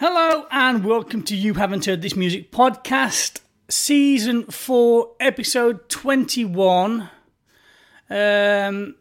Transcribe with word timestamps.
Hello 0.00 0.46
and 0.50 0.82
welcome 0.82 1.22
to 1.24 1.36
You 1.36 1.52
Haven't 1.52 1.84
Heard 1.84 2.00
This 2.00 2.16
Music 2.16 2.50
podcast, 2.50 3.40
season 3.68 4.44
4, 4.44 5.10
episode 5.20 5.90
21. 5.90 7.10
Um, 8.08 8.94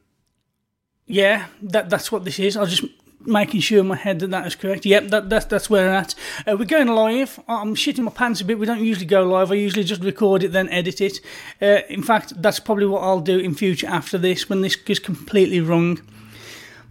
yeah, 1.06 1.46
that 1.62 1.90
that's 1.90 2.12
what 2.12 2.26
this 2.26 2.38
is. 2.38 2.58
I 2.58 2.60
was 2.60 2.78
just 2.78 2.94
making 3.22 3.62
sure 3.62 3.80
in 3.80 3.88
my 3.88 3.96
head 3.96 4.20
that 4.20 4.32
that 4.32 4.46
is 4.46 4.56
correct. 4.56 4.86
Yep, 4.86 5.08
that, 5.08 5.30
that's 5.30 5.46
that's 5.46 5.70
where 5.70 5.88
we're 5.88 5.94
at. 5.94 6.16
Uh, 6.46 6.58
we're 6.60 6.66
going 6.66 6.90
live. 6.90 7.40
I'm 7.48 7.76
shitting 7.76 8.04
my 8.04 8.12
pants 8.12 8.42
a 8.42 8.44
bit. 8.44 8.60
We 8.60 8.66
don't 8.66 8.84
usually 8.84 9.06
go 9.06 9.24
live. 9.24 9.54
I 9.54 9.56
usually 9.56 9.86
just 9.86 10.04
record 10.04 10.44
it, 10.44 10.52
then 10.52 10.68
edit 10.68 11.00
it. 11.00 11.22
Uh, 11.62 11.80
in 11.88 12.04
fact, 12.04 12.34
that's 12.42 12.60
probably 12.60 12.88
what 12.88 13.04
I'll 13.04 13.22
do 13.22 13.40
in 13.40 13.56
future 13.56 13.88
after 13.88 14.18
this 14.18 14.50
when 14.50 14.60
this 14.60 14.76
goes 14.76 15.00
completely 15.00 15.62
wrong. 15.62 16.02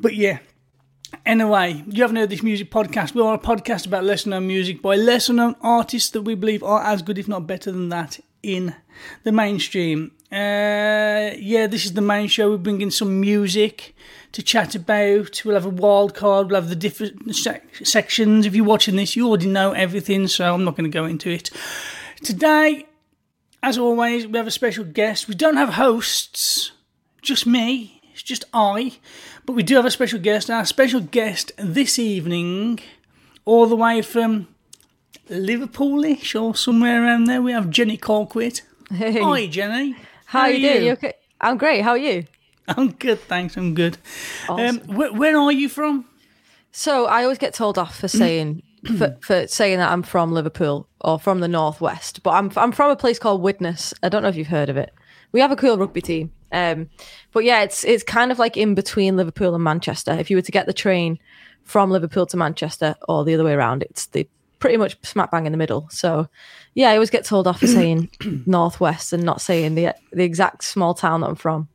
But 0.00 0.14
yeah, 0.14 0.38
Anyway, 1.28 1.84
you 1.86 2.00
haven't 2.02 2.16
heard 2.16 2.30
this 2.30 2.42
music 2.42 2.70
podcast. 2.70 3.12
We 3.12 3.20
are 3.20 3.34
a 3.34 3.38
podcast 3.38 3.86
about 3.86 4.02
lesser 4.02 4.30
known 4.30 4.46
music 4.46 4.80
by 4.80 4.96
lesser 4.96 5.34
known 5.34 5.56
artists 5.60 6.08
that 6.12 6.22
we 6.22 6.34
believe 6.34 6.62
are 6.62 6.82
as 6.82 7.02
good, 7.02 7.18
if 7.18 7.28
not 7.28 7.46
better 7.46 7.70
than 7.70 7.90
that, 7.90 8.18
in 8.42 8.74
the 9.24 9.32
mainstream. 9.32 10.12
Uh, 10.32 11.36
yeah, 11.36 11.66
this 11.66 11.84
is 11.84 11.92
the 11.92 12.00
main 12.00 12.28
show. 12.28 12.48
We're 12.48 12.56
bringing 12.56 12.90
some 12.90 13.20
music 13.20 13.94
to 14.32 14.42
chat 14.42 14.74
about. 14.74 15.42
We'll 15.44 15.54
have 15.54 15.66
a 15.66 15.68
wild 15.68 16.14
card. 16.14 16.46
We'll 16.46 16.62
have 16.62 16.70
the 16.70 16.74
different 16.74 17.36
sec- 17.36 17.76
sections. 17.84 18.46
If 18.46 18.54
you're 18.54 18.64
watching 18.64 18.96
this, 18.96 19.14
you 19.14 19.28
already 19.28 19.48
know 19.48 19.72
everything, 19.72 20.28
so 20.28 20.54
I'm 20.54 20.64
not 20.64 20.76
going 20.78 20.90
to 20.90 20.98
go 20.98 21.04
into 21.04 21.28
it. 21.28 21.50
Today, 22.24 22.86
as 23.62 23.76
always, 23.76 24.26
we 24.26 24.38
have 24.38 24.46
a 24.46 24.50
special 24.50 24.84
guest. 24.84 25.28
We 25.28 25.34
don't 25.34 25.58
have 25.58 25.74
hosts, 25.74 26.72
just 27.20 27.46
me. 27.46 28.00
It's 28.14 28.22
just 28.22 28.46
I. 28.54 28.96
But 29.48 29.54
we 29.54 29.62
do 29.62 29.76
have 29.76 29.86
a 29.86 29.90
special 29.90 30.18
guest. 30.18 30.50
Our 30.50 30.66
special 30.66 31.00
guest 31.00 31.52
this 31.56 31.98
evening, 31.98 32.80
all 33.46 33.64
the 33.64 33.76
way 33.76 34.02
from 34.02 34.46
Liverpoolish 35.30 36.38
or 36.38 36.54
somewhere 36.54 37.02
around 37.02 37.24
there, 37.24 37.40
we 37.40 37.52
have 37.52 37.70
Jenny 37.70 37.96
Colquitt. 37.96 38.60
Hey. 38.90 39.22
Hi, 39.22 39.46
Jenny. 39.46 39.96
How, 40.26 40.40
are 40.40 40.50
you 40.50 40.68
doing? 40.68 40.84
You 40.84 40.92
okay? 40.92 41.14
I'm 41.40 41.56
great. 41.56 41.80
How 41.80 41.92
are 41.92 41.96
you? 41.96 42.24
I'm 42.68 42.90
good, 42.90 43.20
thanks. 43.20 43.56
I'm 43.56 43.72
good. 43.72 43.96
Awesome. 44.50 44.80
Um, 44.90 44.94
where, 44.94 45.14
where 45.14 45.38
are 45.38 45.50
you 45.50 45.70
from? 45.70 46.04
So 46.70 47.06
I 47.06 47.22
always 47.22 47.38
get 47.38 47.54
told 47.54 47.78
off 47.78 47.98
for 47.98 48.06
saying 48.06 48.62
for, 48.98 49.16
for 49.22 49.46
saying 49.46 49.78
that 49.78 49.90
I'm 49.90 50.02
from 50.02 50.30
Liverpool 50.30 50.90
or 51.00 51.18
from 51.18 51.40
the 51.40 51.48
northwest, 51.48 52.22
but 52.22 52.32
I'm 52.32 52.52
I'm 52.54 52.70
from 52.70 52.90
a 52.90 52.96
place 52.96 53.18
called 53.18 53.40
Widnes. 53.40 53.94
I 54.02 54.10
don't 54.10 54.22
know 54.22 54.28
if 54.28 54.36
you've 54.36 54.48
heard 54.48 54.68
of 54.68 54.76
it. 54.76 54.92
We 55.32 55.40
have 55.40 55.50
a 55.50 55.56
cool 55.56 55.78
rugby 55.78 56.02
team, 56.02 56.32
um, 56.52 56.88
but 57.32 57.44
yeah, 57.44 57.62
it's 57.62 57.84
it's 57.84 58.02
kind 58.02 58.32
of 58.32 58.38
like 58.38 58.56
in 58.56 58.74
between 58.74 59.16
Liverpool 59.16 59.54
and 59.54 59.62
Manchester. 59.62 60.12
If 60.12 60.30
you 60.30 60.36
were 60.36 60.42
to 60.42 60.52
get 60.52 60.66
the 60.66 60.72
train 60.72 61.18
from 61.64 61.90
Liverpool 61.90 62.26
to 62.26 62.36
Manchester 62.36 62.94
or 63.08 63.24
the 63.24 63.34
other 63.34 63.44
way 63.44 63.52
around, 63.52 63.82
it's 63.82 64.06
the 64.06 64.28
pretty 64.58 64.76
much 64.76 64.96
smack 65.02 65.30
bang 65.30 65.46
in 65.46 65.52
the 65.52 65.58
middle. 65.58 65.88
So 65.90 66.28
yeah, 66.74 66.90
I 66.90 66.94
always 66.94 67.10
get 67.10 67.24
told 67.24 67.46
off 67.46 67.60
for 67.60 67.66
saying 67.66 68.10
northwest 68.46 69.12
and 69.12 69.22
not 69.22 69.40
saying 69.40 69.74
the 69.74 69.94
the 70.12 70.24
exact 70.24 70.64
small 70.64 70.94
town 70.94 71.20
that 71.20 71.28
I'm 71.28 71.36
from. 71.36 71.68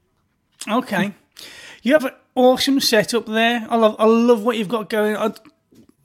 Okay. 0.67 1.13
You 1.81 1.93
have 1.93 2.05
an 2.05 2.13
awesome 2.35 2.79
setup 2.79 3.25
there. 3.25 3.67
I 3.69 3.75
love 3.75 3.95
I 3.99 4.05
love 4.05 4.43
what 4.43 4.57
you've 4.57 4.69
got 4.69 4.89
going. 4.89 5.15
I, 5.15 5.33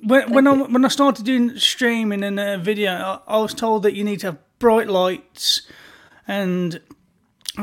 when 0.01 0.33
when 0.33 0.47
I 0.47 0.53
when 0.53 0.85
I 0.85 0.89
started 0.89 1.25
doing 1.25 1.57
streaming 1.57 2.23
and 2.23 2.39
uh, 2.39 2.59
video, 2.59 2.93
I, 2.93 3.21
I 3.27 3.39
was 3.39 3.55
told 3.55 3.83
that 3.85 3.95
you 3.95 4.05
need 4.05 4.21
to 4.21 4.29
have 4.29 4.39
bright 4.59 4.89
lights 4.89 5.63
and 6.27 6.81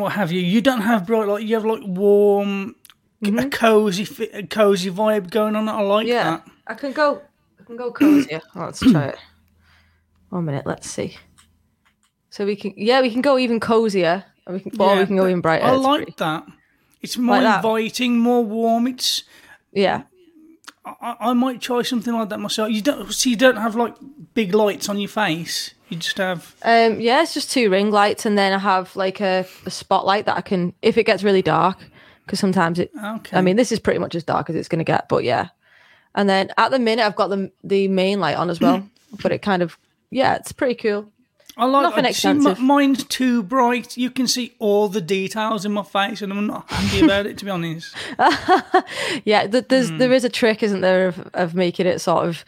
what 0.01 0.13
have 0.13 0.31
you. 0.31 0.41
You 0.41 0.61
don't 0.61 0.81
have 0.81 1.05
bright 1.07 1.27
light. 1.27 1.43
You 1.43 1.55
have 1.55 1.65
like 1.65 1.81
warm, 1.85 2.75
a 3.23 3.27
mm-hmm. 3.27 3.49
cozy, 3.49 4.27
a 4.33 4.45
cozy 4.45 4.91
vibe 4.91 5.29
going 5.29 5.55
on. 5.55 5.67
I 5.69 5.81
like 5.81 6.07
Yeah, 6.07 6.23
that. 6.23 6.47
I 6.67 6.73
can 6.73 6.91
go. 6.91 7.21
I 7.59 7.63
can 7.63 7.75
go 7.77 7.91
cozier. 7.91 8.41
Oh, 8.55 8.65
let's 8.65 8.79
try 8.79 9.07
it. 9.07 9.17
One 10.29 10.45
minute. 10.45 10.65
Let's 10.65 10.89
see. 10.89 11.17
So 12.29 12.45
we 12.45 12.55
can, 12.55 12.73
yeah, 12.75 13.01
we 13.01 13.09
can 13.09 13.21
go 13.21 13.37
even 13.37 13.59
cozier. 13.59 14.25
Or 14.45 14.53
we 14.53 14.59
can, 14.59 14.71
or 14.79 14.93
Yeah, 14.93 14.99
we 14.99 15.05
can 15.05 15.15
go 15.15 15.25
even 15.27 15.41
brighter. 15.41 15.65
I 15.65 15.71
like 15.71 15.99
pretty- 15.99 16.15
that. 16.17 16.45
It's 17.01 17.17
more 17.17 17.35
Like 17.35 17.43
that? 17.43 17.55
inviting, 17.57 18.17
more 18.19 18.43
warm. 18.43 18.87
It's 18.87 19.23
Yeah, 19.71 20.03
I, 20.85 21.15
I 21.19 21.33
might 21.33 21.61
try 21.61 21.81
something 21.81 22.13
like 22.13 22.29
that 22.29 22.39
myself. 22.39 22.69
You 22.69 22.81
don't 22.81 23.11
see, 23.11 23.31
you 23.31 23.35
don't 23.35 23.57
have 23.57 23.75
like 23.75 23.95
big 24.33 24.53
lights 24.53 24.87
on 24.87 24.99
your 24.99 25.09
face. 25.09 25.73
You 25.89 25.97
just 25.97 26.17
have 26.17 26.55
um, 26.63 26.99
yeah. 26.99 27.21
It's 27.21 27.33
just 27.33 27.51
two 27.51 27.69
ring 27.69 27.91
lights, 27.91 28.25
and 28.25 28.37
then 28.37 28.53
I 28.53 28.57
have 28.57 28.95
like 28.95 29.21
a, 29.21 29.45
a 29.65 29.71
spotlight 29.71 30.25
that 30.25 30.37
I 30.37 30.41
can, 30.41 30.73
if 30.81 30.97
it 30.97 31.05
gets 31.05 31.23
really 31.23 31.41
dark, 31.41 31.77
because 32.25 32.39
sometimes 32.39 32.79
it. 32.79 32.91
okay. 33.03 33.37
I 33.37 33.41
mean, 33.41 33.55
this 33.55 33.71
is 33.71 33.79
pretty 33.79 33.99
much 33.99 34.15
as 34.15 34.23
dark 34.23 34.49
as 34.49 34.55
it's 34.55 34.67
going 34.67 34.79
to 34.79 34.85
get, 34.85 35.07
but 35.09 35.23
yeah. 35.23 35.49
And 36.15 36.29
then 36.29 36.51
at 36.57 36.71
the 36.71 36.79
minute, 36.79 37.05
I've 37.05 37.15
got 37.15 37.27
the 37.27 37.51
the 37.63 37.87
main 37.87 38.19
light 38.19 38.37
on 38.37 38.49
as 38.49 38.59
well, 38.59 38.87
but 39.21 39.31
it 39.31 39.41
kind 39.41 39.61
of, 39.61 39.77
yeah, 40.11 40.35
it's 40.35 40.51
pretty 40.51 40.75
cool. 40.75 41.11
I 41.57 41.65
like. 41.65 41.83
nothing 41.83 42.05
I 42.05 42.11
see, 42.11 42.29
expensive. 42.29 42.59
mine's 42.59 43.03
too 43.05 43.41
bright. 43.43 43.95
You 43.97 44.09
can 44.11 44.27
see 44.27 44.53
all 44.59 44.87
the 44.89 44.99
details 45.01 45.63
in 45.65 45.71
my 45.71 45.83
face, 45.83 46.21
and 46.21 46.31
I'm 46.33 46.47
not 46.47 46.69
happy 46.69 47.05
about 47.05 47.25
it. 47.25 47.37
To 47.37 47.45
be 47.45 47.51
honest, 47.51 47.95
Yeah, 49.23 49.47
th- 49.47 49.65
there's 49.69 49.89
Hmm. 49.89 49.97
there 49.97 50.11
is 50.13 50.23
a 50.23 50.29
trick, 50.29 50.61
isn't 50.63 50.81
there, 50.81 51.07
of, 51.07 51.29
of 51.33 51.55
making 51.55 51.85
it 51.87 51.99
sort 51.99 52.25
of, 52.27 52.43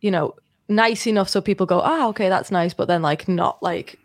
you 0.00 0.10
know, 0.10 0.34
nice 0.68 1.06
enough 1.06 1.28
so 1.28 1.40
people 1.40 1.66
go, 1.66 1.80
ah, 1.80 2.08
okay, 2.08 2.28
that's 2.28 2.50
nice, 2.50 2.74
but 2.74 2.86
then 2.88 3.00
like 3.02 3.28
not 3.28 3.62
like 3.62 3.98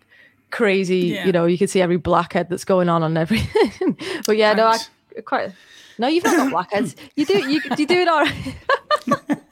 crazy. 0.52 1.08
Yeah. 1.08 1.26
You 1.26 1.32
know, 1.32 1.46
you 1.46 1.58
can 1.58 1.68
see 1.68 1.82
every 1.82 1.98
blackhead 1.98 2.50
that's 2.50 2.66
going 2.66 2.90
on 2.90 3.04
on 3.04 3.18
everything. 3.18 3.98
but 4.26 4.38
yeah, 4.38 4.54
no, 4.54 4.68
I 4.68 4.78
quite. 5.22 5.52
No, 5.98 6.08
you've 6.08 6.24
not 6.24 6.38
got 6.38 6.52
blackheads. 6.52 6.96
You 7.16 7.26
do. 7.26 7.38
You 7.52 7.62
you 7.78 7.86
do 7.86 7.96
it 8.00 8.08
all 8.08 8.22
right. 8.22 9.40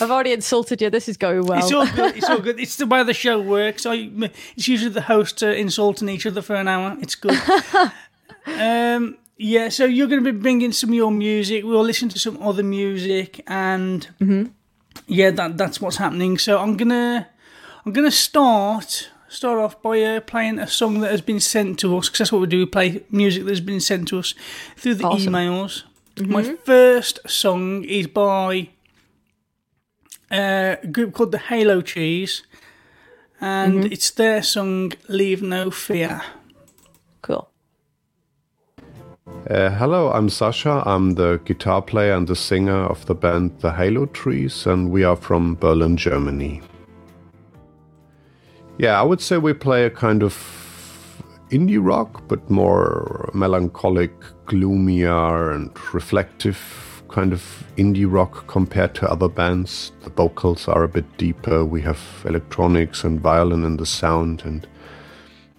I've 0.00 0.10
already 0.10 0.32
insulted 0.32 0.80
you. 0.80 0.90
This 0.90 1.08
is 1.08 1.16
going 1.16 1.44
well. 1.46 1.58
it's 1.60 1.72
all 1.72 1.86
good. 1.86 2.16
It's 2.16 2.28
all 2.28 2.38
good. 2.46 2.58
It's 2.60 2.76
the 2.76 2.86
way 2.86 3.02
the 3.04 3.14
show 3.14 3.40
works. 3.40 3.84
I, 3.86 4.10
it's 4.56 4.66
usually 4.68 4.90
the 4.90 5.02
hosts 5.02 5.42
uh, 5.42 5.48
insulting 5.48 6.08
each 6.08 6.26
other 6.26 6.42
for 6.42 6.54
an 6.56 6.68
hour. 6.68 6.96
It's 7.00 7.14
good. 7.14 7.36
um, 8.46 9.16
yeah. 9.36 9.68
So 9.68 9.84
you're 9.84 10.06
going 10.08 10.24
to 10.24 10.32
be 10.32 10.38
bringing 10.38 10.72
some 10.72 10.90
of 10.90 10.94
your 10.94 11.10
music. 11.12 11.64
We'll 11.64 11.82
listen 11.82 12.08
to 12.10 12.18
some 12.18 12.40
other 12.42 12.62
music, 12.62 13.42
and 13.46 14.08
Mm-hmm. 14.20 14.44
yeah, 15.06 15.30
that 15.30 15.56
that's 15.58 15.80
what's 15.80 15.96
happening. 15.96 16.38
So 16.38 16.58
I'm 16.58 16.76
gonna 16.76 17.28
I'm 17.84 17.92
gonna 17.92 18.10
start 18.10 19.10
start 19.28 19.58
off 19.58 19.80
by 19.82 20.00
uh, 20.02 20.20
playing 20.20 20.58
a 20.58 20.66
song 20.66 21.00
that 21.00 21.10
has 21.10 21.20
been 21.22 21.40
sent 21.40 21.78
to 21.80 21.96
us 21.96 22.08
because 22.08 22.18
that's 22.18 22.32
what 22.32 22.40
we 22.42 22.46
do. 22.46 22.58
We 22.58 22.66
play 22.66 23.02
music 23.10 23.44
that's 23.44 23.60
been 23.60 23.80
sent 23.80 24.08
to 24.08 24.18
us 24.18 24.34
through 24.76 24.94
the 24.96 25.04
Awesome. 25.04 25.32
emails. 25.32 25.82
My 26.20 26.42
first 26.42 27.20
song 27.26 27.84
is 27.84 28.06
by 28.06 28.68
a 30.32 30.78
group 30.90 31.12
called 31.12 31.32
the 31.32 31.38
Halo 31.38 31.82
Trees, 31.82 32.42
and 33.40 33.92
it's 33.92 34.10
their 34.10 34.42
song 34.42 34.92
"Leave 35.08 35.42
No 35.42 35.70
Fear." 35.70 36.22
cool. 37.20 37.48
Uh, 39.48 39.70
hello, 39.70 40.10
I'm 40.10 40.28
Sasha. 40.28 40.82
I'm 40.86 41.14
the 41.14 41.40
guitar 41.44 41.82
player 41.82 42.14
and 42.14 42.26
the 42.26 42.36
singer 42.36 42.86
of 42.86 43.06
the 43.06 43.14
band 43.14 43.60
The 43.60 43.72
Halo 43.72 44.06
Trees, 44.06 44.66
and 44.66 44.90
we 44.90 45.04
are 45.04 45.16
from 45.16 45.54
Berlin, 45.56 45.96
Germany. 45.96 46.62
Yeah, 48.78 49.00
I 49.00 49.02
would 49.02 49.20
say 49.20 49.38
we 49.38 49.52
play 49.52 49.84
a 49.84 49.90
kind 49.90 50.22
of 50.22 50.34
indie 51.50 51.78
rock, 51.80 52.26
but 52.26 52.48
more 52.50 53.30
melancholic, 53.34 54.12
gloomier, 54.46 55.52
and 55.52 55.70
reflective 55.94 56.91
kind 57.12 57.32
of 57.32 57.64
indie 57.76 58.10
rock 58.10 58.46
compared 58.46 58.94
to 58.96 59.08
other 59.08 59.28
bands. 59.28 59.92
The 60.02 60.10
vocals 60.10 60.66
are 60.66 60.82
a 60.82 60.88
bit 60.88 61.04
deeper. 61.18 61.64
We 61.64 61.82
have 61.82 62.00
electronics 62.24 63.04
and 63.04 63.20
violin 63.20 63.64
in 63.64 63.76
the 63.76 63.86
sound, 63.86 64.42
and 64.44 64.66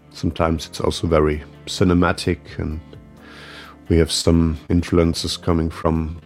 sometimes 0.09 0.65
it's 0.65 0.81
also 0.81 1.07
very 1.07 1.44
cinematic 1.67 2.39
and 2.57 2.81
we 3.88 3.97
have 3.97 4.11
some 4.11 4.57
influences 4.69 5.38
coming 5.38 5.69
from 5.69 6.19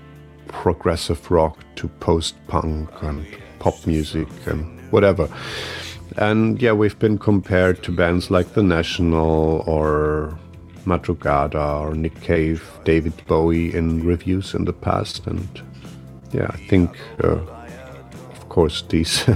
progressive 0.48 1.30
rock 1.30 1.58
to 1.76 1.88
post 1.88 2.36
punk 2.48 2.90
and 3.02 3.26
pop 3.60 3.86
music 3.86 4.28
and 4.46 4.80
whatever. 4.92 5.30
And 6.18 6.62
yeah, 6.62 6.72
we've 6.72 6.98
been 6.98 7.18
compared 7.18 7.84
to 7.84 7.92
bands 7.92 8.32
like 8.32 8.54
The 8.54 8.64
National 8.64 9.64
or 9.68 10.40
Madrugada 10.88 11.82
or 11.82 11.94
Nick 11.94 12.20
Cave, 12.22 12.64
David 12.86 13.14
Bowie 13.28 13.76
in 13.76 14.06
reviews 14.06 14.54
in 14.54 14.66
the 14.66 14.74
past. 14.74 15.28
And 15.28 15.48
yeah, 16.32 16.48
I 16.50 16.58
think, 16.70 16.98
uh, 17.24 17.42
of 18.32 18.50
course, 18.50 18.84
these. 18.90 19.26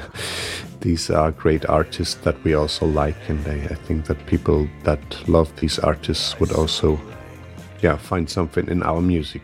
these 0.81 1.11
are 1.11 1.31
great 1.31 1.63
artists 1.67 2.15
that 2.23 2.43
we 2.43 2.55
also 2.55 2.87
like, 2.87 3.29
and 3.29 3.47
I, 3.47 3.73
I 3.73 3.75
think 3.75 4.05
that 4.05 4.25
people 4.25 4.67
that 4.83 4.99
love 5.29 5.55
these 5.59 5.77
artists 5.77 6.39
would 6.39 6.51
also 6.51 6.99
yeah, 7.81 7.97
find 7.97 8.29
something 8.29 8.67
in 8.67 8.83
our 8.83 9.01
music. 9.01 9.41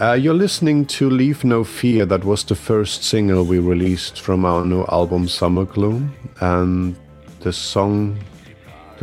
Uh, 0.00 0.12
you're 0.12 0.34
listening 0.34 0.84
to 0.84 1.08
Leave 1.08 1.44
No 1.44 1.62
Fear. 1.62 2.06
That 2.06 2.24
was 2.24 2.42
the 2.44 2.56
first 2.56 3.04
single 3.04 3.44
we 3.44 3.60
released 3.60 4.20
from 4.20 4.44
our 4.44 4.64
new 4.64 4.84
album 4.86 5.28
Summer 5.28 5.64
Gloom, 5.64 6.12
and 6.40 6.96
the 7.40 7.52
song, 7.52 8.18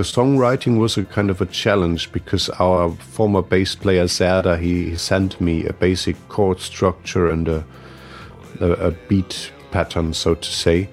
the 0.01 0.07
songwriting 0.07 0.80
was 0.80 0.98
a 0.98 1.03
kind 1.03 1.30
of 1.30 1.42
a 1.42 1.45
challenge 1.45 2.12
because 2.12 2.50
our 2.59 2.89
former 2.89 3.44
bass 3.44 3.75
player 3.75 4.06
Zerda 4.06 4.59
he, 4.59 4.89
he 4.89 4.98
sent 4.98 5.39
me 5.39 5.63
a 5.68 5.74
basic 5.74 6.15
chord 6.27 6.59
structure 6.59 7.30
and 7.30 7.48
a, 7.48 7.63
a, 8.59 8.71
a 8.88 8.92
beat 9.07 9.51
pattern, 9.69 10.12
so 10.12 10.33
to 10.33 10.51
say. 10.51 10.89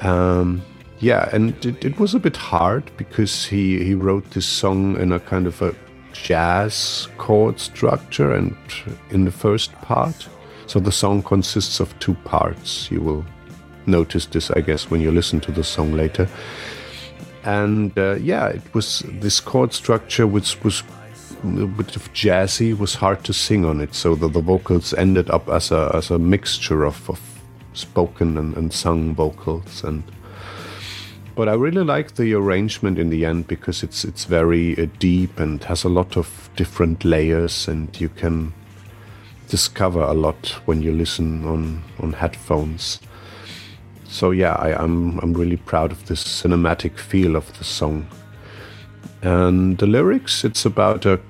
Um, 0.00 0.62
yeah, 1.00 1.28
and 1.30 1.62
it, 1.62 1.84
it 1.84 2.00
was 2.00 2.14
a 2.14 2.18
bit 2.18 2.38
hard 2.38 2.90
because 2.96 3.44
he, 3.44 3.84
he 3.84 3.92
wrote 3.94 4.30
this 4.30 4.46
song 4.46 4.98
in 4.98 5.12
a 5.12 5.20
kind 5.20 5.46
of 5.46 5.60
a 5.60 5.74
jazz 6.14 7.06
chord 7.18 7.60
structure 7.60 8.32
and 8.32 8.56
in 9.10 9.26
the 9.26 9.30
first 9.30 9.74
part. 9.82 10.26
So 10.68 10.80
the 10.80 10.90
song 10.90 11.22
consists 11.22 11.80
of 11.80 11.98
two 11.98 12.14
parts. 12.24 12.90
You 12.90 13.02
will 13.02 13.26
notice 13.84 14.24
this, 14.24 14.50
I 14.52 14.62
guess, 14.62 14.90
when 14.90 15.02
you 15.02 15.10
listen 15.10 15.38
to 15.40 15.52
the 15.52 15.64
song 15.64 15.92
later. 15.92 16.26
And 17.44 17.96
uh, 17.98 18.16
yeah, 18.16 18.48
it 18.48 18.74
was 18.74 19.02
this 19.06 19.40
chord 19.40 19.72
structure 19.72 20.26
which 20.26 20.62
was 20.62 20.82
a 21.42 21.66
bit 21.66 21.96
of 21.96 22.12
jazzy, 22.12 22.76
was 22.76 22.94
hard 22.94 23.24
to 23.24 23.32
sing 23.32 23.64
on 23.64 23.80
it. 23.80 23.94
So 23.94 24.14
the, 24.14 24.28
the 24.28 24.40
vocals 24.40 24.92
ended 24.94 25.30
up 25.30 25.48
as 25.48 25.70
a, 25.70 25.90
as 25.94 26.10
a 26.10 26.18
mixture 26.18 26.84
of, 26.84 27.08
of 27.08 27.20
spoken 27.72 28.36
and, 28.36 28.56
and 28.56 28.72
sung 28.72 29.14
vocals 29.14 29.84
and 29.84 30.02
but 31.40 31.48
I 31.48 31.54
really 31.54 31.84
like 31.84 32.16
the 32.16 32.34
arrangement 32.34 32.98
in 32.98 33.08
the 33.08 33.24
end 33.24 33.46
because 33.46 33.82
it's 33.82 34.04
it's 34.04 34.26
very 34.26 34.78
uh, 34.78 34.86
deep 34.98 35.40
and 35.40 35.64
has 35.64 35.84
a 35.84 35.88
lot 35.88 36.18
of 36.18 36.50
different 36.54 37.02
layers, 37.02 37.66
and 37.66 37.88
you 37.98 38.10
can 38.10 38.52
discover 39.48 40.02
a 40.02 40.12
lot 40.12 40.48
when 40.66 40.82
you 40.82 40.92
listen 40.92 41.46
on 41.46 41.82
on 41.98 42.12
headphones. 42.12 43.00
So 44.10 44.32
yeah, 44.32 44.54
I, 44.54 44.74
I'm 44.74 45.18
I'm 45.20 45.32
really 45.32 45.56
proud 45.56 45.92
of 45.92 46.04
this 46.06 46.22
cinematic 46.24 46.98
feel 46.98 47.36
of 47.36 47.56
the 47.58 47.64
song. 47.64 48.06
And 49.22 49.78
the 49.78 49.86
lyrics, 49.86 50.44
it's 50.44 50.64
about 50.66 51.06
a 51.06 51.20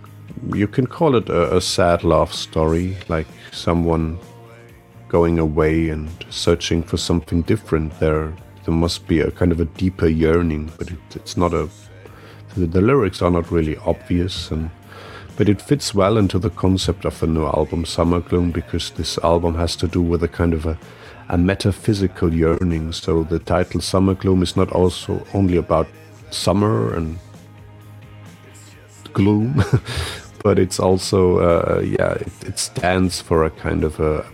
you 0.55 0.67
can 0.67 0.87
call 0.87 1.15
it 1.15 1.29
a, 1.29 1.57
a 1.57 1.61
sad 1.61 2.05
love 2.05 2.33
story, 2.33 2.97
like 3.09 3.27
someone 3.53 4.19
going 5.09 5.39
away 5.39 5.91
and 5.91 6.09
searching 6.31 6.83
for 6.83 6.97
something 6.97 7.43
different. 7.43 7.99
They're 8.01 8.33
there 8.65 8.75
must 8.75 9.07
be 9.07 9.21
a 9.21 9.31
kind 9.31 9.53
of 9.53 9.61
a 9.61 9.65
deeper 9.65 10.07
yearning, 10.07 10.73
but 10.79 10.91
it, 10.91 11.17
it's 11.17 11.37
not 11.37 11.53
a. 11.53 11.69
The, 12.55 12.67
the, 12.67 12.81
lyrics 12.81 13.23
are 13.23 13.31
not 13.31 13.51
really 13.51 13.77
obvious, 13.77 14.51
and 14.51 14.71
but 15.37 15.49
it 15.49 15.63
fits 15.63 15.95
well 15.95 16.17
into 16.17 16.39
the 16.39 16.51
concept 16.51 17.05
of 17.05 17.21
the 17.21 17.27
new 17.27 17.47
album 17.47 17.85
Summer 17.85 18.21
Gloom 18.21 18.51
because 18.51 18.91
this 18.91 19.19
album 19.19 19.55
has 19.55 19.77
to 19.77 19.87
do 19.87 20.03
with 20.03 20.23
a 20.23 20.29
kind 20.29 20.55
of 20.55 20.67
a, 20.67 20.79
a 21.31 21.39
metaphysical 21.39 22.35
yearning. 22.35 22.93
So 22.93 23.23
the 23.23 23.39
title 23.39 23.81
Summer 23.81 24.15
Gloom 24.15 24.43
is 24.43 24.57
not 24.57 24.71
also 24.73 25.25
only 25.33 25.57
about 25.57 25.87
summer 26.31 26.95
and 26.95 27.19
gloom, 29.13 29.65
but 30.45 30.59
it's 30.59 30.79
also 30.79 31.39
uh, 31.39 31.81
yeah 31.81 32.13
it, 32.13 32.33
it 32.47 32.59
stands 32.59 33.21
for 33.21 33.45
a 33.45 33.51
kind 33.51 33.85
of 33.85 33.99
a 34.01 34.25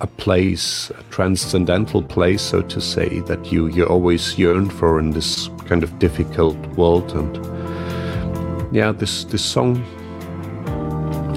a 0.00 0.06
place, 0.06 0.90
a 0.90 1.02
transcendental 1.10 2.02
place, 2.02 2.40
so 2.40 2.62
to 2.62 2.80
say, 2.80 3.20
that 3.20 3.52
you, 3.52 3.66
you 3.66 3.84
always 3.84 4.38
yearn 4.38 4.70
for 4.70 4.98
in 4.98 5.10
this 5.10 5.50
kind 5.66 5.82
of 5.82 5.98
difficult 5.98 6.56
world. 6.68 7.12
And 7.12 8.74
yeah, 8.74 8.92
this, 8.92 9.24
this 9.24 9.44
song, 9.44 9.84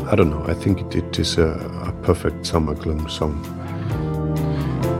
I 0.10 0.16
don't 0.16 0.30
know, 0.30 0.46
I 0.48 0.54
think 0.54 0.80
it, 0.80 0.96
it 0.96 1.20
is 1.20 1.38
a, 1.38 1.50
a 1.86 1.92
perfect 2.04 2.46
summer 2.46 2.74
gloom 2.74 3.10
song. 3.10 3.63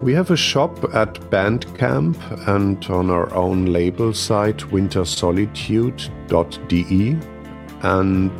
We 0.02 0.14
have 0.14 0.32
a 0.32 0.38
shop 0.38 0.84
at 0.94 1.14
Bandcamp 1.30 2.48
and 2.48 2.86
on 2.86 3.10
our 3.10 3.34
own 3.34 3.66
label 3.68 4.14
site, 4.14 4.58
wintersolitude.de. 4.58 7.18
And 7.82 8.32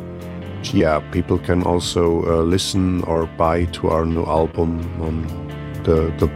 yeah, 0.74 1.00
people 1.10 1.38
can 1.38 1.62
also 1.62 2.22
uh, 2.26 2.42
listen 2.42 3.02
or 3.04 3.26
buy 3.26 3.64
to 3.66 3.88
our 3.88 4.06
new 4.06 4.24
album 4.24 4.80
on 5.02 5.22
the, 5.84 6.12
the 6.18 6.28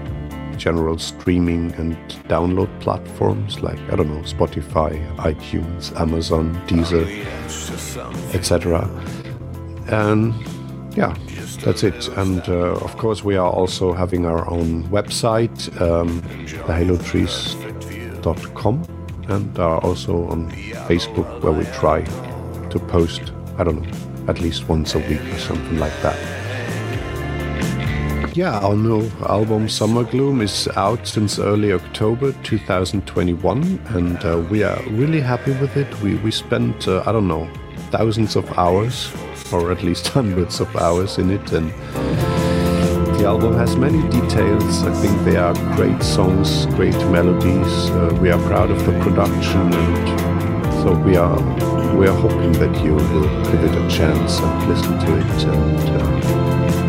general 0.58 0.98
streaming 0.98 1.72
and 1.74 1.96
download 2.28 2.68
platforms 2.80 3.60
like 3.60 3.78
I 3.92 3.96
don't 3.96 4.08
know 4.08 4.22
Spotify, 4.22 4.92
iTunes, 5.16 5.98
Amazon, 5.98 6.54
Deezer, 6.66 7.06
etc. 8.34 8.82
And 9.86 10.34
yeah, 10.96 11.14
that's 11.64 11.82
it. 11.82 12.06
And 12.16 12.48
uh, 12.48 12.74
of 12.74 12.96
course, 12.96 13.24
we 13.24 13.36
are 13.36 13.50
also 13.50 13.92
having 13.92 14.24
our 14.26 14.48
own 14.50 14.84
website, 14.84 15.68
um, 15.80 16.22
thehalotrees.com, 16.66 18.84
and 19.28 19.58
are 19.58 19.80
also 19.80 20.28
on 20.28 20.50
Facebook 20.88 21.42
where 21.42 21.52
we 21.52 21.64
try 21.66 22.02
to 22.70 22.78
post. 22.78 23.32
I 23.58 23.64
don't 23.64 23.82
know 23.82 24.08
at 24.28 24.40
least 24.40 24.68
once 24.68 24.94
a 24.94 24.98
week 24.98 25.24
or 25.32 25.38
something 25.38 25.78
like 25.78 25.98
that. 26.02 26.16
Yeah, 28.36 28.60
our 28.60 28.76
new 28.76 29.10
album 29.28 29.68
Summer 29.68 30.04
Gloom 30.04 30.42
is 30.42 30.68
out 30.76 31.08
since 31.08 31.40
early 31.40 31.72
October 31.72 32.32
2021, 32.44 33.80
and 33.88 34.24
uh, 34.24 34.44
we 34.50 34.62
are 34.62 34.80
really 34.90 35.20
happy 35.20 35.52
with 35.52 35.76
it. 35.76 35.88
We, 36.02 36.16
we 36.16 36.30
spent, 36.30 36.86
uh, 36.86 37.02
I 37.04 37.10
don't 37.10 37.26
know, 37.26 37.48
thousands 37.90 38.36
of 38.36 38.46
hours, 38.56 39.10
or 39.52 39.72
at 39.72 39.82
least 39.82 40.08
hundreds 40.08 40.60
of 40.60 40.74
hours 40.76 41.18
in 41.18 41.30
it, 41.30 41.52
and 41.52 41.70
the 43.18 43.24
album 43.26 43.54
has 43.54 43.76
many 43.76 44.02
details. 44.08 44.82
I 44.84 44.92
think 44.92 45.24
they 45.24 45.36
are 45.36 45.54
great 45.76 46.02
songs, 46.02 46.66
great 46.76 46.96
melodies. 47.10 47.90
Uh, 47.90 48.16
we 48.20 48.30
are 48.30 48.42
proud 48.46 48.70
of 48.70 48.84
the 48.86 48.92
production, 49.00 49.72
and 49.72 50.82
so 50.82 50.92
we 50.92 51.16
are 51.16 51.38
we 51.96 52.06
are 52.06 52.20
hoping 52.20 52.52
that 52.52 52.84
you 52.84 52.94
will 52.94 53.28
give 53.50 53.64
it 53.64 53.74
a 53.74 53.88
chance 53.90 54.38
and 54.38 54.68
listen 54.68 54.98
to 54.98 55.18
it 55.18 55.44
and 55.44 55.88
uh, 55.90 56.87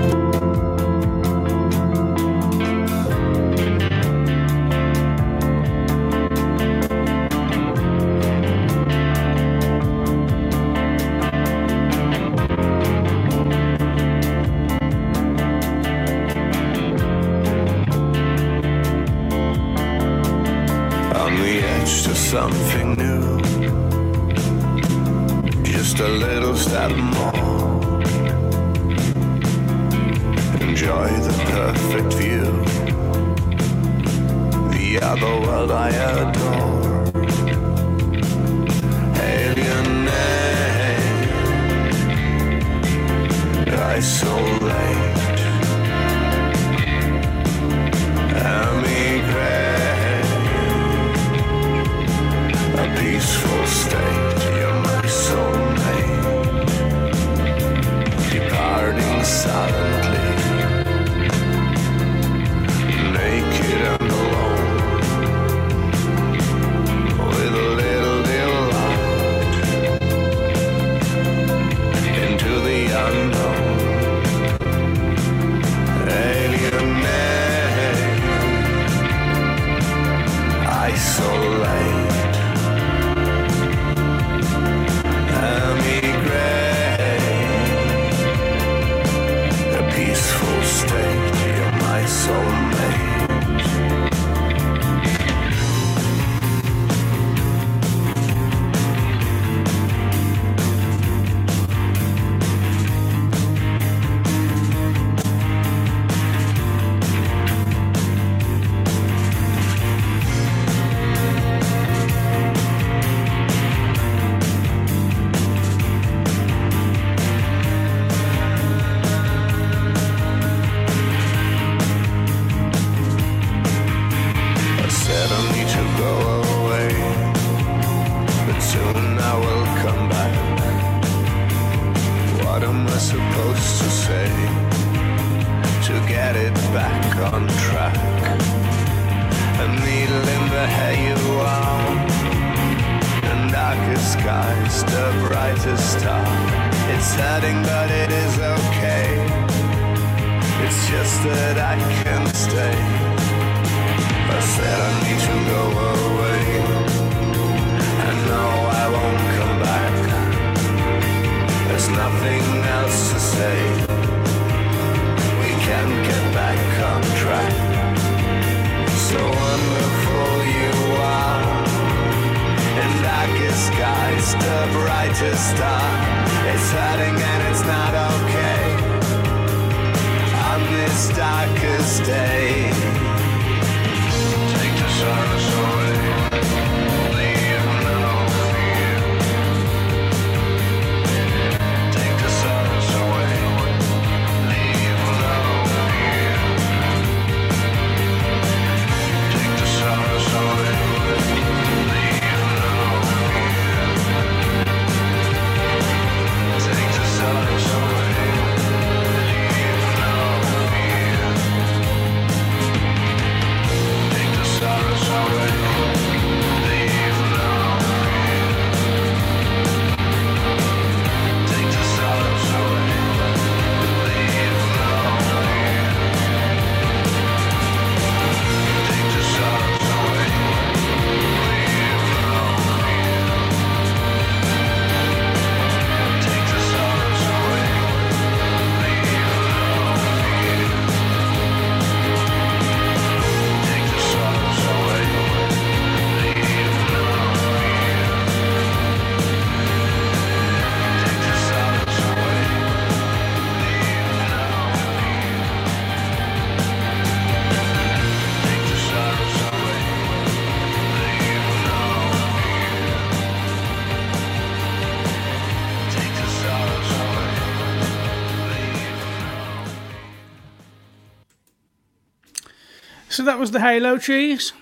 So 273.19 273.25
that 273.25 273.37
was 273.37 273.51
the 273.51 273.59
Halo 273.59 273.97
Trees. 273.97 274.53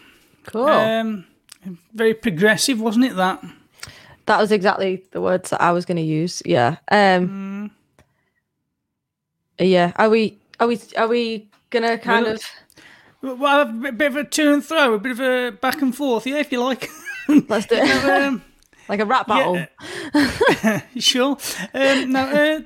Cool. 0.48 0.66
Um, 0.66 1.26
very 1.94 2.16
progressive, 2.16 2.82
wasn't 2.82 3.06
it? 3.06 3.16
That. 3.16 3.46
that 4.26 4.42
was 4.42 4.52
exactly 4.52 5.04
the 5.12 5.22
words 5.22 5.52
that 5.52 5.62
I 5.62 5.72
was 5.74 5.86
going 5.86 5.98
to 5.98 6.02
use. 6.02 6.42
Yeah. 6.44 6.78
Um. 6.90 7.70
Yeah. 9.60 9.92
Are 9.98 10.10
we? 10.10 10.40
Are 10.60 10.66
we? 10.66 10.80
Are 10.98 11.08
we 11.08 11.52
gonna 11.70 12.00
kind 12.00 12.26
Well, 12.26 12.34
of? 13.32 13.40
Well, 13.40 13.62
a 13.62 13.92
bit 13.92 14.08
of 14.08 14.16
a 14.16 14.24
to 14.24 14.54
and 14.54 14.66
throw, 14.66 14.96
a 14.96 15.00
bit 15.00 15.12
of 15.12 15.20
a 15.20 15.52
back 15.52 15.84
and 15.84 15.96
forth, 15.96 16.26
yeah, 16.26 16.38
if 16.38 16.52
you 16.52 16.64
like. 16.64 16.90
Let's 17.28 17.68
do 17.68 17.76
it. 17.76 18.06
um, 18.10 18.42
like 18.90 19.02
a 19.02 19.06
rap 19.06 19.28
battle. 19.28 19.68
Yeah. 20.16 20.82
sure. 20.98 21.38
Um, 21.76 22.12
no, 22.12 22.22
uh, 22.22 22.62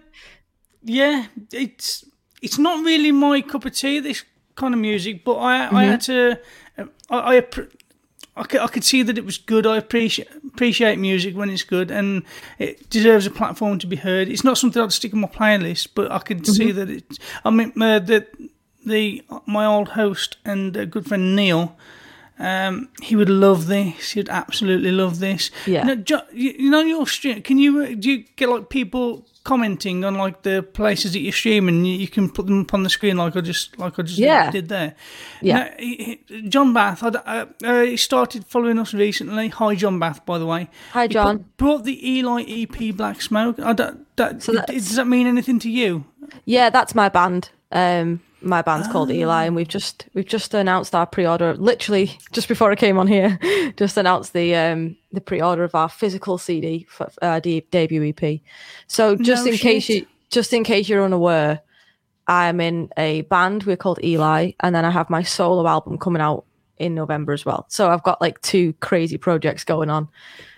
yeah, 0.83 1.25
it's 1.51 2.05
it's 2.41 2.57
not 2.57 2.85
really 2.85 3.11
my 3.11 3.41
cup 3.41 3.65
of 3.65 3.75
tea. 3.75 3.99
This 3.99 4.23
kind 4.61 4.73
of 4.73 4.79
music, 4.79 5.23
but 5.25 5.35
I 5.35 5.53
I 5.81 5.83
had 5.85 6.01
to 6.01 6.39
um, 6.77 6.91
I 7.09 7.37
I, 7.37 7.37
I, 8.37 8.43
could, 8.43 8.61
I 8.61 8.67
could 8.67 8.83
see 8.83 9.03
that 9.03 9.17
it 9.17 9.25
was 9.25 9.37
good. 9.37 9.65
I 9.65 9.77
appreciate 9.77 10.29
appreciate 10.47 10.97
music 10.99 11.35
when 11.35 11.49
it's 11.49 11.63
good, 11.63 11.91
and 11.91 12.23
it 12.59 12.89
deserves 12.89 13.25
a 13.25 13.31
platform 13.31 13.79
to 13.79 13.87
be 13.87 13.97
heard. 13.97 14.29
It's 14.29 14.43
not 14.43 14.57
something 14.57 14.81
I'd 14.81 14.93
stick 14.93 15.13
on 15.13 15.21
my 15.21 15.27
playlist, 15.27 15.89
but 15.95 16.11
I 16.11 16.19
could 16.19 16.45
see 16.45 16.71
that 16.71 16.89
it. 16.89 17.19
I 17.43 17.49
mean, 17.49 17.73
uh, 17.81 17.99
the 17.99 18.27
the 18.85 19.23
my 19.45 19.65
old 19.65 19.89
host 19.89 20.37
and 20.45 20.77
uh, 20.77 20.85
good 20.85 21.05
friend 21.05 21.35
Neil. 21.35 21.75
Um, 22.39 22.89
he 23.03 23.15
would 23.15 23.29
love 23.29 23.67
this. 23.67 24.11
He'd 24.11 24.29
absolutely 24.29 24.91
love 24.91 25.19
this. 25.19 25.51
Yeah. 25.67 25.83
Now, 25.83 25.95
Jo- 25.95 26.21
you, 26.33 26.55
you 26.57 26.69
know 26.71 26.81
your 26.81 27.05
stream. 27.05 27.41
Can 27.43 27.59
you 27.59 27.83
uh, 27.83 27.87
do 27.99 28.09
you 28.11 28.23
get 28.35 28.49
like 28.49 28.69
people 28.69 29.27
commenting 29.43 30.03
on 30.03 30.15
like 30.15 30.41
the 30.41 30.63
places 30.63 31.13
that 31.13 31.19
you're 31.19 31.33
streaming? 31.33 31.85
You, 31.85 31.93
you 31.97 32.07
can 32.07 32.29
put 32.31 32.47
them 32.47 32.61
up 32.61 32.73
on 32.73 32.81
the 32.81 32.89
screen 32.89 33.17
like 33.17 33.35
I 33.35 33.41
just 33.41 33.77
like 33.77 33.99
I 33.99 34.01
just 34.01 34.17
Yeah. 34.17 34.49
did 34.49 34.69
there. 34.69 34.95
Yeah. 35.41 35.75
He- 35.77 36.19
he- 36.27 36.41
John 36.49 36.73
Bath. 36.73 37.03
I, 37.03 37.09
uh, 37.09 37.45
uh, 37.63 37.81
he 37.83 37.97
started 37.97 38.45
following 38.47 38.79
us 38.79 38.93
recently. 38.93 39.49
Hi, 39.49 39.75
John 39.75 39.99
Bath. 39.99 40.25
By 40.25 40.39
the 40.39 40.47
way. 40.47 40.67
Hi, 40.93 41.07
John. 41.07 41.39
put- 41.39 41.57
brought 41.57 41.83
the 41.83 42.09
Eli 42.17 42.43
EP 42.47 42.91
Black 42.95 43.21
Smoke. 43.21 43.59
I 43.59 43.73
don't, 43.73 44.15
that, 44.15 44.41
So 44.41 44.53
does 44.53 44.95
that 44.95 45.05
mean 45.05 45.27
anything 45.27 45.59
to 45.59 45.69
you? 45.69 46.05
Yeah, 46.45 46.71
that's 46.71 46.95
my 46.95 47.07
band. 47.09 47.49
Um, 47.71 48.21
my 48.41 48.61
band's 48.61 48.87
called 48.87 49.11
Eli, 49.11 49.45
and 49.45 49.55
we've 49.55 49.67
just 49.67 50.07
we've 50.13 50.25
just 50.25 50.53
announced 50.53 50.95
our 50.95 51.05
pre-order. 51.05 51.53
Literally 51.55 52.17
just 52.31 52.47
before 52.47 52.71
I 52.71 52.75
came 52.75 52.97
on 52.97 53.07
here, 53.07 53.39
just 53.77 53.97
announced 53.97 54.33
the 54.33 54.55
um 54.55 54.97
the 55.11 55.21
pre-order 55.21 55.63
of 55.63 55.75
our 55.75 55.89
physical 55.89 56.37
CD 56.37 56.85
for 56.89 57.11
our 57.21 57.39
de- 57.39 57.65
debut 57.71 58.13
EP. 58.17 58.39
So 58.87 59.15
just 59.15 59.45
No 59.45 59.51
in 59.51 59.57
case 59.57 59.89
you 59.89 60.05
just 60.29 60.53
in 60.53 60.63
case 60.63 60.89
you're 60.89 61.03
unaware, 61.03 61.61
I'm 62.27 62.59
in 62.61 62.89
a 62.97 63.21
band. 63.21 63.63
We're 63.63 63.77
called 63.77 64.03
Eli, 64.03 64.51
and 64.59 64.73
then 64.75 64.85
I 64.85 64.91
have 64.91 65.09
my 65.09 65.23
solo 65.23 65.67
album 65.67 65.97
coming 65.97 66.21
out 66.21 66.45
in 66.77 66.95
November 66.95 67.33
as 67.33 67.45
well. 67.45 67.65
So 67.69 67.91
I've 67.91 68.03
got 68.03 68.21
like 68.21 68.41
two 68.41 68.73
crazy 68.79 69.17
projects 69.17 69.63
going 69.63 69.89
on 69.89 70.07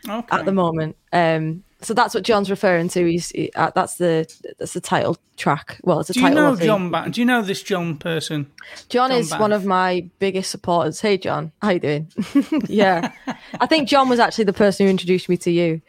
Okay. 0.07 0.37
at 0.37 0.45
the 0.45 0.53
moment. 0.53 0.95
Um, 1.11 1.63
so 1.83 1.93
that's 1.93 2.13
what 2.15 2.23
John's 2.23 2.49
referring 2.49 2.87
to. 2.89 3.05
He's 3.05 3.29
he, 3.29 3.51
uh, 3.55 3.71
that's 3.75 3.95
the 3.95 4.27
that's 4.59 4.73
the 4.73 4.81
title 4.81 5.17
track. 5.37 5.79
Well, 5.83 5.99
it's 5.99 6.09
a 6.09 6.13
Do 6.13 6.21
you 6.21 6.27
title. 6.29 6.55
know 6.55 6.55
John? 6.55 6.91
Ba- 6.91 7.09
Do 7.09 7.21
you 7.21 7.25
know 7.25 7.41
this 7.41 7.61
John 7.63 7.97
person? 7.97 8.51
John, 8.89 9.09
John 9.09 9.19
is 9.19 9.31
one 9.31 9.51
of 9.51 9.65
my 9.65 10.07
biggest 10.19 10.49
supporters. 10.51 11.01
Hey, 11.01 11.17
John, 11.17 11.51
how 11.61 11.69
you 11.71 11.79
doing? 11.79 12.07
yeah, 12.67 13.11
I 13.59 13.65
think 13.67 13.87
John 13.87 14.09
was 14.09 14.19
actually 14.19 14.45
the 14.45 14.53
person 14.53 14.85
who 14.85 14.89
introduced 14.89 15.29
me 15.29 15.37
to 15.37 15.51
you, 15.51 15.81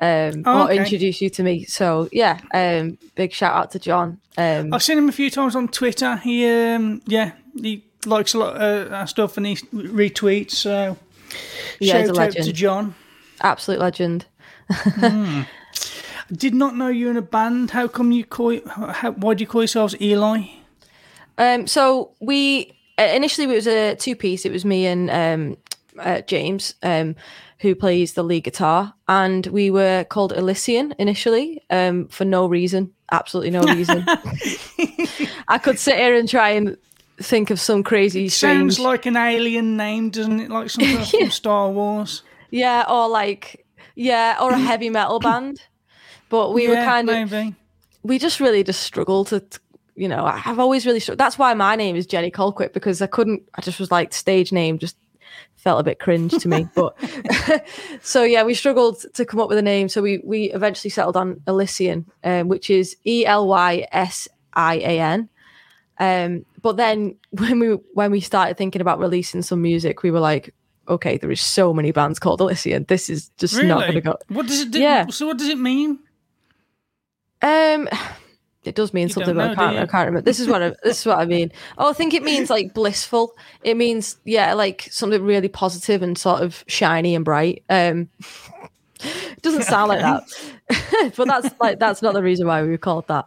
um, 0.00 0.42
Oh, 0.46 0.62
or 0.62 0.64
okay. 0.70 0.78
introduced 0.78 1.20
you 1.20 1.30
to 1.30 1.42
me. 1.42 1.64
So 1.64 2.08
yeah, 2.12 2.40
um, 2.54 2.98
big 3.14 3.32
shout 3.32 3.54
out 3.54 3.70
to 3.72 3.78
John. 3.78 4.18
Um, 4.38 4.72
I've 4.72 4.82
seen 4.82 4.98
him 4.98 5.08
a 5.08 5.12
few 5.12 5.30
times 5.30 5.54
on 5.54 5.68
Twitter. 5.68 6.16
He, 6.16 6.46
um, 6.48 7.02
yeah, 7.06 7.32
he 7.60 7.84
likes 8.06 8.34
a 8.34 8.38
lot 8.38 8.56
of 8.56 8.90
uh, 8.92 8.94
our 8.94 9.06
stuff 9.06 9.36
and 9.36 9.46
he 9.46 9.56
retweets. 9.56 10.52
So 10.52 10.96
Yeah, 11.80 12.04
shout 12.06 12.18
out 12.18 12.32
to. 12.32 12.52
John. 12.52 12.94
absolute 13.42 13.80
legend. 13.80 14.26
I 14.70 15.46
did 16.32 16.54
not 16.54 16.76
know 16.76 16.88
you 16.88 17.06
were 17.06 17.10
in 17.10 17.16
a 17.16 17.22
band. 17.22 17.70
How 17.70 17.88
come 17.88 18.12
you 18.12 18.24
call? 18.24 18.58
How, 18.66 19.12
why 19.12 19.34
do 19.34 19.42
you 19.42 19.46
call 19.46 19.62
yourselves 19.62 19.94
Eli? 20.00 20.44
Um, 21.38 21.66
so 21.66 22.12
we 22.20 22.72
uh, 22.98 23.02
initially 23.02 23.46
it 23.46 23.54
was 23.54 23.66
a 23.66 23.96
two 23.96 24.16
piece. 24.16 24.44
It 24.44 24.52
was 24.52 24.64
me 24.64 24.86
and 24.86 25.10
um, 25.10 25.56
uh, 25.98 26.20
James, 26.22 26.74
um, 26.82 27.16
who 27.60 27.74
plays 27.74 28.14
the 28.14 28.22
lead 28.22 28.44
guitar, 28.44 28.94
and 29.08 29.46
we 29.48 29.70
were 29.70 30.04
called 30.04 30.32
Elysian 30.32 30.94
initially 30.98 31.62
um, 31.70 32.08
for 32.08 32.24
no 32.24 32.46
reason, 32.46 32.92
absolutely 33.10 33.50
no 33.50 33.62
reason. 33.62 34.04
I 35.48 35.58
could 35.58 35.78
sit 35.78 35.96
here 35.96 36.14
and 36.14 36.28
try 36.28 36.50
and 36.50 36.76
think 37.18 37.50
of 37.50 37.60
some 37.60 37.82
crazy, 37.82 38.28
strange, 38.28 38.74
Sounds 38.74 38.80
like 38.80 39.06
an 39.06 39.16
alien 39.16 39.76
name, 39.76 40.10
doesn't 40.10 40.40
it? 40.40 40.50
Like 40.50 40.70
something 40.70 41.04
from 41.20 41.30
Star 41.30 41.70
Wars. 41.70 42.22
yeah, 42.50 42.84
or 42.88 43.08
like 43.08 43.61
yeah, 43.94 44.36
or 44.40 44.50
a 44.52 44.58
heavy 44.70 44.90
metal 44.90 45.18
band. 45.20 45.60
But 46.28 46.52
we 46.52 46.68
were 46.68 46.76
kind 46.76 47.10
of 47.10 47.30
maybe. 47.30 47.54
we 48.02 48.18
just 48.18 48.40
really 48.40 48.64
just 48.64 48.82
struggled 48.82 49.28
to, 49.28 49.40
to- 49.40 49.60
you 49.94 50.08
know, 50.08 50.24
I've 50.24 50.58
always 50.58 50.86
really 50.86 51.00
struggled. 51.00 51.18
That's 51.18 51.38
why 51.38 51.52
my 51.52 51.76
name 51.76 51.96
is 51.96 52.06
Jenny 52.06 52.30
Colquitt 52.30 52.72
because 52.72 53.02
I 53.02 53.06
couldn't, 53.06 53.42
I 53.54 53.60
just 53.60 53.78
was 53.78 53.90
like, 53.90 54.14
stage 54.14 54.50
name 54.50 54.78
just 54.78 54.96
felt 55.56 55.78
a 55.80 55.82
bit 55.82 55.98
cringe 55.98 56.32
to 56.38 56.48
me. 56.48 56.66
But 56.74 56.96
so 58.02 58.22
yeah, 58.24 58.42
we 58.42 58.54
struggled 58.54 59.04
to 59.14 59.24
come 59.26 59.38
up 59.40 59.50
with 59.50 59.58
a 59.58 59.62
name. 59.62 59.90
So 59.90 60.00
we, 60.00 60.22
we 60.24 60.44
eventually 60.52 60.88
settled 60.90 61.16
on 61.16 61.42
Elysian, 61.46 62.06
um, 62.24 62.48
which 62.48 62.70
is 62.70 62.96
E 63.06 63.26
L 63.26 63.46
Y 63.46 63.86
S 63.92 64.26
I 64.54 64.76
A 64.76 65.00
N. 65.00 65.28
Um, 65.98 66.46
but 66.62 66.78
then 66.78 67.16
when 67.30 67.58
we 67.60 67.68
when 67.92 68.10
we 68.10 68.20
started 68.20 68.56
thinking 68.56 68.80
about 68.80 68.98
releasing 68.98 69.42
some 69.42 69.60
music, 69.60 70.02
we 70.02 70.10
were 70.10 70.20
like, 70.20 70.54
okay, 70.88 71.16
there 71.16 71.30
is 71.30 71.40
so 71.40 71.72
many 71.72 71.92
bands 71.92 72.18
called 72.18 72.40
Elysian. 72.40 72.84
This 72.88 73.08
is 73.08 73.30
just 73.38 73.62
not 73.62 73.80
going 73.80 73.94
to 73.94 74.00
go. 74.00 74.16
What 74.28 74.46
does 74.46 74.60
it 74.60 74.70
do? 74.70 74.80
Yeah. 74.80 75.06
So 75.06 75.26
what 75.26 75.38
does 75.38 75.48
it 75.48 75.58
mean? 75.58 75.98
Um, 77.40 77.88
it 78.64 78.76
does 78.76 78.94
mean 78.94 79.08
something, 79.08 79.34
don't 79.34 79.56
but 79.56 79.58
I 79.58 79.72
can't. 79.72 79.78
I 79.78 79.86
can't 79.86 80.06
remember. 80.06 80.24
This 80.24 80.38
is 80.38 80.46
what 80.46 80.62
I, 80.62 80.74
this 80.84 81.00
is 81.00 81.06
what 81.06 81.18
I 81.18 81.24
mean. 81.24 81.50
Oh, 81.78 81.90
I 81.90 81.92
think 81.92 82.14
it 82.14 82.22
means 82.22 82.48
like 82.48 82.74
blissful. 82.74 83.34
It 83.64 83.76
means 83.76 84.16
yeah, 84.24 84.54
like 84.54 84.88
something 84.90 85.22
really 85.22 85.48
positive 85.48 86.02
and 86.02 86.16
sort 86.16 86.42
of 86.42 86.64
shiny 86.68 87.14
and 87.16 87.24
bright. 87.24 87.64
Um, 87.68 88.08
it 89.00 89.42
doesn't 89.42 89.64
sound 89.64 89.88
like 89.88 90.00
that, 90.00 91.12
but 91.16 91.26
that's 91.26 91.54
like 91.60 91.80
that's 91.80 92.02
not 92.02 92.14
the 92.14 92.22
reason 92.22 92.46
why 92.46 92.62
we 92.62 92.68
were 92.68 92.78
called 92.78 93.08
that. 93.08 93.26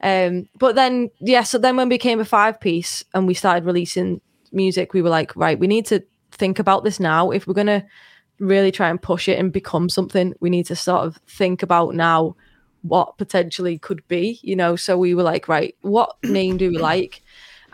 Um, 0.00 0.48
but 0.58 0.74
then 0.74 1.10
yeah, 1.20 1.44
so 1.44 1.58
then 1.58 1.76
when 1.76 1.88
we 1.88 1.94
became 1.94 2.18
a 2.18 2.24
five 2.24 2.60
piece 2.60 3.04
and 3.14 3.28
we 3.28 3.34
started 3.34 3.64
releasing 3.64 4.20
music, 4.50 4.94
we 4.94 5.02
were 5.02 5.10
like, 5.10 5.34
right, 5.36 5.58
we 5.58 5.68
need 5.68 5.86
to 5.86 6.02
think 6.32 6.58
about 6.58 6.84
this 6.84 6.98
now. 6.98 7.30
If 7.30 7.46
we're 7.46 7.54
gonna 7.54 7.86
really 8.38 8.72
try 8.72 8.88
and 8.88 9.00
push 9.00 9.28
it 9.28 9.38
and 9.38 9.52
become 9.52 9.88
something, 9.88 10.34
we 10.40 10.50
need 10.50 10.66
to 10.66 10.76
sort 10.76 11.06
of 11.06 11.16
think 11.26 11.62
about 11.62 11.94
now 11.94 12.36
what 12.82 13.16
potentially 13.16 13.78
could 13.78 14.06
be, 14.08 14.40
you 14.42 14.56
know. 14.56 14.76
So 14.76 14.98
we 14.98 15.14
were 15.14 15.22
like, 15.22 15.48
right, 15.48 15.74
what 15.82 16.16
name 16.24 16.56
do 16.56 16.70
we 16.70 16.78
like? 16.92 17.22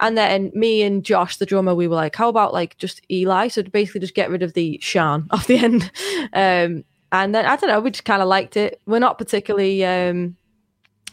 And 0.01 0.17
then 0.17 0.53
me 0.55 0.83
and 0.83 1.05
Josh, 1.05 1.37
the 1.37 1.47
drummer, 1.47 1.75
we 1.75 1.89
were 1.89 1.97
like, 1.97 2.15
how 2.15 2.29
about 2.29 2.53
like 2.53 2.77
just 2.79 3.01
Eli? 3.11 3.49
So 3.49 3.63
to 3.63 3.71
basically 3.71 4.01
just 4.01 4.15
get 4.15 4.31
rid 4.31 4.43
of 4.43 4.53
the 4.53 4.79
Shan 4.81 5.27
off 5.31 5.47
the 5.47 5.59
end. 5.59 5.91
Um, 6.33 6.85
and 7.11 7.35
then 7.35 7.47
I 7.47 7.57
don't 7.57 7.71
know, 7.71 7.81
we 7.81 7.91
just 7.91 8.05
kind 8.05 8.23
of 8.23 8.29
liked 8.29 8.57
it. 8.57 8.81
We're 8.87 8.99
not 8.99 9.19
particularly 9.19 9.85
um, 9.85 10.37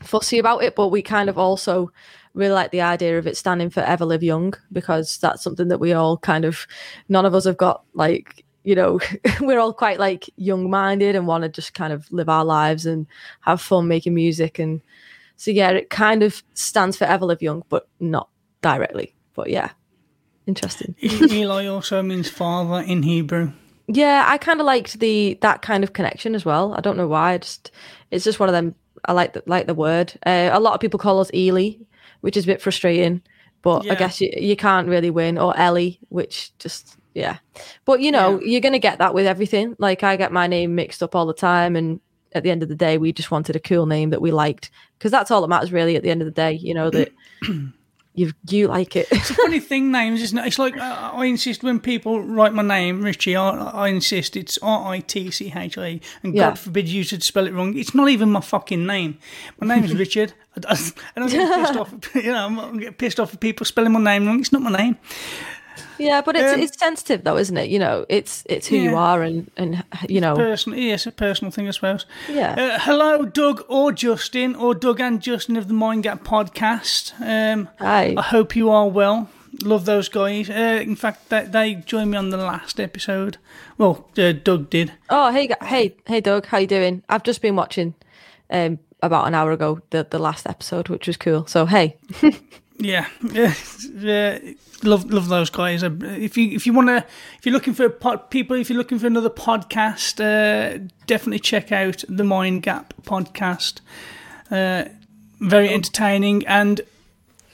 fussy 0.01 0.39
about 0.39 0.63
it, 0.63 0.75
but 0.75 0.89
we 0.89 1.01
kind 1.01 1.29
of 1.29 1.37
also 1.37 1.91
really 2.35 2.53
like 2.53 2.71
the 2.71 2.81
idea 2.81 3.17
of 3.17 3.25
it 3.25 3.37
standing 3.37 3.69
for 3.69 3.79
Ever 3.79 4.05
Live 4.05 4.23
Young 4.23 4.53
because 4.71 5.17
that's 5.17 5.41
something 5.41 5.69
that 5.69 5.79
we 5.79 5.93
all 5.93 6.17
kind 6.17 6.45
of, 6.45 6.67
none 7.09 7.25
of 7.25 7.33
us 7.33 7.45
have 7.45 7.57
got 7.57 7.83
like, 7.93 8.45
you 8.63 8.75
know, 8.75 8.99
we're 9.41 9.59
all 9.59 9.73
quite 9.73 9.99
like 9.99 10.29
young 10.35 10.69
minded 10.69 11.15
and 11.15 11.27
want 11.27 11.43
to 11.43 11.49
just 11.49 11.73
kind 11.73 11.93
of 11.93 12.11
live 12.11 12.29
our 12.29 12.45
lives 12.45 12.85
and 12.85 13.07
have 13.41 13.61
fun 13.61 13.87
making 13.87 14.13
music. 14.13 14.59
And 14.59 14.81
so, 15.37 15.51
yeah, 15.51 15.71
it 15.71 15.89
kind 15.89 16.23
of 16.23 16.43
stands 16.53 16.97
for 16.97 17.05
Ever 17.05 17.25
Live 17.25 17.41
Young, 17.41 17.63
but 17.69 17.87
not 17.99 18.29
directly. 18.61 19.15
But 19.33 19.49
yeah, 19.49 19.71
interesting. 20.45 20.95
Eli 21.03 21.67
also 21.67 22.01
means 22.01 22.29
father 22.29 22.81
in 22.81 23.03
Hebrew. 23.03 23.51
Yeah, 23.87 24.25
I 24.27 24.37
kind 24.37 24.59
of 24.59 24.65
liked 24.65 24.99
the 24.99 25.37
that 25.41 25.61
kind 25.61 25.83
of 25.83 25.93
connection 25.93 26.33
as 26.33 26.43
well. 26.43 26.73
I 26.73 26.81
don't 26.81 26.97
know 26.97 27.07
why. 27.07 27.33
I 27.33 27.37
just 27.37 27.71
it's 28.09 28.25
just 28.25 28.39
one 28.39 28.49
of 28.49 28.53
them. 28.53 28.73
I 29.07 29.11
like 29.11 29.33
the, 29.33 29.43
like 29.45 29.67
the 29.67 29.75
word. 29.75 30.13
Uh, 30.25 30.49
a 30.51 30.59
lot 30.59 30.73
of 30.73 30.79
people 30.79 30.97
call 30.97 31.19
us 31.19 31.29
Ely, 31.35 31.73
which 32.25 32.35
is 32.35 32.45
a 32.45 32.47
bit 32.47 32.59
frustrating, 32.59 33.21
but 33.61 33.87
I 33.87 33.93
guess 33.93 34.19
you, 34.19 34.33
you 34.35 34.55
can't 34.55 34.87
really 34.87 35.11
win. 35.11 35.37
Or 35.37 35.55
Ellie, 35.55 35.99
which 36.09 36.57
just 36.57 36.97
yeah. 37.13 37.37
But 37.85 38.01
you 38.01 38.11
know, 38.11 38.41
you're 38.41 38.61
gonna 38.61 38.79
get 38.79 38.97
that 38.97 39.13
with 39.13 39.27
everything. 39.27 39.75
Like 39.77 40.01
I 40.01 40.15
get 40.15 40.31
my 40.31 40.47
name 40.47 40.73
mixed 40.73 41.03
up 41.03 41.13
all 41.13 41.27
the 41.27 41.35
time, 41.35 41.75
and 41.75 41.99
at 42.31 42.41
the 42.41 42.49
end 42.49 42.63
of 42.63 42.69
the 42.69 42.75
day, 42.75 42.97
we 42.97 43.13
just 43.13 43.29
wanted 43.29 43.55
a 43.55 43.59
cool 43.59 43.85
name 43.85 44.09
that 44.09 44.23
we 44.23 44.31
liked 44.31 44.71
because 44.97 45.11
that's 45.11 45.29
all 45.29 45.39
that 45.41 45.49
matters 45.49 45.71
really. 45.71 45.95
At 45.95 46.01
the 46.01 46.09
end 46.09 46.23
of 46.23 46.25
the 46.25 46.31
day, 46.31 46.53
you 46.53 46.73
know 46.73 46.89
that 46.89 47.11
you 48.15 48.31
you 48.49 48.67
like 48.67 48.95
it. 48.95 49.07
It's 49.11 49.29
a 49.29 49.33
funny 49.33 49.59
thing, 49.59 49.91
names, 49.91 50.21
isn't 50.21 50.37
it? 50.37 50.47
It's 50.47 50.57
like 50.59 50.75
uh, 50.77 51.11
I 51.13 51.25
insist 51.25 51.63
when 51.63 51.79
people 51.79 52.21
write 52.21 52.53
my 52.53 52.61
name, 52.63 53.01
Richie. 53.03 53.35
I, 53.35 53.49
I 53.49 53.87
insist 53.89 54.35
it's 54.35 54.57
R 54.61 54.87
I 54.93 54.99
T 54.99 55.29
C 55.31 55.51
H 55.55 55.77
I, 55.77 55.87
E, 55.87 56.01
and 56.23 56.33
Yeah. 56.33 56.49
God 56.49 56.59
forbid 56.59 56.87
you 56.89 57.03
should 57.03 57.23
spell 57.23 57.45
it 57.47 57.53
wrong. 57.53 57.77
It's 57.77 57.93
not 57.93 58.09
even 58.09 58.31
my 58.31 58.41
fucking 58.41 58.85
name. 58.85 59.17
My 59.59 59.67
name 59.75 59.83
is 59.83 59.93
Richard. 60.03 60.33
I, 60.57 60.59
don't- 60.61 60.93
I 61.15 61.19
don't 61.19 61.29
get 61.29 61.53
pissed 61.65 61.77
off. 61.77 61.93
You 62.15 62.31
know, 62.31 62.45
I'm 62.45 62.55
not 62.55 62.79
get 62.79 62.97
pissed 62.97 63.19
off 63.19 63.33
if 63.33 63.39
people 63.39 63.65
spelling 63.65 63.91
my 63.91 63.99
name 64.01 64.25
wrong. 64.25 64.39
It's 64.39 64.51
not 64.53 64.61
my 64.61 64.71
name. 64.71 64.97
Yeah, 65.97 66.21
but 66.21 66.35
it's 66.35 66.53
Um, 66.53 66.59
it's 66.61 66.77
sensitive 66.79 67.23
though, 67.23 67.37
isn't 67.37 67.57
it? 67.57 67.69
You 67.69 67.79
know, 67.79 68.05
it's 68.09 68.43
it's 68.47 68.67
who 68.67 68.77
you 68.77 68.95
are, 68.95 69.21
and 69.23 69.49
and 69.57 69.83
you 70.07 70.21
know, 70.21 70.35
Personal, 70.35 70.79
yes, 70.79 71.05
a 71.05 71.11
personal 71.11 71.51
thing, 71.51 71.67
I 71.67 71.71
suppose. 71.71 72.05
Yeah. 72.29 72.55
Uh, 72.57 72.79
hello, 72.79 73.25
Doug 73.25 73.63
or 73.67 73.91
Justin, 73.91 74.55
or 74.55 74.73
Doug 74.75 74.99
and 74.99 75.21
Justin 75.21 75.57
of 75.57 75.67
the 75.67 75.73
Mind 75.73 76.03
Gap 76.03 76.23
podcast. 76.23 77.13
Um, 77.19 77.69
Hi. 77.79 78.13
I 78.17 78.21
hope 78.21 78.55
you 78.55 78.69
are 78.69 78.87
well. 78.87 79.29
Love 79.63 79.85
those 79.85 80.09
guys. 80.09 80.49
Uh, 80.49 80.81
in 80.81 80.95
fact, 80.97 81.29
they, 81.29 81.43
they 81.45 81.75
joined 81.75 82.11
me 82.11 82.17
on 82.17 82.29
the 82.29 82.37
last 82.37 82.77
episode. 82.79 83.37
Well, 83.77 84.09
uh, 84.17 84.33
Doug 84.33 84.69
did. 84.69 84.91
Oh, 85.09 85.31
hey, 85.31 85.49
hey, 85.63 85.95
hey, 86.05 86.19
Doug, 86.19 86.47
how 86.47 86.57
you 86.57 86.67
doing? 86.67 87.03
I've 87.07 87.23
just 87.23 87.41
been 87.41 87.55
watching, 87.55 87.93
um, 88.49 88.79
about 89.01 89.27
an 89.27 89.35
hour 89.35 89.51
ago 89.51 89.79
the 89.91 90.05
the 90.09 90.17
last 90.19 90.47
episode, 90.47 90.89
which 90.89 91.07
was 91.07 91.15
cool. 91.15 91.45
So 91.45 91.65
hey, 91.65 91.95
Yeah, 92.77 93.07
yeah, 93.31 93.53
yeah. 93.95 94.39
Love, 94.83 95.11
love 95.11 95.29
those 95.29 95.49
guys. 95.49 95.83
Uh, 95.83 95.89
If 96.01 96.37
you, 96.37 96.49
if 96.49 96.67
you 96.67 96.73
want 96.73 96.89
to, 96.89 96.97
if 97.37 97.45
you're 97.45 97.53
looking 97.53 97.73
for 97.73 97.87
pod, 97.89 98.29
people, 98.29 98.55
if 98.57 98.69
you're 98.69 98.77
looking 98.77 98.99
for 98.99 99.07
another 99.07 99.29
podcast, 99.29 100.19
uh, 100.19 100.85
definitely 101.07 101.39
check 101.39 101.71
out 101.71 102.03
the 102.09 102.23
Mind 102.23 102.63
Gap 102.63 102.93
podcast. 103.03 103.79
Uh, 104.51 104.85
very 105.39 105.69
entertaining, 105.69 106.45
and, 106.47 106.81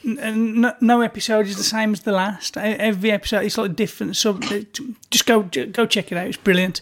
and 0.04 0.56
no, 0.56 0.74
no 0.82 1.02
episode 1.02 1.48
is 1.48 1.58
the 1.58 1.64
same 1.64 1.94
as 1.94 2.02
the 2.02 2.12
last. 2.12 2.58
Every 2.58 3.12
episode 3.12 3.44
is 3.46 3.58
like 3.58 3.76
different. 3.76 4.16
So 4.18 4.38
uh, 4.52 4.62
just 5.12 5.26
go, 5.26 5.44
go 5.44 5.86
check 5.86 6.12
it 6.12 6.18
out. 6.18 6.28
It's 6.28 6.38
brilliant. 6.38 6.82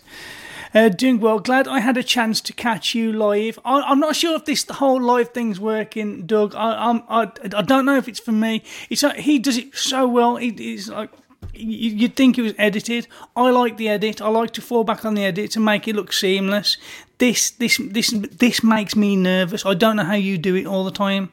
Uh, 0.73 0.89
doing 0.89 1.19
well. 1.19 1.39
Glad 1.39 1.67
I 1.67 1.79
had 1.79 1.97
a 1.97 2.03
chance 2.03 2.39
to 2.41 2.53
catch 2.53 2.93
you 2.93 3.11
live. 3.11 3.57
I, 3.65 3.81
I'm 3.81 3.99
not 3.99 4.15
sure 4.15 4.35
if 4.35 4.45
this 4.45 4.65
whole 4.69 5.01
live 5.01 5.29
thing's 5.29 5.59
working, 5.59 6.27
Doug. 6.27 6.53
I, 6.53 6.89
I'm, 6.89 7.03
I, 7.09 7.31
I 7.55 7.61
don't 7.63 7.85
know 7.85 7.97
if 7.97 8.07
it's 8.07 8.19
for 8.19 8.31
me. 8.31 8.61
It's 8.89 9.01
like, 9.01 9.17
he 9.17 9.39
does 9.39 9.57
it 9.57 9.75
so 9.75 10.07
well. 10.07 10.35
He, 10.35 10.51
he's 10.51 10.87
like 10.89 11.09
you- 11.53 11.89
you'd 11.91 12.15
think 12.15 12.37
it 12.37 12.43
was 12.43 12.53
edited. 12.59 13.07
I 13.35 13.49
like 13.49 13.77
the 13.77 13.89
edit. 13.89 14.21
I 14.21 14.27
like 14.29 14.51
to 14.51 14.61
fall 14.61 14.83
back 14.83 15.05
on 15.05 15.15
the 15.15 15.23
edit 15.23 15.51
to 15.51 15.59
make 15.59 15.87
it 15.87 15.95
look 15.95 16.13
seamless. 16.13 16.77
This, 17.17 17.49
this, 17.49 17.77
this, 17.91 18.11
this 18.11 18.63
makes 18.63 18.95
me 18.95 19.15
nervous. 19.15 19.65
I 19.65 19.73
don't 19.73 19.95
know 19.95 20.03
how 20.03 20.13
you 20.15 20.37
do 20.37 20.55
it 20.55 20.67
all 20.67 20.83
the 20.83 20.91
time. 20.91 21.31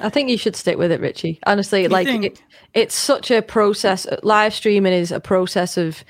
I 0.00 0.10
think 0.10 0.28
you 0.28 0.36
should 0.36 0.56
stick 0.56 0.76
with 0.76 0.90
it, 0.92 1.00
Richie. 1.00 1.38
Honestly, 1.46 1.88
like 1.88 2.06
it, 2.06 2.42
it's 2.74 2.94
such 2.94 3.30
a 3.30 3.40
process. 3.40 4.06
Live 4.22 4.52
streaming 4.52 4.92
is 4.92 5.10
a 5.10 5.20
process 5.20 5.78
of 5.78 6.04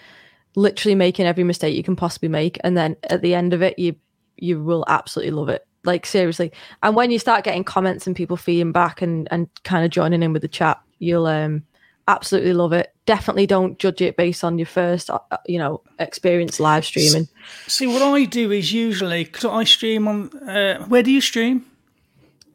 literally 0.57 0.97
making 0.97 1.27
every 1.27 1.45
mistake 1.45 1.77
you 1.77 1.85
can 1.85 1.95
possibly 1.95 2.29
make, 2.29 2.59
and 2.65 2.77
then 2.77 2.97
at 3.05 3.23
the 3.23 3.35
end 3.35 3.55
of 3.55 3.63
it, 3.63 3.79
you 3.79 3.95
you 4.37 4.63
will 4.63 4.85
absolutely 4.89 5.31
love 5.31 5.49
it. 5.49 5.65
Like 5.85 6.05
seriously, 6.05 6.51
and 6.83 6.97
when 6.97 7.13
you 7.13 7.21
start 7.21 7.45
getting 7.45 7.63
comments 7.63 8.09
and 8.09 8.17
people 8.17 8.37
feeding 8.37 8.73
back 8.73 9.03
and 9.03 9.29
and 9.31 9.49
kind 9.63 9.85
of 9.85 9.93
joining 9.93 10.23
in 10.23 10.33
with 10.33 10.43
the 10.43 10.49
chat, 10.49 10.81
you'll 10.99 11.27
um 11.27 11.63
absolutely 12.09 12.53
love 12.53 12.73
it. 12.73 12.93
Definitely 13.05 13.47
don't 13.47 13.79
judge 13.79 14.01
it 14.01 14.17
based 14.17 14.45
on 14.45 14.59
your 14.59 14.67
first, 14.67 15.11
uh, 15.11 15.19
you 15.47 15.59
know, 15.59 15.83
experience 15.99 16.59
live 16.59 16.85
streaming. 16.85 17.29
See, 17.67 17.87
what 17.87 18.03
I 18.03 18.25
do 18.25 18.51
is 18.51 18.73
usually 18.73 19.25
because 19.25 19.45
I 19.45 19.65
stream 19.65 20.09
on. 20.09 20.37
Uh, 20.39 20.85
where 20.87 21.03
do 21.03 21.13
you 21.13 21.21
stream? 21.21 21.65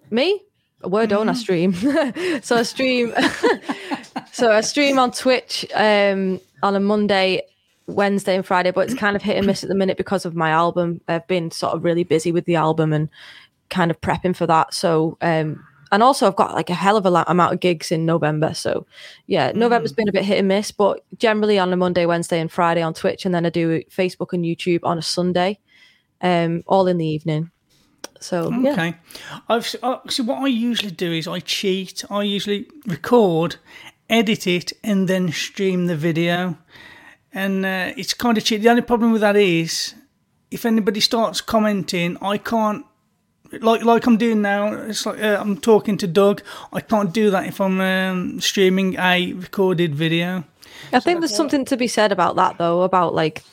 Me? 0.10 0.42
Where 0.82 1.08
don't 1.08 1.30
I 1.30 1.34
stream? 1.34 1.74
so 2.42 2.58
I 2.58 2.64
stream. 2.64 3.14
so 4.32 4.52
I 4.52 4.62
stream 4.62 5.00
on 5.00 5.12
Twitch 5.12 5.66
um, 5.74 6.42
on 6.64 6.76
a 6.76 6.80
Monday, 6.80 7.44
Wednesday, 7.88 8.36
and 8.36 8.46
Friday, 8.46 8.72
but 8.72 8.82
it's 8.82 9.00
kind 9.00 9.16
of 9.16 9.22
hit 9.22 9.38
and 9.38 9.46
miss 9.46 9.64
at 9.64 9.70
the 9.70 9.76
minute 9.76 9.98
because 9.98 10.26
of 10.26 10.36
my 10.36 10.50
album. 10.50 11.02
I've 11.08 11.28
been 11.28 11.52
sort 11.52 11.74
of 11.74 11.84
really 11.84 12.04
busy 12.04 12.32
with 12.32 12.46
the 12.46 12.56
album 12.56 12.94
and 12.94 13.10
kind 13.70 13.92
of 13.92 14.00
prepping 14.02 14.36
for 14.36 14.48
that. 14.48 14.74
So, 14.74 15.18
um, 15.22 15.66
and 15.92 16.04
also 16.04 16.28
I've 16.28 16.36
got 16.36 16.54
like 16.54 16.70
a 16.70 16.74
hell 16.74 16.98
of 16.98 17.06
a 17.06 17.10
lot, 17.10 17.30
amount 17.30 17.54
of 17.54 17.60
gigs 17.60 17.92
in 17.92 18.06
November. 18.06 18.54
So, 18.54 18.86
yeah, 19.28 19.52
November's 19.54 19.94
been 19.94 20.08
a 20.08 20.14
bit 20.14 20.26
hit 20.26 20.40
and 20.40 20.48
miss, 20.48 20.72
but 20.72 21.04
generally 21.18 21.60
on 21.60 21.74
a 21.74 21.76
Monday, 21.76 22.06
Wednesday, 22.06 22.40
and 22.40 22.52
Friday 22.52 22.82
on 22.82 22.94
Twitch, 22.94 23.26
and 23.26 23.34
then 23.36 23.46
I 23.46 23.50
do 23.50 23.84
Facebook 23.90 24.34
and 24.34 24.46
YouTube 24.46 24.82
on 24.84 24.98
a 24.98 25.02
Sunday, 25.02 25.60
um, 26.22 26.64
all 26.68 26.88
in 26.88 26.98
the 26.98 27.08
evening. 27.08 27.52
So 28.20 28.52
yeah. 28.52 28.74
Okay. 28.74 28.94
I've 29.50 29.76
uh, 29.82 29.98
see 30.08 30.22
what 30.22 30.44
I 30.44 30.48
usually 30.48 30.92
do 30.92 31.12
is 31.12 31.28
I 31.28 31.40
cheat. 31.40 32.04
I 32.10 32.24
usually 32.24 32.68
record, 32.86 33.56
edit 34.10 34.46
it, 34.46 34.74
and 34.84 35.08
then 35.08 35.32
stream 35.32 35.88
the 35.88 35.96
video. 35.96 36.58
And 37.34 37.66
uh, 37.66 37.94
it's 37.96 38.14
kind 38.14 38.38
of 38.38 38.44
cheap. 38.44 38.62
The 38.62 38.70
only 38.70 38.82
problem 38.82 39.12
with 39.12 39.22
that 39.22 39.36
is 39.36 39.96
if 40.50 40.66
anybody 40.66 41.00
starts 41.00 41.42
commenting, 41.42 42.18
I 42.22 42.38
can't. 42.38 42.86
Like 43.60 43.84
like 43.84 44.06
I'm 44.06 44.16
doing 44.18 44.42
now, 44.42 44.72
it's 44.74 45.06
like 45.06 45.22
uh, 45.22 45.38
I'm 45.40 45.58
talking 45.58 45.98
to 45.98 46.08
Doug. 46.08 46.42
I 46.72 46.80
can't 46.80 47.12
do 47.14 47.30
that 47.32 47.46
if 47.48 47.60
I'm 47.60 47.82
um, 47.82 48.40
streaming 48.40 48.96
a 48.98 49.34
recorded 49.34 49.94
video. 49.94 50.46
I 50.94 51.02
think 51.02 51.20
there's 51.20 51.36
something 51.36 51.66
to 51.66 51.76
be 51.76 51.88
said 51.88 52.14
about 52.14 52.38
that 52.38 52.58
though, 52.58 52.84
about 52.84 53.14
like 53.14 53.44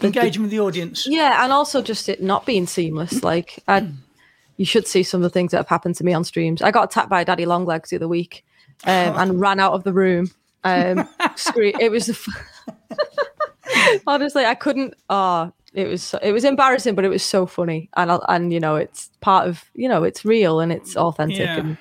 Engaging 0.00 0.42
with 0.42 0.50
the 0.50 0.58
audience. 0.60 1.06
yeah, 1.06 1.44
and 1.44 1.52
also 1.52 1.80
just 1.82 2.08
it 2.08 2.22
not 2.22 2.46
being 2.46 2.66
seamless. 2.66 3.22
Like 3.22 3.58
I, 3.68 3.88
you 4.56 4.64
should 4.64 4.86
see 4.86 5.02
some 5.02 5.18
of 5.18 5.22
the 5.24 5.30
things 5.30 5.50
that 5.52 5.58
have 5.58 5.68
happened 5.68 5.96
to 5.96 6.04
me 6.04 6.14
on 6.14 6.24
streams. 6.24 6.62
I 6.62 6.70
got 6.70 6.84
attacked 6.90 7.10
by 7.10 7.22
Daddy 7.22 7.44
Longlegs 7.46 7.90
the 7.90 7.96
other 7.96 8.08
week, 8.08 8.44
um, 8.84 8.90
and 9.18 9.40
ran 9.40 9.60
out 9.60 9.74
of 9.74 9.84
the 9.84 9.92
room. 9.92 10.30
Um, 10.64 11.08
scre- 11.36 11.76
it 11.78 11.90
was 11.90 12.06
the 12.06 12.12
f- 12.14 12.28
honestly 14.06 14.44
I 14.44 14.54
couldn't. 14.54 14.94
Oh, 15.10 15.52
it 15.74 15.88
was 15.88 16.02
so- 16.02 16.18
it 16.22 16.32
was 16.32 16.44
embarrassing, 16.44 16.94
but 16.94 17.04
it 17.04 17.08
was 17.08 17.22
so 17.22 17.46
funny, 17.46 17.88
and 17.96 18.10
and 18.28 18.52
you 18.52 18.60
know 18.60 18.76
it's 18.76 19.10
part 19.20 19.48
of 19.48 19.64
you 19.74 19.88
know 19.88 20.04
it's 20.04 20.24
real 20.24 20.60
and 20.60 20.72
it's 20.72 20.96
authentic 20.96 21.38
Yeah. 21.38 21.58
and 21.58 21.76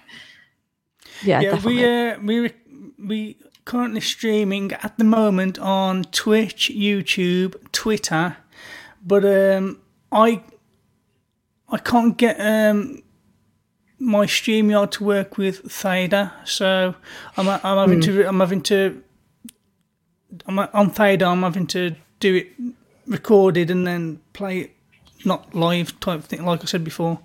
yeah, 1.24 1.42
Yeah, 1.42 1.62
we 1.66 1.86
uh, 1.86 2.20
we 2.24 2.52
we 2.98 3.38
currently 3.66 4.02
streaming 4.02 4.72
at 4.74 4.98
the 4.98 5.04
moment 5.04 5.60
on 5.60 6.04
Twitch, 6.06 6.72
YouTube, 6.74 7.56
Twitter, 7.72 8.38
but 9.06 9.24
um, 9.26 9.80
I 10.12 10.42
I 11.70 11.78
can't 11.78 12.18
get 12.18 12.40
um 12.40 13.04
my 14.00 14.26
StreamYard 14.26 14.90
to 14.92 15.04
work 15.04 15.38
with 15.38 15.72
Theta, 15.72 16.32
so 16.44 16.96
I'm 17.38 17.48
I'm 17.48 17.78
having 17.78 18.02
to 18.02 18.28
I'm 18.28 18.40
having 18.40 18.62
to 18.64 19.04
I'm 20.46 20.60
on 20.60 20.90
Theta. 20.92 21.26
I'm 21.26 21.44
having 21.44 21.68
to 21.68 21.96
do 22.20 22.36
it 22.36 22.48
recorded 23.08 23.70
and 23.70 23.86
then 23.86 24.20
play 24.34 24.60
it 24.60 24.72
not 25.26 25.54
live 25.54 26.00
type 26.00 26.24
thing, 26.24 26.46
like 26.46 26.62
I 26.62 26.66
said 26.66 26.84
before. 26.84 27.20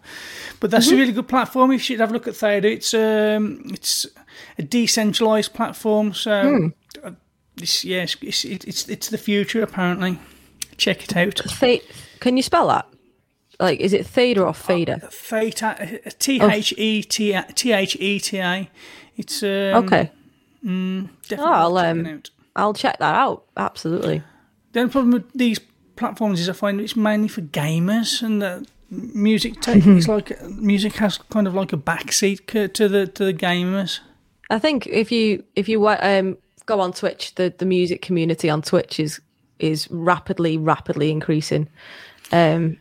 But 0.61 0.71
that's 0.71 0.91
a 0.91 0.97
really 0.97 1.13
good 1.13 1.29
platform. 1.29 1.71
If 1.71 1.75
You 1.75 1.79
should 1.85 2.01
have 2.01 2.11
a 2.11 2.13
look 2.13 2.29
at 2.29 2.37
Theta. 2.37 2.69
It's 2.71 2.93
um, 2.95 3.63
it's 3.67 4.07
a 4.59 4.63
decentralized 4.63 5.55
platform. 5.55 6.13
So 6.13 6.73
uh, 7.03 7.13
it's, 7.57 7.85
yeah, 7.85 8.03
it's, 8.03 8.17
it's 8.23 8.45
it's 8.45 8.89
it's 8.89 9.09
the 9.09 9.19
future 9.19 9.63
apparently. 9.63 10.19
Check 10.77 11.05
it 11.05 11.17
out. 11.17 11.37
Th- 11.59 11.83
can 12.21 12.37
you 12.37 12.43
spell 12.43 12.69
that? 12.69 12.87
Like, 13.59 13.81
is 13.81 13.95
it 13.95 14.07
theta 14.07 14.45
or 14.45 14.53
theta? 14.53 15.09
Theta, 15.11 16.01
T 16.19 16.43
H 16.43 16.75
E 16.77 17.03
T 17.03 17.33
A 17.33 17.43
T 17.55 17.73
H 17.73 17.97
E 17.99 18.21
T 18.21 18.39
A. 18.39 18.71
It's 19.17 19.43
um, 19.43 19.49
Okay, 19.49 20.11
Definitely 20.63 21.37
Oh, 21.39 21.45
I'll, 21.45 21.79
um, 21.79 22.07
out. 22.07 22.31
I'll 22.57 22.75
check 22.75 22.99
that 22.99 23.15
out. 23.15 23.45
Absolutely. 23.57 24.23
The 24.73 24.81
only 24.81 24.93
problem 24.93 25.13
with 25.13 25.31
these 25.33 25.61
platforms 25.97 26.41
is 26.41 26.49
I 26.49 26.53
find 26.53 26.81
it's 26.81 26.97
mainly 26.97 27.29
for 27.29 27.43
gamers 27.43 28.23
and 28.23 28.43
the 28.43 28.67
music. 28.91 29.61
Take, 29.61 29.83
Mm-hmm. 29.83 29.99
it's 29.99 30.09
like 30.09 30.43
music 30.51 30.95
has 30.97 31.19
kind 31.19 31.47
of 31.47 31.55
like 31.55 31.73
a 31.73 31.77
backseat 31.77 32.73
to 32.75 32.89
the 32.89 33.07
to 33.07 33.25
the 33.25 33.35
gamers. 33.35 34.01
I 34.51 34.59
think 34.59 34.87
if 34.87 35.11
you 35.13 35.45
if 35.55 35.69
you 35.69 35.87
um, 35.89 36.37
go 36.67 36.81
on 36.81 36.93
Twitch, 36.93 37.35
the, 37.37 37.53
the 37.57 37.67
music 37.67 38.03
community 38.03 38.51
on 38.51 38.63
Twitch 38.63 38.99
is 39.01 39.21
is 39.59 39.89
rapidly 39.91 40.59
rapidly 40.59 41.11
increasing. 41.11 41.69
Um, 42.33 42.79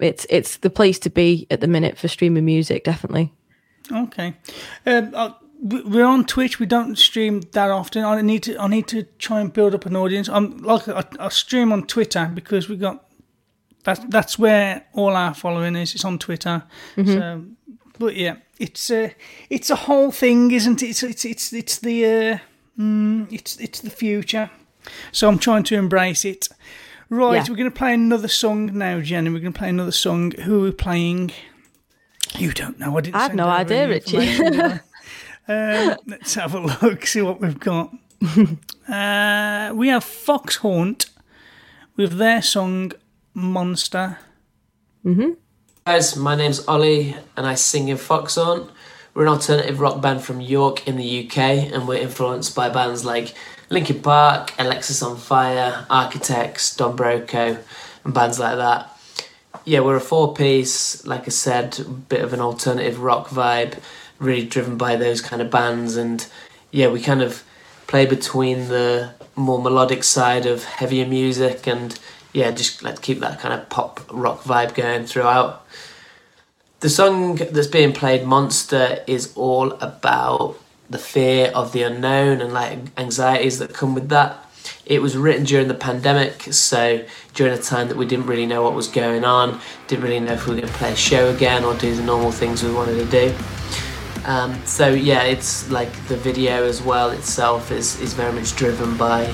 it's 0.00 0.26
it's 0.30 0.56
the 0.58 0.70
place 0.70 0.98
to 1.00 1.10
be 1.10 1.46
at 1.50 1.60
the 1.60 1.68
minute 1.68 1.96
for 1.98 2.08
streaming 2.08 2.44
music, 2.44 2.84
definitely. 2.84 3.32
Okay, 3.92 4.34
um, 4.86 5.14
we- 5.14 5.34
we're 5.64 6.04
on 6.04 6.26
Twitch. 6.26 6.60
We 6.60 6.66
don't 6.66 6.96
stream 6.98 7.40
that 7.52 7.70
often. 7.70 8.04
I 8.04 8.20
need 8.20 8.42
to. 8.44 8.58
I 8.58 8.68
need 8.68 8.86
to 8.88 9.04
try 9.18 9.40
and 9.40 9.50
build 9.52 9.74
up 9.74 9.86
an 9.86 9.96
audience. 9.96 10.28
I'm 10.28 10.58
like 10.58 10.86
I, 10.88 11.04
I 11.18 11.28
stream 11.30 11.72
on 11.72 11.86
Twitter 11.86 12.30
because 12.34 12.68
we 12.68 12.76
got 12.76 13.08
that's 13.82 14.00
that's 14.10 14.38
where 14.38 14.84
all 14.92 15.16
our 15.16 15.32
following 15.34 15.74
is. 15.74 15.94
It's 15.94 16.04
on 16.04 16.18
Twitter. 16.18 16.64
So, 16.96 17.44
but 17.98 18.14
yeah, 18.14 18.36
it's 18.58 18.90
a 18.90 19.14
it's 19.48 19.70
a 19.70 19.76
whole 19.76 20.10
thing, 20.10 20.50
isn't 20.50 20.82
it? 20.82 20.90
It's 20.90 21.02
it's 21.02 21.24
it's 21.24 21.52
it's 21.52 21.78
the 21.78 22.04
uh, 22.04 22.38
mm, 22.78 23.32
it's 23.32 23.56
it's 23.56 23.80
the 23.80 23.90
future. 23.90 24.50
So 25.12 25.28
I'm 25.28 25.38
trying 25.38 25.62
to 25.64 25.76
embrace 25.76 26.26
it. 26.26 26.48
Right, 27.08 27.36
Yeah. 27.36 27.44
we're 27.48 27.56
going 27.56 27.70
to 27.70 27.76
play 27.76 27.94
another 27.94 28.28
song 28.28 28.76
now, 28.76 29.00
Jenny. 29.00 29.30
We're 29.30 29.38
going 29.40 29.52
to 29.52 29.58
play 29.58 29.68
another 29.70 29.92
song. 29.92 30.32
Who 30.32 30.60
are 30.60 30.64
we 30.64 30.72
playing? 30.72 31.32
You 32.38 32.52
don't 32.52 32.78
know. 32.78 32.96
I 32.96 33.00
didn't. 33.00 33.16
I 33.16 33.22
have 33.22 33.34
no 33.34 33.46
idea, 33.46 33.88
Richie. 33.88 34.16
information, 35.48 35.88
did 35.88 35.88
I? 35.88 35.92
um, 35.92 35.98
let's 36.06 36.34
have 36.34 36.54
a 36.54 36.60
look. 36.60 37.06
See 37.06 37.22
what 37.22 37.40
we've 37.40 37.58
got. 37.58 37.94
uh, 38.88 39.72
we 39.74 39.88
have 39.88 40.04
Foxhaunt 40.04 41.10
with 41.96 42.18
their 42.18 42.42
song 42.42 42.92
"Monster." 43.34 44.18
Guys, 45.86 46.16
my 46.16 46.34
name's 46.34 46.66
Ollie 46.66 47.14
and 47.36 47.46
I 47.46 47.56
sing 47.56 47.88
in 47.88 47.98
Foxhaunt. 47.98 48.70
We're 49.12 49.24
an 49.24 49.28
alternative 49.28 49.80
rock 49.80 50.00
band 50.00 50.22
from 50.22 50.40
York 50.40 50.88
in 50.88 50.96
the 50.96 51.26
UK 51.26 51.38
and 51.72 51.86
we're 51.86 52.00
influenced 52.00 52.56
by 52.56 52.70
bands 52.70 53.04
like 53.04 53.34
Linkin 53.68 54.00
Park, 54.00 54.52
Alexisonfire, 54.52 55.84
Architects, 55.90 56.74
Don 56.74 56.96
Broco, 56.96 57.62
and 58.04 58.14
bands 58.14 58.38
like 58.38 58.56
that. 58.56 58.90
Yeah, 59.66 59.80
we're 59.80 59.96
a 59.96 60.00
four 60.00 60.34
piece, 60.34 61.06
like 61.06 61.26
I 61.26 61.30
said, 61.30 61.78
a 61.78 61.84
bit 61.84 62.22
of 62.22 62.32
an 62.32 62.40
alternative 62.40 63.00
rock 63.00 63.28
vibe, 63.28 63.78
really 64.18 64.46
driven 64.46 64.76
by 64.76 64.96
those 64.96 65.20
kind 65.20 65.42
of 65.42 65.50
bands. 65.50 65.96
And 65.96 66.26
yeah, 66.70 66.88
we 66.88 67.00
kind 67.00 67.22
of 67.22 67.44
play 67.86 68.06
between 68.06 68.68
the 68.68 69.14
more 69.36 69.60
melodic 69.60 70.04
side 70.04 70.46
of 70.46 70.64
heavier 70.64 71.06
music 71.06 71.66
and 71.66 71.98
yeah, 72.32 72.50
just 72.50 72.82
like 72.82 73.00
keep 73.00 73.20
that 73.20 73.40
kind 73.40 73.54
of 73.54 73.68
pop 73.68 74.00
rock 74.10 74.42
vibe 74.42 74.74
going 74.74 75.06
throughout. 75.06 75.64
The 76.80 76.90
song 76.90 77.36
that's 77.36 77.68
being 77.68 77.92
played, 77.92 78.26
Monster, 78.26 79.02
is 79.06 79.32
all 79.36 79.72
about 79.74 80.58
the 80.90 80.98
fear 80.98 81.50
of 81.54 81.72
the 81.72 81.82
unknown 81.82 82.40
and 82.40 82.52
like 82.52 82.78
anxieties 82.98 83.58
that 83.58 83.72
come 83.72 83.94
with 83.94 84.10
that. 84.10 84.38
It 84.84 85.00
was 85.00 85.16
written 85.16 85.44
during 85.44 85.68
the 85.68 85.74
pandemic, 85.74 86.42
so 86.52 87.04
during 87.32 87.54
a 87.54 87.62
time 87.62 87.88
that 87.88 87.96
we 87.96 88.06
didn't 88.06 88.26
really 88.26 88.46
know 88.46 88.62
what 88.62 88.74
was 88.74 88.88
going 88.88 89.24
on, 89.24 89.60
didn't 89.86 90.04
really 90.04 90.20
know 90.20 90.32
if 90.32 90.46
we 90.46 90.54
were 90.54 90.60
going 90.60 90.72
to 90.72 90.78
play 90.78 90.92
a 90.92 90.96
show 90.96 91.30
again 91.34 91.64
or 91.64 91.74
do 91.74 91.94
the 91.94 92.02
normal 92.02 92.32
things 92.32 92.62
we 92.62 92.72
wanted 92.72 92.96
to 92.96 93.06
do. 93.06 93.34
Um, 94.24 94.64
so 94.64 94.88
yeah, 94.88 95.22
it's 95.24 95.70
like 95.70 95.92
the 96.08 96.16
video 96.16 96.64
as 96.64 96.80
well 96.80 97.10
itself 97.10 97.70
is, 97.70 98.00
is 98.00 98.14
very 98.14 98.32
much 98.32 98.56
driven 98.56 98.96
by 98.96 99.26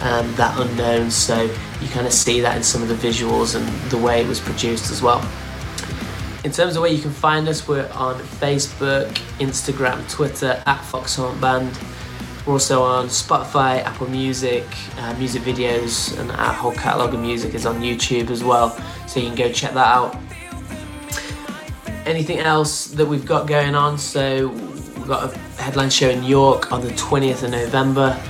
um, 0.00 0.34
that 0.36 0.58
unknown. 0.58 1.10
So 1.10 1.42
you 1.42 1.88
kind 1.88 2.06
of 2.06 2.12
see 2.12 2.40
that 2.40 2.56
in 2.56 2.62
some 2.62 2.82
of 2.82 2.88
the 2.88 2.94
visuals 2.94 3.54
and 3.54 3.66
the 3.90 3.98
way 3.98 4.22
it 4.22 4.26
was 4.26 4.40
produced 4.40 4.90
as 4.90 5.02
well. 5.02 5.20
In 6.42 6.52
terms 6.52 6.76
of 6.76 6.82
where 6.82 6.90
you 6.90 7.02
can 7.02 7.10
find 7.10 7.46
us, 7.48 7.68
we're 7.68 7.90
on 7.92 8.18
Facebook, 8.18 9.08
Instagram, 9.40 10.10
Twitter 10.10 10.62
at 10.64 10.80
Foxhaunt 10.84 11.38
Band. 11.38 11.78
We're 12.46 12.54
also 12.54 12.82
on 12.82 13.08
Spotify, 13.08 13.84
Apple 13.84 14.08
Music, 14.08 14.64
uh, 14.96 15.12
music 15.18 15.42
videos, 15.42 16.18
and 16.18 16.30
our 16.30 16.54
whole 16.54 16.72
catalogue 16.72 17.12
of 17.12 17.20
music 17.20 17.54
is 17.54 17.66
on 17.66 17.82
YouTube 17.82 18.30
as 18.30 18.42
well. 18.42 18.70
So 19.06 19.20
you 19.20 19.26
can 19.26 19.36
go 19.36 19.52
check 19.52 19.74
that 19.74 19.86
out. 19.86 20.16
Anything 22.06 22.38
else 22.38 22.86
that 22.86 23.06
we've 23.06 23.26
got 23.26 23.46
going 23.46 23.74
on. 23.74 23.98
So 23.98 24.48
we've 24.48 25.06
got 25.06 25.32
a 25.32 25.38
headline 25.60 25.90
show 25.90 26.08
in 26.08 26.24
York 26.24 26.72
on 26.72 26.80
the 26.80 26.90
20th 26.90 27.42
of 27.42 27.50
November. 27.50 28.20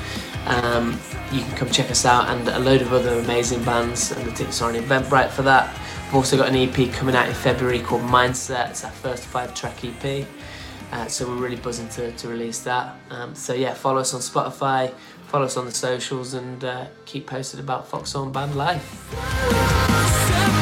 Um, 0.46 0.98
you 1.32 1.42
can 1.42 1.56
come 1.56 1.70
check 1.70 1.90
us 1.90 2.04
out 2.04 2.28
and 2.28 2.48
a 2.48 2.58
load 2.58 2.82
of 2.82 2.92
other 2.92 3.18
amazing 3.20 3.62
bands 3.64 4.10
and 4.10 4.26
the 4.26 4.32
tickets 4.32 4.60
are 4.62 4.70
on 4.70 4.76
Eventbrite 4.76 5.30
for 5.30 5.42
that. 5.42 5.72
We've 6.06 6.16
also 6.16 6.36
got 6.36 6.48
an 6.48 6.56
EP 6.56 6.92
coming 6.92 7.14
out 7.14 7.28
in 7.28 7.34
February 7.34 7.78
called 7.78 8.02
Mindset. 8.02 8.70
It's 8.70 8.84
our 8.84 8.90
first 8.90 9.24
five 9.24 9.54
track 9.54 9.84
EP. 9.84 10.26
Uh, 10.92 11.06
so 11.06 11.28
we're 11.28 11.36
really 11.36 11.56
buzzing 11.56 11.88
to, 11.90 12.10
to 12.12 12.28
release 12.28 12.60
that. 12.60 12.96
Um, 13.10 13.34
so 13.34 13.54
yeah, 13.54 13.74
follow 13.74 14.00
us 14.00 14.12
on 14.12 14.20
Spotify, 14.20 14.92
follow 15.28 15.44
us 15.44 15.56
on 15.56 15.66
the 15.66 15.72
socials, 15.72 16.34
and 16.34 16.64
uh, 16.64 16.86
keep 17.04 17.28
posted 17.28 17.60
about 17.60 17.88
Foxhaunt 17.88 18.32
Band 18.32 18.56
Life. 18.56 20.58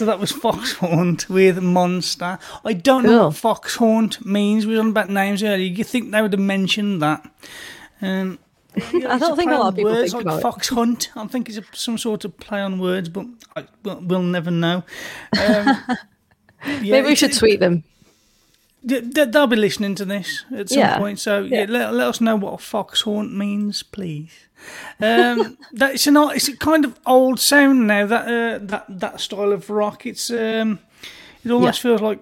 So 0.00 0.06
that 0.06 0.18
was 0.18 0.32
Foxhaunt 0.32 1.28
with 1.28 1.62
Monster. 1.62 2.38
I 2.64 2.72
don't 2.72 3.02
know 3.02 3.10
Cool. 3.10 3.26
what 3.26 3.36
Foxhaunt 3.36 4.24
means. 4.24 4.64
We 4.64 4.72
were 4.72 4.80
on 4.80 4.88
about 4.88 5.10
names 5.10 5.42
earlier. 5.42 5.66
You 5.66 5.84
think 5.84 6.10
they 6.10 6.22
would 6.22 6.32
have 6.32 6.40
mentioned 6.40 7.02
that? 7.02 7.30
Um, 8.00 8.38
I 8.76 9.18
don't 9.18 9.36
think 9.36 9.50
a 9.50 9.56
lot 9.58 9.68
of 9.68 9.76
people 9.76 9.92
words 9.92 10.12
think 10.12 10.24
like 10.24 10.36
about 10.36 10.38
it. 10.38 10.42
fox 10.42 10.70
hunt. 10.70 11.10
I 11.14 11.26
think 11.26 11.50
it's 11.50 11.58
a, 11.58 11.64
some 11.74 11.98
sort 11.98 12.24
of 12.24 12.34
play 12.38 12.62
on 12.62 12.78
words, 12.78 13.10
but 13.10 13.26
I, 13.54 13.66
we'll, 13.82 14.00
we'll 14.00 14.22
never 14.22 14.50
know. 14.50 14.84
Um, 15.38 15.66
yeah, 16.64 16.80
Maybe 16.80 17.08
we 17.08 17.14
should 17.14 17.34
tweet 17.34 17.60
them. 17.60 17.84
They- 18.82 19.00
they- 19.00 19.26
They'll 19.26 19.46
be 19.46 19.56
listening 19.56 19.94
to 19.96 20.04
this 20.04 20.44
at 20.56 20.68
some 20.70 20.78
Yeah. 20.78 20.98
point, 20.98 21.18
so 21.18 21.42
yeah, 21.42 21.60
Yeah. 21.60 21.66
let, 21.68 21.94
let 21.94 22.08
us 22.08 22.20
know 22.20 22.36
what 22.36 22.54
a 22.54 22.58
fox 22.58 23.02
haunt 23.02 23.36
means, 23.36 23.82
please. 23.82 24.30
Um, 25.00 25.58
that 25.72 25.94
it's 25.94 26.06
an 26.06 26.16
it's 26.16 26.48
a 26.48 26.56
kind 26.56 26.84
of 26.84 26.98
old 27.06 27.40
sound 27.40 27.86
now. 27.86 28.06
That 28.06 28.24
uh, 28.26 28.58
that 28.66 28.84
that 28.88 29.20
style 29.20 29.52
of 29.52 29.68
rock. 29.70 30.06
It's 30.06 30.30
um, 30.30 30.78
it 31.44 31.50
almost 31.50 31.80
feels 31.80 32.00
like 32.00 32.20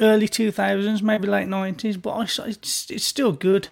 early 0.00 0.28
two 0.28 0.50
thousands, 0.52 1.02
maybe 1.02 1.26
late 1.28 1.48
nineties, 1.48 1.96
but 1.96 2.10
I, 2.10 2.22
it's 2.48 2.90
it's 2.90 3.04
still 3.04 3.32
good. 3.32 3.68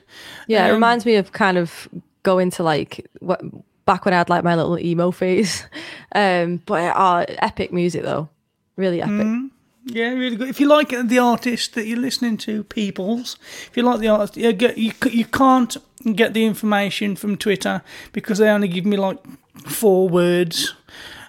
Yeah, 0.47 0.67
it 0.67 0.71
Um, 0.71 0.75
reminds 0.75 1.05
me 1.07 1.17
of 1.17 1.33
kind 1.33 1.57
of 1.59 1.89
going 2.23 2.51
to 2.53 2.63
like 2.63 3.07
what 3.21 3.41
back 3.87 4.05
when 4.05 4.13
I 4.15 4.19
had 4.19 4.29
like 4.29 4.45
my 4.45 4.55
little 4.57 4.79
emo 4.79 5.11
phase. 5.13 5.65
Um, 6.15 6.63
but 6.65 6.83
uh, 6.97 7.27
epic 7.43 7.71
music 7.73 8.03
though, 8.03 8.29
really 8.77 9.03
epic. 9.03 9.13
Mm-hmm. 9.13 9.47
Yeah, 9.91 10.11
really 10.11 10.37
good. 10.37 10.49
If 10.49 10.61
you 10.61 10.69
like 10.69 10.91
the 10.91 11.19
artist 11.19 11.75
that 11.75 11.87
you're 11.87 11.99
listening 11.99 12.37
to, 12.39 12.63
Peoples, 12.65 13.39
if 13.67 13.77
you 13.77 13.83
like 13.83 14.01
the 14.01 14.09
artist, 14.09 14.37
you, 14.37 14.93
you 15.11 15.25
can't 15.25 15.77
get 16.15 16.35
the 16.35 16.45
information 16.45 17.17
from 17.17 17.37
Twitter 17.37 17.83
because 18.13 18.39
they 18.39 18.51
only 18.51 18.69
give 18.69 18.85
me 18.85 18.99
like 18.99 19.19
four 19.67 20.09
words. 20.09 20.75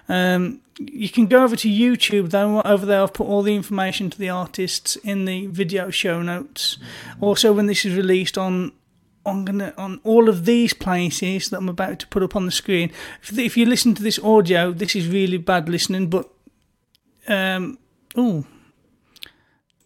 Um, 0.08 0.60
you 0.78 1.08
can 1.08 1.26
go 1.26 1.42
over 1.42 1.56
to 1.56 1.68
YouTube 1.68 2.30
though. 2.30 2.60
Over 2.62 2.84
there, 2.84 3.02
I've 3.02 3.14
put 3.14 3.26
all 3.26 3.42
the 3.42 3.54
information 3.54 4.10
to 4.10 4.18
the 4.18 4.28
artists 4.28 4.96
in 4.96 5.24
the 5.24 5.46
video 5.46 5.90
show 5.90 6.20
notes. 6.20 6.76
Also, 7.20 7.52
when 7.52 7.66
this 7.66 7.84
is 7.84 7.96
released 7.96 8.36
on 8.36 8.72
I'm 9.26 9.44
gonna 9.44 9.74
on 9.76 10.00
all 10.02 10.28
of 10.28 10.44
these 10.46 10.72
places 10.72 11.50
that 11.50 11.58
I'm 11.58 11.68
about 11.68 11.98
to 12.00 12.06
put 12.08 12.22
up 12.22 12.34
on 12.36 12.46
the 12.46 12.52
screen. 12.52 12.90
If, 13.22 13.38
if 13.38 13.56
you 13.56 13.66
listen 13.66 13.94
to 13.94 14.02
this 14.02 14.18
audio, 14.18 14.72
this 14.72 14.96
is 14.96 15.08
really 15.08 15.36
bad 15.36 15.68
listening, 15.68 16.08
but 16.08 16.30
um, 17.28 17.78
oh, 18.16 18.44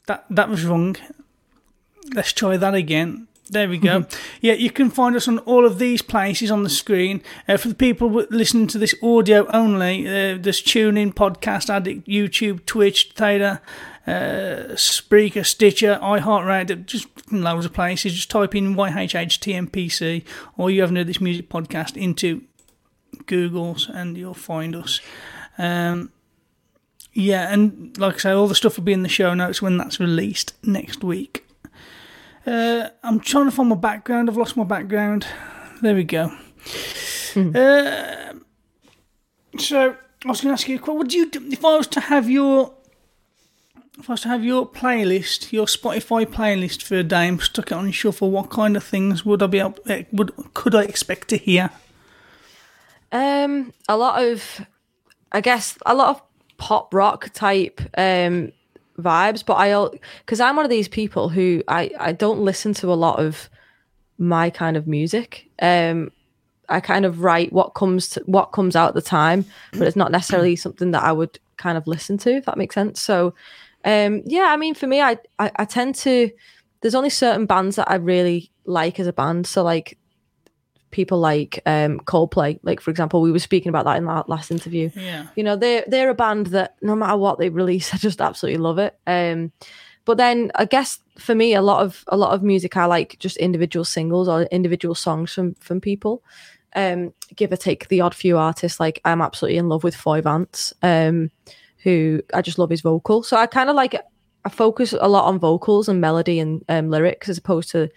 that 0.06 0.26
that 0.30 0.48
was 0.48 0.64
wrong. 0.64 0.96
Let's 2.14 2.32
try 2.32 2.56
that 2.56 2.74
again. 2.74 3.28
There 3.50 3.68
we 3.68 3.76
go. 3.76 4.06
yeah, 4.40 4.54
you 4.54 4.70
can 4.70 4.88
find 4.90 5.14
us 5.14 5.28
on 5.28 5.38
all 5.40 5.66
of 5.66 5.78
these 5.78 6.00
places 6.00 6.50
on 6.50 6.62
the 6.62 6.70
screen. 6.70 7.22
Uh, 7.46 7.58
for 7.58 7.68
the 7.68 7.74
people 7.74 8.08
listening 8.30 8.66
to 8.68 8.78
this 8.78 8.94
audio 9.02 9.46
only, 9.52 10.06
uh, 10.06 10.38
there's 10.40 10.62
TuneIn, 10.62 11.12
Podcast 11.12 11.68
Addict, 11.68 12.06
YouTube, 12.08 12.64
Twitch, 12.64 13.12
Theta, 13.14 13.60
uh, 14.06 14.72
Spreaker, 14.74 15.44
Stitcher, 15.44 15.98
iHeartRadio, 16.02 16.86
just 16.86 17.06
loads 17.30 17.66
of 17.66 17.74
places. 17.74 18.14
Just 18.14 18.30
type 18.30 18.54
in 18.54 18.74
YHHTMPC 18.74 20.24
or 20.56 20.70
you 20.70 20.80
haven't 20.80 20.96
heard 20.96 21.06
this 21.06 21.20
music 21.20 21.50
podcast 21.50 21.98
into 21.98 22.42
Google's 23.26 23.88
and 23.88 24.16
you'll 24.16 24.34
find 24.34 24.74
us. 24.74 25.00
Um, 25.58 26.12
yeah, 27.14 27.52
and 27.52 27.96
like 27.98 28.16
I 28.16 28.18
say, 28.18 28.30
all 28.32 28.46
the 28.48 28.54
stuff 28.54 28.76
will 28.76 28.84
be 28.84 28.92
in 28.92 29.02
the 29.02 29.08
show 29.08 29.32
notes 29.34 29.62
when 29.62 29.76
that's 29.78 29.98
released 30.00 30.52
next 30.62 31.02
week. 31.02 31.46
Uh, 32.46 32.88
I'm 33.02 33.20
trying 33.20 33.46
to 33.46 33.50
find 33.50 33.68
my 33.70 33.74
background. 33.76 34.28
I've 34.28 34.36
lost 34.36 34.56
my 34.56 34.64
background. 34.64 35.26
There 35.80 35.94
we 35.94 36.04
go. 36.04 36.30
Uh, 37.36 38.34
so 39.58 39.96
I 40.24 40.28
was 40.28 40.40
going 40.40 40.48
to 40.48 40.52
ask 40.52 40.68
you, 40.68 40.78
what 40.78 40.96
would 40.98 41.12
you 41.12 41.30
do 41.30 41.40
if 41.50 41.64
I 41.64 41.76
was 41.76 41.86
to 41.88 42.00
have 42.00 42.28
your 42.30 42.74
if 43.98 44.10
I 44.10 44.14
was 44.14 44.22
to 44.22 44.28
have 44.28 44.44
your 44.44 44.66
playlist, 44.68 45.52
your 45.52 45.66
Spotify 45.66 46.26
playlist 46.26 46.82
for 46.82 46.96
a 46.96 47.02
day 47.04 47.28
and 47.28 47.40
stuck 47.40 47.70
it 47.70 47.74
on 47.74 47.90
shuffle? 47.92 48.30
What 48.30 48.50
kind 48.50 48.76
of 48.76 48.84
things 48.84 49.24
would 49.24 49.42
I 49.42 49.46
be 49.46 49.60
able? 49.60 49.78
eh, 49.86 50.04
Would 50.12 50.32
could 50.54 50.74
I 50.74 50.82
expect 50.82 51.28
to 51.28 51.36
hear? 51.36 51.70
Um, 53.12 53.72
a 53.88 53.96
lot 53.96 54.22
of, 54.22 54.66
I 55.32 55.40
guess, 55.40 55.78
a 55.86 55.94
lot 55.94 56.08
of 56.16 56.22
pop 56.64 56.94
rock 56.94 57.30
type 57.34 57.78
um 57.98 58.50
vibes. 58.98 59.44
But 59.44 59.54
I, 59.54 59.98
because 60.20 60.40
I'm 60.40 60.56
one 60.56 60.64
of 60.64 60.70
these 60.70 60.88
people 60.88 61.28
who 61.28 61.62
I 61.68 61.90
I 61.98 62.12
don't 62.12 62.40
listen 62.40 62.72
to 62.74 62.92
a 62.92 62.94
lot 63.06 63.18
of 63.18 63.50
my 64.16 64.48
kind 64.50 64.76
of 64.76 64.86
music. 64.86 65.50
Um, 65.60 66.10
I 66.68 66.80
kind 66.80 67.04
of 67.04 67.20
write 67.20 67.52
what 67.52 67.74
comes 67.74 68.08
to 68.10 68.22
what 68.24 68.52
comes 68.52 68.74
out 68.76 68.88
at 68.88 68.94
the 68.94 69.02
time, 69.02 69.44
but 69.72 69.82
it's 69.82 69.96
not 69.96 70.10
necessarily 70.10 70.56
something 70.56 70.92
that 70.92 71.02
I 71.02 71.12
would 71.12 71.38
kind 71.58 71.76
of 71.76 71.86
listen 71.86 72.16
to. 72.18 72.30
If 72.30 72.46
that 72.46 72.56
makes 72.56 72.74
sense. 72.74 73.02
So, 73.02 73.34
um, 73.84 74.22
yeah, 74.24 74.46
I 74.48 74.56
mean, 74.56 74.74
for 74.74 74.86
me, 74.86 75.02
I, 75.02 75.18
I 75.38 75.50
I 75.56 75.64
tend 75.66 75.96
to. 75.96 76.30
There's 76.80 76.94
only 76.94 77.10
certain 77.10 77.46
bands 77.46 77.76
that 77.76 77.90
I 77.90 77.96
really 77.96 78.50
like 78.64 79.00
as 79.00 79.06
a 79.06 79.12
band. 79.12 79.46
So 79.46 79.62
like 79.62 79.98
people 80.94 81.18
like 81.18 81.60
um 81.66 81.98
Coldplay, 82.00 82.58
like 82.62 82.80
for 82.80 82.90
example, 82.90 83.20
we 83.20 83.32
were 83.32 83.40
speaking 83.40 83.68
about 83.68 83.84
that 83.84 83.98
in 83.98 84.06
that 84.06 84.28
last 84.28 84.50
interview. 84.50 84.90
Yeah. 84.94 85.26
You 85.34 85.42
know, 85.42 85.56
they're 85.56 85.84
they're 85.86 86.08
a 86.08 86.14
band 86.14 86.46
that 86.48 86.76
no 86.80 86.94
matter 86.94 87.16
what 87.16 87.38
they 87.38 87.50
release, 87.50 87.92
I 87.94 87.98
just 87.98 88.20
absolutely 88.20 88.62
love 88.62 88.78
it. 88.78 88.96
Um 89.06 89.52
but 90.06 90.16
then 90.16 90.52
I 90.54 90.66
guess 90.66 91.00
for 91.18 91.34
me 91.34 91.54
a 91.54 91.62
lot 91.62 91.82
of 91.82 92.04
a 92.08 92.16
lot 92.16 92.32
of 92.32 92.42
music 92.42 92.76
I 92.76 92.86
like 92.86 93.18
just 93.18 93.36
individual 93.38 93.84
singles 93.84 94.28
or 94.28 94.42
individual 94.44 94.94
songs 94.94 95.34
from 95.34 95.54
from 95.56 95.80
people. 95.80 96.22
Um 96.76 97.12
give 97.34 97.52
or 97.52 97.56
take 97.56 97.88
the 97.88 98.00
odd 98.00 98.14
few 98.14 98.38
artists 98.38 98.78
like 98.78 99.00
I'm 99.04 99.20
absolutely 99.20 99.58
in 99.58 99.68
love 99.68 99.82
with 99.82 99.96
Foy 99.96 100.22
Vance, 100.22 100.72
um, 100.82 101.30
who 101.78 102.22
I 102.32 102.40
just 102.40 102.58
love 102.58 102.70
his 102.70 102.82
vocal. 102.82 103.24
So 103.24 103.36
I 103.36 103.46
kind 103.46 103.68
of 103.68 103.76
like 103.76 104.00
I 104.44 104.48
focus 104.48 104.92
a 104.92 105.08
lot 105.08 105.24
on 105.24 105.40
vocals 105.40 105.88
and 105.88 106.00
melody 106.00 106.38
and 106.38 106.62
um, 106.68 106.90
lyrics 106.90 107.28
as 107.28 107.38
opposed 107.38 107.70
to 107.70 107.90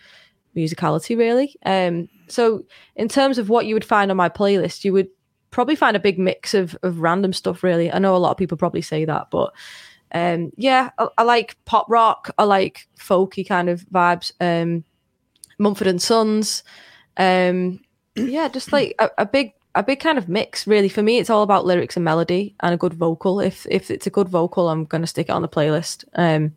musicality 0.55 1.15
really. 1.15 1.55
Um 1.63 2.09
so 2.27 2.63
in 2.95 3.07
terms 3.07 3.37
of 3.37 3.49
what 3.49 3.65
you 3.65 3.73
would 3.73 3.85
find 3.85 4.11
on 4.11 4.17
my 4.17 4.29
playlist, 4.29 4.83
you 4.83 4.93
would 4.93 5.09
probably 5.51 5.75
find 5.75 5.95
a 5.95 5.99
big 5.99 6.19
mix 6.19 6.53
of 6.53 6.77
of 6.83 6.99
random 6.99 7.33
stuff 7.33 7.63
really. 7.63 7.91
I 7.91 7.99
know 7.99 8.15
a 8.15 8.17
lot 8.17 8.31
of 8.31 8.37
people 8.37 8.57
probably 8.57 8.81
say 8.81 9.05
that, 9.05 9.27
but 9.31 9.53
um 10.13 10.51
yeah, 10.55 10.91
I, 10.97 11.07
I 11.17 11.23
like 11.23 11.57
pop 11.65 11.89
rock, 11.89 12.31
I 12.37 12.43
like 12.43 12.87
folky 12.99 13.47
kind 13.47 13.69
of 13.69 13.81
vibes, 13.91 14.31
um 14.39 14.83
Mumford 15.57 15.87
and 15.87 16.01
Sons. 16.01 16.63
Um 17.17 17.79
yeah, 18.15 18.47
just 18.47 18.71
like 18.71 18.95
a, 18.99 19.09
a 19.17 19.25
big 19.25 19.53
a 19.75 19.83
big 19.83 19.99
kind 19.99 20.17
of 20.17 20.27
mix 20.27 20.67
really. 20.67 20.89
For 20.89 21.03
me 21.03 21.17
it's 21.17 21.29
all 21.29 21.43
about 21.43 21.65
lyrics 21.65 21.95
and 21.95 22.03
melody 22.03 22.55
and 22.61 22.73
a 22.73 22.77
good 22.77 22.93
vocal. 22.93 23.39
If 23.39 23.65
if 23.69 23.89
it's 23.89 24.07
a 24.07 24.11
good 24.11 24.29
vocal 24.29 24.69
i'm 24.69 24.85
going 24.85 25.01
to 25.01 25.07
stick 25.07 25.29
it 25.29 25.33
on 25.33 25.41
the 25.41 25.49
playlist. 25.49 26.03
Um 26.15 26.55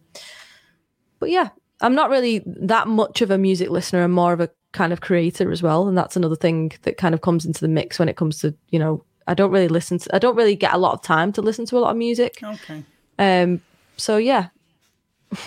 but 1.18 1.30
yeah 1.30 1.50
i'm 1.82 1.94
not 1.94 2.10
really 2.10 2.42
that 2.46 2.88
much 2.88 3.22
of 3.22 3.30
a 3.30 3.38
music 3.38 3.70
listener. 3.70 4.02
I'm 4.02 4.12
more 4.12 4.32
of 4.32 4.40
a 4.40 4.50
kind 4.72 4.92
of 4.92 5.00
creator 5.00 5.50
as 5.50 5.62
well 5.62 5.88
and 5.88 5.98
that's 5.98 6.16
another 6.16 6.36
thing 6.36 6.72
that 6.82 6.96
kind 6.96 7.14
of 7.14 7.20
comes 7.20 7.44
into 7.44 7.60
the 7.60 7.68
mix 7.68 7.98
when 7.98 8.08
it 8.08 8.16
comes 8.16 8.38
to 8.40 8.54
you 8.70 8.78
know 8.78 9.02
i 9.26 9.34
don't 9.34 9.50
really 9.50 9.66
listen 9.68 9.98
to 9.98 10.14
i 10.14 10.18
don't 10.18 10.36
really 10.36 10.54
get 10.54 10.72
a 10.72 10.78
lot 10.78 10.92
of 10.92 11.02
time 11.02 11.32
to 11.32 11.42
listen 11.42 11.66
to 11.66 11.76
a 11.76 11.80
lot 11.80 11.90
of 11.90 11.96
music 11.96 12.38
Okay. 12.42 12.84
um 13.18 13.60
so 13.96 14.16
yeah 14.16 14.48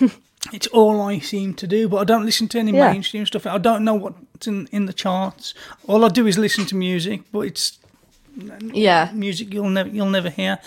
It's 0.52 0.66
all 0.66 1.00
I 1.00 1.20
seem 1.20 1.54
to 1.54 1.66
do, 1.66 1.88
but 1.88 1.96
I 1.96 2.04
don't 2.04 2.26
listen 2.26 2.48
to 2.48 2.58
any 2.58 2.72
Yeah. 2.72 2.92
mainstream 2.92 3.24
stuff. 3.24 3.46
I 3.46 3.56
don't 3.56 3.82
know 3.82 3.94
what's 3.94 4.46
in, 4.46 4.68
in 4.72 4.84
the 4.84 4.92
charts. 4.92 5.54
All 5.86 6.04
I 6.04 6.08
do 6.10 6.26
is 6.26 6.36
listen 6.36 6.66
to 6.66 6.74
music, 6.76 7.22
but 7.32 7.40
it's 7.40 7.78
yeah 8.74 9.10
music 9.14 9.54
you'll 9.54 9.70
never 9.70 9.88
you'll 9.88 10.10
never 10.10 10.28
hear. 10.28 10.58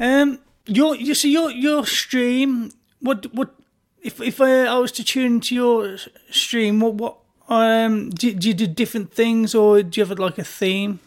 Um, 0.00 0.38
your 0.66 0.96
you 0.96 1.14
see 1.14 1.30
your 1.32 1.50
your 1.52 1.86
stream. 1.86 2.72
What 3.00 3.32
what 3.32 3.54
if 4.02 4.20
if 4.20 4.40
I, 4.40 4.64
I 4.66 4.78
was 4.78 4.90
to 4.92 5.04
tune 5.04 5.34
into 5.36 5.54
your 5.54 5.96
stream? 6.32 6.80
What 6.80 6.94
what 6.94 7.16
um 7.48 8.10
do, 8.10 8.32
do 8.34 8.48
you 8.48 8.54
do 8.54 8.66
different 8.66 9.12
things 9.12 9.54
or 9.54 9.82
do 9.82 10.00
you 10.00 10.06
have 10.06 10.18
like 10.18 10.38
a 10.38 10.44
theme? 10.44 11.00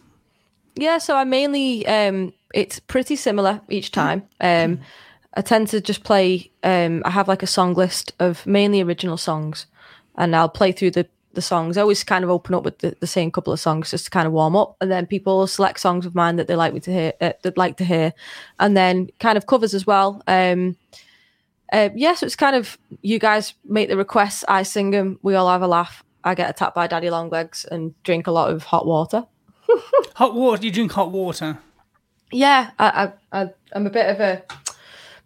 Yeah, 0.76 1.00
so 1.00 1.15
I 1.15 1.23
mainly 1.23 1.88
um 1.88 2.34
it's 2.54 2.80
pretty 2.80 3.15
similar 3.15 3.62
each 3.69 3.91
time. 3.91 4.23
Um 4.39 4.80
I 5.34 5.41
tend 5.41 5.67
to 5.69 5.82
just 5.82 6.04
play 6.04 6.52
um 6.63 7.02
I 7.06 7.12
have 7.12 7.28
like 7.28 7.43
a 7.43 7.47
song 7.47 7.73
list 7.73 8.13
of 8.19 8.45
mainly 8.45 8.82
original 8.82 9.17
songs 9.17 9.65
and 10.15 10.36
I'll 10.36 10.50
play 10.50 10.71
through 10.71 10.91
the 10.91 11.08
the 11.34 11.41
songs. 11.41 11.78
I 11.78 11.82
always 11.82 12.04
kind 12.04 12.23
of 12.23 12.32
open 12.32 12.56
up 12.56 12.63
with 12.63 12.80
the, 12.80 12.95
the 13.00 13.06
same 13.06 13.30
couple 13.30 13.54
of 13.54 13.60
songs 13.60 13.91
just 13.91 14.06
to 14.06 14.12
kind 14.12 14.26
of 14.26 14.34
warm 14.34 14.56
up 14.56 14.76
and 14.82 14.91
then 14.91 15.06
people 15.06 15.45
select 15.47 15.80
songs 15.80 16.06
of 16.06 16.15
mine 16.15 16.36
that 16.38 16.47
they 16.47 16.56
like 16.56 16.73
me 16.73 16.80
to 16.80 16.91
hear 16.91 17.13
uh, 17.21 17.34
that 17.43 17.58
like 17.58 17.78
to 17.78 17.86
hear 17.86 18.13
and 18.60 18.76
then 18.76 19.10
kind 19.19 19.38
of 19.38 19.45
covers 19.47 19.73
as 19.73 19.88
well. 19.88 20.21
Um 20.28 20.78
uh, 21.73 21.89
yeah, 21.95 22.15
so 22.15 22.26
it's 22.26 22.36
kind 22.36 22.56
of 22.56 22.78
you 23.02 23.19
guys 23.19 23.54
make 23.65 23.89
the 23.89 23.97
requests, 23.97 24.45
I 24.47 24.63
sing 24.63 24.91
them, 24.91 25.19
we 25.21 25.36
all 25.36 25.50
have 25.50 25.62
a 25.62 25.67
laugh. 25.67 26.04
I 26.28 26.36
get 26.36 26.50
attacked 26.50 26.76
by 26.76 26.88
daddy 26.88 27.10
long 27.10 27.30
legs 27.30 27.66
and 27.66 27.94
drink 28.04 28.28
a 28.28 28.32
lot 28.32 28.52
of 28.52 28.63
hot 28.63 28.86
water. 28.86 29.26
Hot 30.16 30.34
water? 30.34 30.62
Do 30.62 30.68
you 30.68 30.74
drink 30.74 30.94
hot 30.94 31.12
water? 31.12 31.60
Yeah, 32.32 32.72
I, 32.80 33.12
I, 33.32 33.42
I, 33.42 33.50
I'm 33.74 33.86
a 33.86 33.90
bit 33.90 34.10
of 34.10 34.20
a, 34.20 34.42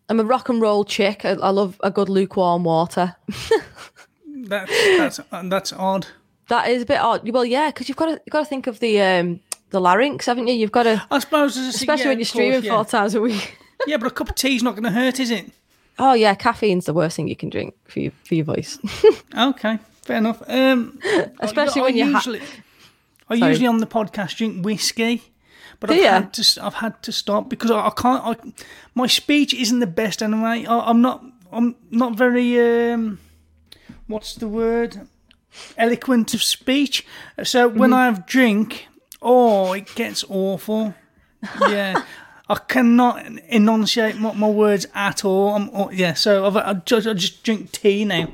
I'm 0.10 0.20
a 0.20 0.24
rock 0.24 0.50
and 0.50 0.60
roll 0.60 0.84
chick. 0.84 1.24
I, 1.24 1.30
I 1.30 1.50
love 1.50 1.80
a 1.84 1.92
good 1.92 2.10
lukewarm 2.10 2.64
water. 2.64 3.16
That 4.48 4.68
that's 4.98 5.20
uh, 5.32 5.44
that's 5.46 5.72
odd. 5.72 6.08
That 6.50 6.68
is 6.68 6.82
a 6.82 6.86
bit 6.86 7.00
odd. 7.00 7.30
Well, 7.30 7.46
yeah, 7.46 7.68
because 7.70 7.88
you've 7.88 7.98
got 7.98 8.08
to, 8.08 8.12
you've 8.26 8.32
got 8.32 8.40
to 8.40 8.46
think 8.46 8.68
of 8.68 8.80
the, 8.80 9.00
um, 9.00 9.40
the 9.70 9.80
larynx, 9.80 10.26
haven't 10.26 10.48
you? 10.48 10.56
You've 10.56 10.72
got 10.72 10.84
to, 10.84 11.06
I 11.10 11.20
suppose, 11.20 11.56
especially 11.56 12.04
yeah, 12.04 12.10
when 12.10 12.18
you're 12.18 12.26
streaming 12.26 12.64
yeah. 12.64 12.76
four 12.76 12.86
times 12.86 13.16
a 13.16 13.22
week. 13.22 13.58
Yeah, 13.88 13.98
but 13.98 14.08
a 14.08 14.12
cup 14.12 14.30
of 14.30 14.36
tea's 14.36 14.62
not 14.62 14.76
going 14.76 14.84
to 14.84 14.92
hurt, 14.92 15.20
is 15.20 15.32
it? 15.32 15.52
Oh 15.98 16.14
yeah, 16.14 16.36
caffeine's 16.36 16.86
the 16.86 16.94
worst 16.94 17.16
thing 17.16 17.28
you 17.28 17.36
can 17.36 17.50
drink 17.50 17.74
for 17.86 18.00
your 18.00 18.12
for 18.26 18.36
your 18.36 18.46
voice. 18.46 18.78
Okay, 19.36 19.80
fair 20.12 20.18
enough. 20.18 20.42
Um, 20.48 21.00
Especially 21.40 21.82
I 21.82 21.86
when 21.86 21.98
you 21.98 22.06
ha- 22.06 22.18
usually, 22.20 22.42
I 23.30 23.38
Sorry. 23.40 23.52
usually 23.52 23.68
on 23.68 23.78
the 23.80 23.88
podcast 23.88 24.38
drink 24.38 24.66
whiskey, 24.66 25.22
but 25.80 25.90
Do 25.90 25.96
I've 25.96 26.04
had 26.24 26.34
to 26.34 26.64
I've 26.66 26.74
had 26.76 27.02
to 27.04 27.12
stop 27.12 27.50
because 27.50 27.72
I, 27.72 27.88
I 27.88 27.90
can't. 27.92 28.24
I, 28.26 28.52
my 28.96 29.08
speech 29.08 29.54
isn't 29.54 29.80
the 29.80 29.88
best 29.88 30.22
anyway. 30.22 30.66
I, 30.66 30.80
I'm 30.90 31.02
not 31.02 31.24
I'm 31.52 31.76
not 31.90 32.16
very 32.18 32.48
um, 32.94 33.20
what's 34.08 34.36
the 34.36 34.48
word 34.48 35.08
eloquent 35.78 36.34
of 36.34 36.42
speech. 36.44 37.06
So 37.44 37.70
Mm-hmm. 37.70 37.80
when 37.80 37.94
I 37.94 38.06
have 38.06 38.26
drink, 38.26 38.88
oh, 39.22 39.74
it 39.74 39.94
gets 39.96 40.24
awful. 40.30 40.94
Yeah. 41.70 42.04
I 42.52 42.60
cannot 42.68 43.26
enunciate 43.48 44.18
my, 44.18 44.34
my 44.34 44.50
words 44.50 44.86
at 44.94 45.24
all. 45.24 45.56
I'm, 45.56 45.70
oh, 45.74 45.90
yeah, 45.90 46.14
so 46.16 46.46
I've, 46.46 46.58
I, 46.58 46.74
just, 46.86 47.08
I 47.08 47.14
just 47.14 47.44
drink 47.44 47.72
tea 47.72 48.04
now. 48.04 48.28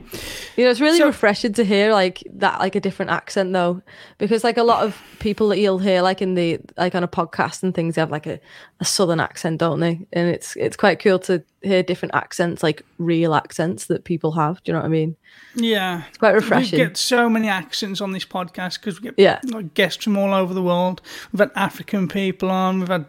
You 0.55 0.63
know, 0.65 0.71
it's 0.71 0.81
really 0.81 0.97
So- 0.97 1.05
refreshing 1.05 1.53
to 1.53 1.63
hear 1.63 1.91
like 1.91 2.23
that, 2.33 2.59
like 2.59 2.75
a 2.75 2.79
different 2.79 3.11
accent 3.11 3.53
though, 3.53 3.83
because 4.17 4.43
like 4.43 4.57
a 4.57 4.63
lot 4.63 4.83
of 4.83 4.99
people 5.19 5.49
that 5.49 5.59
you'll 5.59 5.77
hear 5.77 6.01
like 6.01 6.21
in 6.23 6.33
the 6.33 6.59
like 6.77 6.95
on 6.95 7.03
a 7.03 7.07
podcast 7.07 7.61
and 7.61 7.75
things, 7.75 7.93
they 7.93 8.01
have 8.01 8.09
like 8.09 8.25
a, 8.25 8.39
a 8.79 8.85
southern 8.85 9.19
accent, 9.19 9.59
don't 9.59 9.79
they? 9.79 10.07
And 10.11 10.29
it's 10.29 10.55
it's 10.55 10.75
quite 10.75 10.99
cool 10.99 11.19
to 11.19 11.43
hear 11.61 11.83
different 11.83 12.15
accents, 12.15 12.63
like 12.63 12.81
real 12.97 13.35
accents 13.35 13.85
that 13.85 14.03
people 14.03 14.31
have. 14.31 14.63
Do 14.63 14.71
you 14.71 14.73
know 14.73 14.79
what 14.79 14.85
I 14.87 14.89
mean? 14.89 15.15
Yeah, 15.53 16.03
It's 16.09 16.17
quite 16.17 16.33
refreshing. 16.33 16.79
We 16.79 16.85
get 16.85 16.97
so 16.97 17.29
many 17.29 17.49
accents 17.49 18.01
on 18.01 18.13
this 18.13 18.25
podcast 18.25 18.79
because 18.79 18.99
we 18.99 19.09
get 19.09 19.15
Yeah. 19.19 19.39
like, 19.43 19.75
guests 19.75 20.03
from 20.03 20.17
all 20.17 20.33
over 20.33 20.53
the 20.55 20.63
world. 20.63 21.01
We've 21.31 21.39
had 21.39 21.51
African 21.55 22.07
people 22.07 22.49
on. 22.49 22.79
We've 22.79 22.87
had 22.87 23.05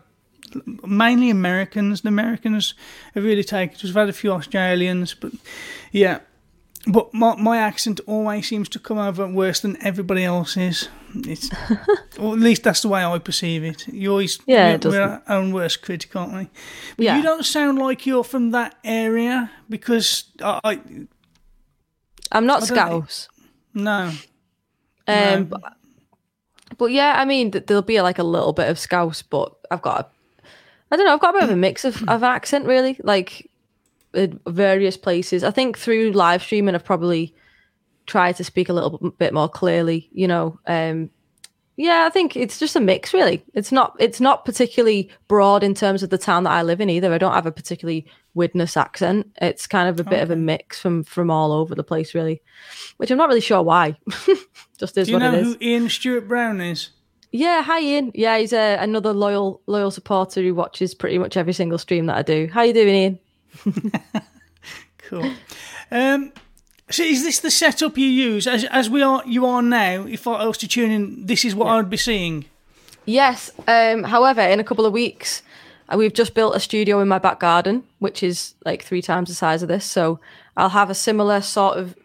mainly 0.86 1.30
Americans. 1.30 2.00
The 2.02 2.08
Americans 2.08 2.74
have 3.14 3.24
really 3.24 3.44
taken. 3.44 3.78
We've 3.82 3.94
had 3.94 4.08
a 4.08 4.12
few 4.12 4.32
Australians, 4.32 5.14
but 5.14 5.32
yeah. 5.92 6.20
But 6.86 7.12
my, 7.12 7.34
my 7.36 7.58
accent 7.58 8.00
always 8.06 8.48
seems 8.48 8.68
to 8.70 8.78
come 8.78 8.98
over 8.98 9.26
worse 9.26 9.60
than 9.60 9.76
everybody 9.84 10.24
else's. 10.24 10.88
It's, 11.14 11.50
or 12.18 12.32
at 12.34 12.38
least 12.40 12.62
that's 12.62 12.80
the 12.82 12.88
way 12.88 13.04
I 13.04 13.18
perceive 13.18 13.62
it. 13.64 13.86
You 13.88 14.10
always 14.12 14.38
Yeah, 14.46 14.70
it 14.70 14.84
we're 14.84 15.02
our 15.02 15.22
own 15.28 15.52
worst 15.52 15.82
critic, 15.82 16.14
aren't 16.16 16.32
we? 16.32 16.48
But 16.96 17.04
Yeah. 17.04 17.16
you 17.16 17.22
don't 17.22 17.44
sound 17.44 17.78
like 17.78 18.06
you're 18.06 18.24
from 18.24 18.52
that 18.52 18.76
area 18.84 19.50
because 19.68 20.24
I, 20.40 20.60
I 20.64 20.80
I'm 22.32 22.46
not 22.46 22.62
I 22.62 22.66
Scouse. 22.66 23.28
no. 23.74 24.12
Um, 25.06 25.44
but, 25.46 25.62
but 26.76 26.86
yeah, 26.92 27.14
I 27.18 27.24
mean, 27.24 27.50
there'll 27.50 27.82
be 27.82 28.00
like 28.02 28.18
a 28.18 28.22
little 28.24 28.52
bit 28.52 28.68
of 28.68 28.78
Scouse, 28.78 29.22
but 29.22 29.54
I've 29.70 29.82
got, 29.82 30.00
a, 30.00 30.06
I 30.90 30.96
don't 30.96 31.06
know, 31.06 31.12
I've 31.14 31.20
got 31.20 31.34
a 31.34 31.38
bit 31.38 31.44
of 31.44 31.50
a 31.50 31.56
mix 31.56 31.84
of, 31.84 32.02
of 32.08 32.22
accent 32.22 32.66
really, 32.66 32.98
like 33.02 33.50
in 34.14 34.40
various 34.46 34.96
places. 34.96 35.44
I 35.44 35.50
think 35.50 35.76
through 35.78 36.12
live 36.12 36.42
streaming, 36.42 36.74
I've 36.74 36.84
probably 36.84 37.34
tried 38.06 38.36
to 38.36 38.44
speak 38.44 38.68
a 38.68 38.72
little 38.72 39.12
bit 39.18 39.34
more 39.34 39.48
clearly, 39.48 40.08
you 40.12 40.26
know, 40.26 40.58
um, 40.66 41.10
Yeah, 41.76 42.04
I 42.06 42.10
think 42.10 42.36
it's 42.36 42.58
just 42.58 42.74
a 42.74 42.80
mix, 42.80 43.12
really. 43.14 43.44
It's 43.54 43.70
not 43.70 43.94
it's 44.00 44.20
not 44.20 44.44
particularly 44.44 45.10
broad 45.28 45.62
in 45.62 45.74
terms 45.74 46.02
of 46.02 46.10
the 46.10 46.18
town 46.18 46.42
that 46.44 46.50
I 46.52 46.62
live 46.62 46.80
in 46.80 46.90
either. 46.90 47.12
I 47.12 47.18
don't 47.18 47.34
have 47.34 47.46
a 47.46 47.52
particularly 47.52 48.06
Widnes 48.34 48.76
accent. 48.76 49.30
It's 49.40 49.66
kind 49.66 49.88
of 49.88 50.00
a 50.00 50.08
bit 50.10 50.20
of 50.22 50.30
a 50.30 50.36
mix 50.36 50.80
from 50.80 51.04
from 51.04 51.30
all 51.30 51.52
over 51.52 51.74
the 51.76 51.84
place, 51.84 52.14
really. 52.14 52.40
Which 52.96 53.10
I'm 53.10 53.18
not 53.18 53.28
really 53.28 53.40
sure 53.40 53.62
why. 53.62 53.96
just 54.78 54.96
is 54.98 55.06
Do 55.06 55.12
you 55.12 55.18
what 55.18 55.22
know 55.22 55.34
it 55.34 55.40
is. 55.40 55.54
who 55.54 55.56
Ian 55.60 55.88
Stewart 55.88 56.26
Brown 56.26 56.60
is? 56.60 56.90
Yeah, 57.30 57.62
hi 57.62 57.80
Ian. 57.80 58.12
Yeah, 58.14 58.38
he's 58.38 58.52
a, 58.52 58.76
another 58.76 59.12
loyal 59.12 59.60
loyal 59.66 59.90
supporter 59.90 60.40
who 60.42 60.54
watches 60.54 60.94
pretty 60.94 61.18
much 61.18 61.36
every 61.36 61.52
single 61.52 61.78
stream 61.78 62.06
that 62.06 62.16
I 62.16 62.22
do. 62.22 62.48
How 62.52 62.62
you 62.62 62.72
doing, 62.72 62.94
Ian? 62.94 63.18
Cool. 65.08 65.32
Um, 65.90 66.32
so 66.90 67.02
is 67.02 67.22
this 67.22 67.40
the 67.40 67.50
setup 67.50 67.96
you 67.96 68.06
use 68.06 68.46
as 68.46 68.64
as 68.64 68.90
we 68.90 69.02
are 69.02 69.22
you 69.26 69.46
are 69.46 69.62
now? 69.62 70.04
If 70.04 70.26
I 70.26 70.44
was 70.44 70.58
to 70.58 70.68
tune 70.68 70.90
in, 70.90 71.26
this 71.26 71.44
is 71.46 71.54
what 71.54 71.68
I 71.68 71.76
would 71.76 71.88
be 71.88 71.96
seeing. 71.96 72.44
Yes. 73.06 73.50
Um, 73.66 74.02
however, 74.02 74.42
in 74.42 74.60
a 74.60 74.64
couple 74.64 74.84
of 74.84 74.92
weeks, 74.92 75.42
uh, 75.88 75.96
we've 75.96 76.12
just 76.12 76.34
built 76.34 76.54
a 76.54 76.60
studio 76.60 77.00
in 77.00 77.08
my 77.08 77.18
back 77.18 77.40
garden, 77.40 77.84
which 78.00 78.22
is 78.22 78.54
like 78.66 78.82
three 78.82 79.00
times 79.00 79.30
the 79.30 79.34
size 79.34 79.62
of 79.62 79.68
this. 79.68 79.86
So 79.86 80.20
I'll 80.58 80.68
have 80.68 80.90
a 80.90 80.94
similar 80.94 81.40
sort 81.40 81.78
of 81.78 81.96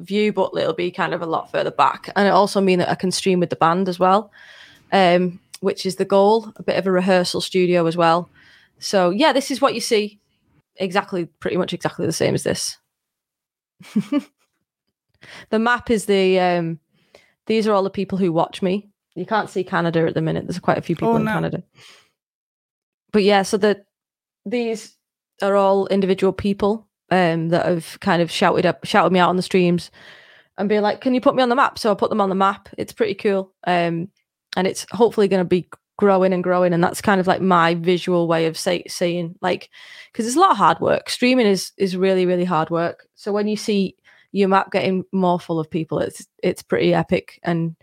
view, 0.00 0.32
but 0.32 0.50
it'll 0.56 0.72
be 0.74 0.90
kind 0.90 1.14
of 1.14 1.22
a 1.22 1.26
lot 1.26 1.50
further 1.50 1.70
back. 1.70 2.10
And 2.16 2.26
it 2.26 2.30
also 2.30 2.60
mean 2.60 2.78
that 2.80 2.90
I 2.90 2.94
can 2.94 3.10
stream 3.10 3.40
with 3.40 3.50
the 3.50 3.56
band 3.56 3.88
as 3.88 3.98
well, 3.98 4.30
um, 4.92 5.40
which 5.60 5.86
is 5.86 5.96
the 5.96 6.04
goal. 6.04 6.52
A 6.56 6.62
bit 6.62 6.78
of 6.78 6.86
a 6.86 6.90
rehearsal 6.90 7.40
studio 7.40 7.86
as 7.86 7.96
well. 7.96 8.28
So 8.78 9.10
yeah, 9.10 9.32
this 9.32 9.50
is 9.50 9.60
what 9.60 9.74
you 9.74 9.80
see. 9.80 10.20
Exactly, 10.76 11.24
pretty 11.26 11.56
much 11.56 11.72
exactly 11.72 12.04
the 12.06 12.12
same 12.12 12.34
as 12.34 12.42
this. 12.42 12.76
the 15.50 15.58
map 15.58 15.90
is 15.90 16.06
the. 16.06 16.38
Um, 16.38 16.78
these 17.46 17.66
are 17.66 17.72
all 17.72 17.82
the 17.82 17.90
people 17.90 18.18
who 18.18 18.32
watch 18.32 18.60
me. 18.62 18.88
You 19.14 19.24
can't 19.24 19.48
see 19.48 19.64
Canada 19.64 20.06
at 20.06 20.14
the 20.14 20.20
minute. 20.20 20.46
There's 20.46 20.58
quite 20.58 20.78
a 20.78 20.82
few 20.82 20.96
people 20.96 21.10
Oh, 21.10 21.16
in 21.16 21.24
no. 21.24 21.32
Canada. 21.32 21.62
But 23.12 23.22
yeah, 23.22 23.42
so 23.42 23.56
the 23.56 23.84
these 24.44 24.96
are 25.42 25.54
all 25.56 25.86
individual 25.88 26.32
people 26.32 26.85
um, 27.10 27.48
that 27.48 27.66
have 27.66 27.98
kind 28.00 28.22
of 28.22 28.30
shouted 28.30 28.66
up, 28.66 28.84
shouted 28.84 29.12
me 29.12 29.18
out 29.18 29.28
on 29.28 29.36
the 29.36 29.42
streams, 29.42 29.90
and 30.58 30.68
being 30.68 30.82
like, 30.82 31.00
"Can 31.00 31.14
you 31.14 31.20
put 31.20 31.34
me 31.34 31.42
on 31.42 31.48
the 31.48 31.56
map?" 31.56 31.78
So 31.78 31.90
I 31.90 31.94
put 31.94 32.10
them 32.10 32.20
on 32.20 32.28
the 32.28 32.34
map. 32.34 32.68
It's 32.78 32.92
pretty 32.92 33.14
cool, 33.14 33.52
um, 33.66 34.08
and 34.56 34.66
it's 34.66 34.86
hopefully 34.90 35.28
going 35.28 35.40
to 35.40 35.48
be 35.48 35.68
growing 35.98 36.32
and 36.32 36.44
growing. 36.44 36.72
And 36.72 36.82
that's 36.82 37.00
kind 37.00 37.20
of 37.20 37.26
like 37.26 37.40
my 37.40 37.74
visual 37.74 38.28
way 38.28 38.46
of 38.46 38.58
say, 38.58 38.84
saying, 38.86 39.36
like, 39.40 39.70
because 40.12 40.26
it's 40.26 40.36
a 40.36 40.40
lot 40.40 40.52
of 40.52 40.56
hard 40.58 40.80
work. 40.80 41.10
Streaming 41.10 41.46
is 41.46 41.72
is 41.76 41.96
really 41.96 42.26
really 42.26 42.44
hard 42.44 42.70
work. 42.70 43.08
So 43.14 43.32
when 43.32 43.48
you 43.48 43.56
see 43.56 43.96
your 44.32 44.48
map 44.48 44.70
getting 44.70 45.04
more 45.12 45.40
full 45.40 45.58
of 45.60 45.70
people, 45.70 45.98
it's 45.98 46.26
it's 46.42 46.62
pretty 46.62 46.92
epic. 46.94 47.40
And 47.42 47.76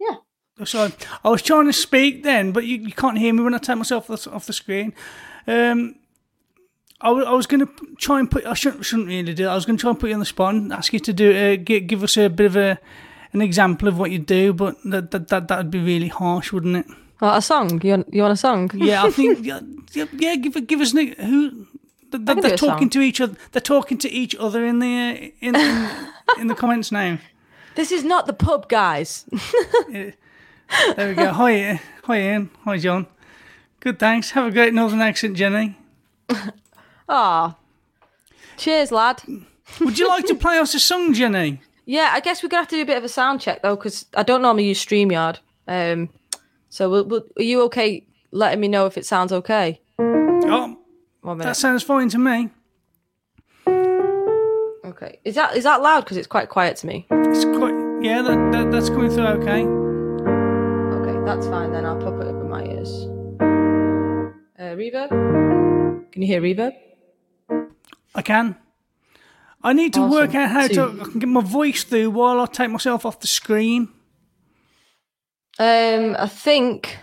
yeah. 0.00 0.16
So 0.64 0.90
I 1.22 1.28
was 1.28 1.42
trying 1.42 1.66
to 1.66 1.72
speak 1.72 2.22
then, 2.22 2.52
but 2.52 2.64
you, 2.64 2.78
you 2.78 2.92
can't 2.92 3.18
hear 3.18 3.34
me 3.34 3.42
when 3.42 3.54
I 3.54 3.58
take 3.58 3.76
myself 3.76 4.08
off 4.08 4.24
the, 4.24 4.30
off 4.32 4.46
the 4.46 4.52
screen. 4.54 4.94
Um, 5.46 5.96
I, 7.00 7.10
wa- 7.10 7.22
I 7.22 7.32
was 7.32 7.46
going 7.46 7.66
to 7.66 7.72
try 7.98 8.18
and 8.18 8.30
put. 8.30 8.46
I 8.46 8.54
shouldn't 8.54 8.84
shouldn't 8.84 9.08
really 9.08 9.34
do. 9.34 9.44
That. 9.44 9.50
I 9.50 9.54
was 9.54 9.66
going 9.66 9.76
to 9.76 9.80
try 9.80 9.90
and 9.90 10.00
put 10.00 10.08
you 10.08 10.14
on 10.14 10.20
the 10.20 10.26
spot 10.26 10.54
and 10.54 10.72
ask 10.72 10.92
you 10.92 11.00
to 11.00 11.12
do 11.12 11.36
uh, 11.36 11.56
give, 11.62 11.86
give 11.86 12.02
us 12.02 12.16
a 12.16 12.28
bit 12.28 12.46
of 12.46 12.56
a 12.56 12.78
an 13.32 13.42
example 13.42 13.88
of 13.88 13.98
what 13.98 14.10
you 14.10 14.18
do, 14.18 14.52
but 14.52 14.76
that 14.84 15.10
that 15.10 15.28
that 15.28 15.48
that 15.48 15.58
would 15.58 15.70
be 15.70 15.80
really 15.80 16.08
harsh, 16.08 16.52
wouldn't 16.52 16.76
it? 16.76 16.86
oh, 17.22 17.36
a 17.36 17.42
song. 17.42 17.80
You 17.82 17.90
want, 17.92 18.14
you 18.14 18.22
want 18.22 18.32
a 18.32 18.36
song? 18.36 18.70
Yeah, 18.74 19.04
I 19.04 19.10
think 19.10 19.38
yeah, 19.44 19.60
yeah, 19.92 20.36
give 20.36 20.66
give 20.66 20.80
us 20.80 20.92
an, 20.94 21.12
who. 21.12 21.66
They're, 22.12 22.36
they're 22.36 22.56
talking 22.56 22.88
to 22.90 23.00
each 23.00 23.20
other. 23.20 23.36
They're 23.52 23.60
talking 23.60 23.98
to 23.98 24.08
each 24.10 24.34
other 24.36 24.64
in 24.64 24.78
the 24.78 24.86
uh, 24.86 25.30
in, 25.40 25.56
in 25.56 25.90
in 26.40 26.46
the 26.46 26.54
comments 26.54 26.90
now. 26.92 27.18
This 27.74 27.92
is 27.92 28.04
not 28.04 28.26
the 28.26 28.32
pub, 28.32 28.68
guys. 28.68 29.26
There 30.96 31.08
we 31.08 31.14
go. 31.14 31.32
Hi, 31.32 31.70
uh, 31.70 31.78
hi, 32.04 32.20
Ian. 32.20 32.50
Hi, 32.64 32.76
John. 32.78 33.06
Good, 33.78 34.00
thanks. 34.00 34.32
Have 34.32 34.46
a 34.46 34.50
great 34.50 34.74
northern 34.74 35.00
accent, 35.00 35.36
Jenny. 35.36 35.76
Ah, 37.08 37.56
cheers, 38.56 38.90
lad. 38.90 39.22
Would 39.80 39.98
you 39.98 40.08
like 40.08 40.26
to 40.26 40.34
play 40.34 40.58
us 40.58 40.74
a 40.74 40.80
song, 40.80 41.12
Jenny? 41.12 41.60
Yeah, 41.84 42.10
I 42.12 42.20
guess 42.20 42.42
we're 42.42 42.48
gonna 42.48 42.62
have 42.62 42.68
to 42.70 42.76
do 42.76 42.82
a 42.82 42.86
bit 42.86 42.98
of 42.98 43.04
a 43.04 43.08
sound 43.08 43.40
check 43.40 43.62
though, 43.62 43.76
because 43.76 44.06
I 44.16 44.22
don't 44.22 44.42
normally 44.42 44.66
use 44.66 44.84
Streamyard. 44.84 45.38
Um, 45.68 46.08
so 46.68 46.90
we'll, 46.90 47.04
we'll, 47.04 47.24
are 47.38 47.42
you 47.42 47.62
okay 47.62 48.04
letting 48.32 48.60
me 48.60 48.68
know 48.68 48.86
if 48.86 48.98
it 48.98 49.06
sounds 49.06 49.32
okay? 49.32 49.80
Oh, 49.98 50.76
that 51.38 51.56
sounds 51.56 51.82
fine 51.82 52.08
to 52.10 52.18
me. 52.18 52.50
Okay. 54.84 55.18
Is 55.24 55.34
that 55.34 55.56
is 55.56 55.64
that 55.64 55.82
loud? 55.82 56.04
Because 56.04 56.16
it's 56.16 56.26
quite 56.26 56.48
quiet 56.48 56.76
to 56.78 56.86
me. 56.86 57.06
It's 57.10 57.44
quite, 57.44 57.74
yeah, 58.02 58.22
that, 58.22 58.52
that, 58.52 58.70
that's 58.70 58.88
coming 58.88 59.10
through 59.10 59.26
okay. 59.26 59.64
Okay, 59.64 61.24
that's 61.24 61.46
fine 61.48 61.72
then. 61.72 61.84
I'll 61.84 62.00
pop 62.00 62.20
it 62.20 62.28
up 62.28 62.40
in 62.40 62.48
my 62.48 62.64
ears. 62.64 62.88
Uh, 64.58 64.74
reverb. 64.74 65.10
Can 66.12 66.22
you 66.22 66.28
hear 66.28 66.40
reverb? 66.40 66.74
I 68.16 68.22
can. 68.22 68.56
I 69.62 69.72
need 69.72 69.92
to 69.94 70.06
work 70.08 70.34
out 70.34 70.50
how 70.50 70.66
to 70.68 71.00
I 71.00 71.04
can 71.04 71.18
get 71.20 71.28
my 71.28 71.40
voice 71.42 71.84
through 71.84 72.10
while 72.10 72.40
I 72.40 72.46
take 72.46 72.70
myself 72.70 73.04
off 73.04 73.20
the 73.20 73.26
screen. 73.26 73.88
Um, 75.58 76.16
I 76.18 76.26
think 76.28 76.98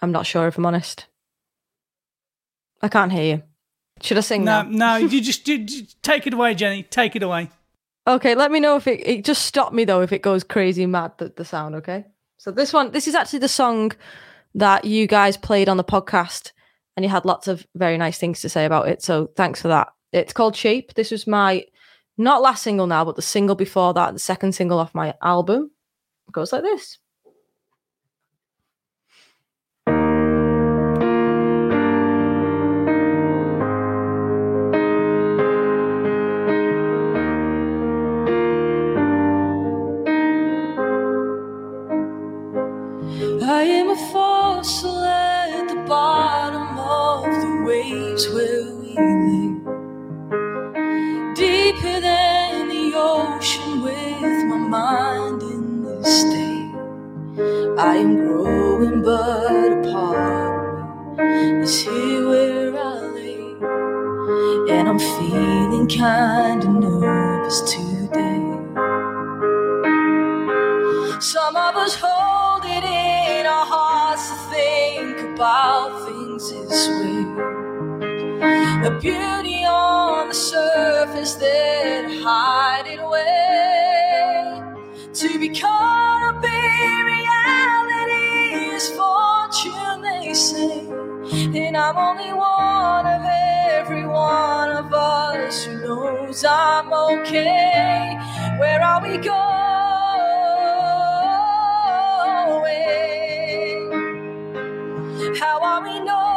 I'm 0.00 0.12
not 0.12 0.26
sure 0.26 0.46
if 0.46 0.58
I'm 0.58 0.66
honest. 0.66 1.06
I 2.80 2.88
can't 2.88 3.12
hear 3.12 3.36
you. 3.36 3.42
Should 4.00 4.18
I 4.18 4.22
sing 4.22 4.44
No, 4.44 4.62
now? 4.62 4.98
no, 4.98 5.06
you 5.06 5.20
just, 5.30 5.46
you 5.46 5.58
just 5.64 6.02
take 6.02 6.26
it 6.26 6.34
away, 6.34 6.54
Jenny. 6.54 6.82
Take 6.82 7.14
it 7.16 7.22
away. 7.22 7.50
Okay, 8.06 8.34
let 8.34 8.50
me 8.50 8.58
know 8.58 8.76
if 8.76 8.86
it, 8.88 9.00
it 9.06 9.24
just 9.24 9.46
stop 9.46 9.72
me 9.72 9.84
though 9.84 10.02
if 10.02 10.12
it 10.12 10.22
goes 10.22 10.42
crazy 10.42 10.86
mad 10.86 11.12
the, 11.18 11.32
the 11.36 11.44
sound, 11.44 11.76
okay? 11.76 12.04
So 12.38 12.50
this 12.50 12.72
one 12.72 12.90
this 12.90 13.06
is 13.06 13.14
actually 13.14 13.38
the 13.38 13.48
song 13.48 13.92
that 14.54 14.84
you 14.84 15.06
guys 15.06 15.36
played 15.36 15.68
on 15.68 15.76
the 15.76 15.84
podcast 15.84 16.50
and 16.96 17.04
you 17.04 17.10
had 17.10 17.24
lots 17.24 17.48
of 17.48 17.66
very 17.74 17.96
nice 17.98 18.18
things 18.18 18.40
to 18.40 18.48
say 18.48 18.64
about 18.64 18.88
it. 18.88 19.02
So 19.02 19.30
thanks 19.36 19.62
for 19.62 19.68
that. 19.68 19.88
It's 20.12 20.32
called 20.32 20.56
Shape. 20.56 20.94
This 20.94 21.10
was 21.10 21.26
my 21.26 21.64
not 22.18 22.42
last 22.42 22.62
single 22.62 22.86
now, 22.86 23.04
but 23.04 23.16
the 23.16 23.22
single 23.22 23.56
before 23.56 23.94
that, 23.94 24.12
the 24.12 24.18
second 24.18 24.54
single 24.54 24.78
off 24.78 24.94
my 24.94 25.14
album. 25.22 25.70
It 26.28 26.32
goes 26.32 26.52
like 26.52 26.62
this. 26.62 26.98
I 43.44 43.64
am 43.64 43.90
a 43.90 43.96
fossil 44.12 45.01
mind 54.72 55.42
in 55.42 55.82
this 55.84 56.20
state. 56.22 56.72
I 57.78 57.96
am 57.96 58.16
growing, 58.16 59.02
but 59.02 59.72
a 59.76 59.92
part 59.92 61.18
of 61.18 61.18
me 61.18 61.62
is 61.62 61.82
here 61.82 62.26
where 62.28 62.74
I 62.78 62.94
lay. 63.16 63.56
And 64.74 64.88
I'm 64.88 64.98
feeling 64.98 65.86
kinda 65.88 66.68
nervous 66.68 67.60
today. 67.72 68.42
Some 71.20 71.56
of 71.68 71.74
us 71.84 71.94
hold 72.04 72.64
it 72.64 72.84
in 72.84 73.46
our 73.46 73.66
hearts 73.74 74.24
to 74.30 74.36
think 74.54 75.16
about 75.34 75.90
things 76.06 76.50
this 76.50 76.88
way. 76.98 77.20
The 78.84 78.92
beauty 79.00 79.64
on 79.66 80.28
the 80.28 80.34
surface 80.34 81.34
that 81.36 82.04
hide 82.24 82.86
it 82.94 83.00
away. 83.00 83.71
To 85.54 86.40
be 86.42 86.48
reality 87.04 88.74
is 88.74 88.88
fortune, 88.90 90.02
they 90.02 90.34
say. 90.34 90.88
And 91.58 91.76
I'm 91.76 91.96
only 91.98 92.32
one 92.32 93.06
of 93.06 93.22
every 93.26 94.06
one 94.06 94.70
of 94.70 94.94
us 94.94 95.64
who 95.64 95.80
knows 95.82 96.44
I'm 96.44 96.92
okay. 96.92 98.18
Where 98.58 98.82
are 98.82 99.02
we 99.02 99.18
going? 99.18 99.34
How 105.40 105.60
are 105.62 105.82
we 105.82 106.00
knowing? 106.04 106.31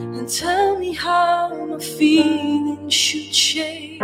And 0.00 0.28
tell 0.28 0.78
me 0.78 0.92
how 0.94 1.48
my 1.66 1.78
feelings 1.78 2.92
should 2.94 3.34
shape 3.34 4.02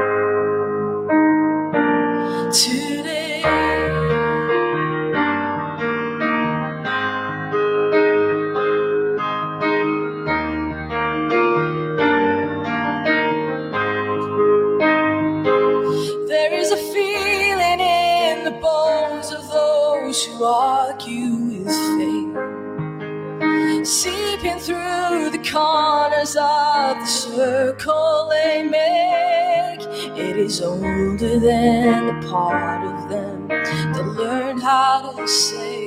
than 31.89 32.07
the 32.21 32.29
part 32.29 32.85
of 32.85 33.09
them 33.09 33.49
that 33.49 34.07
learned 34.19 34.63
how 34.63 35.11
to 35.17 35.27
say, 35.27 35.78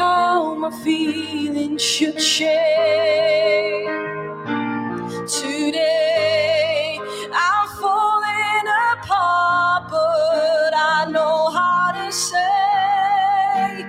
how 0.00 0.54
my 0.56 0.70
feelings 0.84 1.82
should 1.82 2.18
change. 2.18 3.88
Today 5.28 6.98
I'm 7.32 7.68
falling 7.80 8.66
apart, 8.92 9.82
but 9.90 10.72
I 10.74 11.06
know 11.10 11.50
how 11.50 11.92
to 11.98 12.12
say 12.12 13.84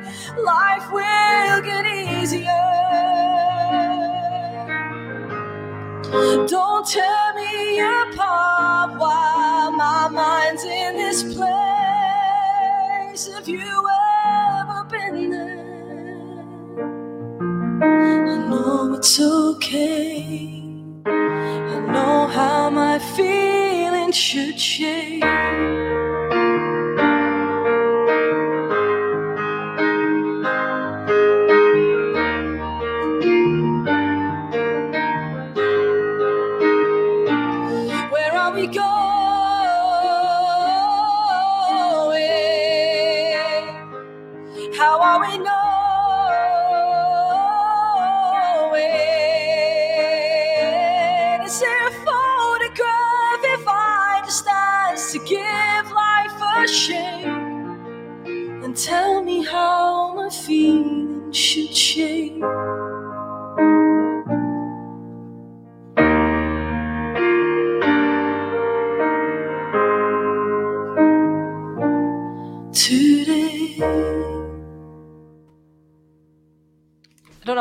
life 0.52 0.88
will 0.92 1.62
get 1.64 1.86
easier. 1.88 2.68
Don't 6.48 6.86
tear 6.88 7.21
it's 19.12 19.20
okay. 19.20 20.24
I 21.06 21.80
know 21.92 22.28
how 22.28 22.70
my 22.70 22.98
feelings 22.98 24.16
should 24.16 24.58
shape. 24.58 25.41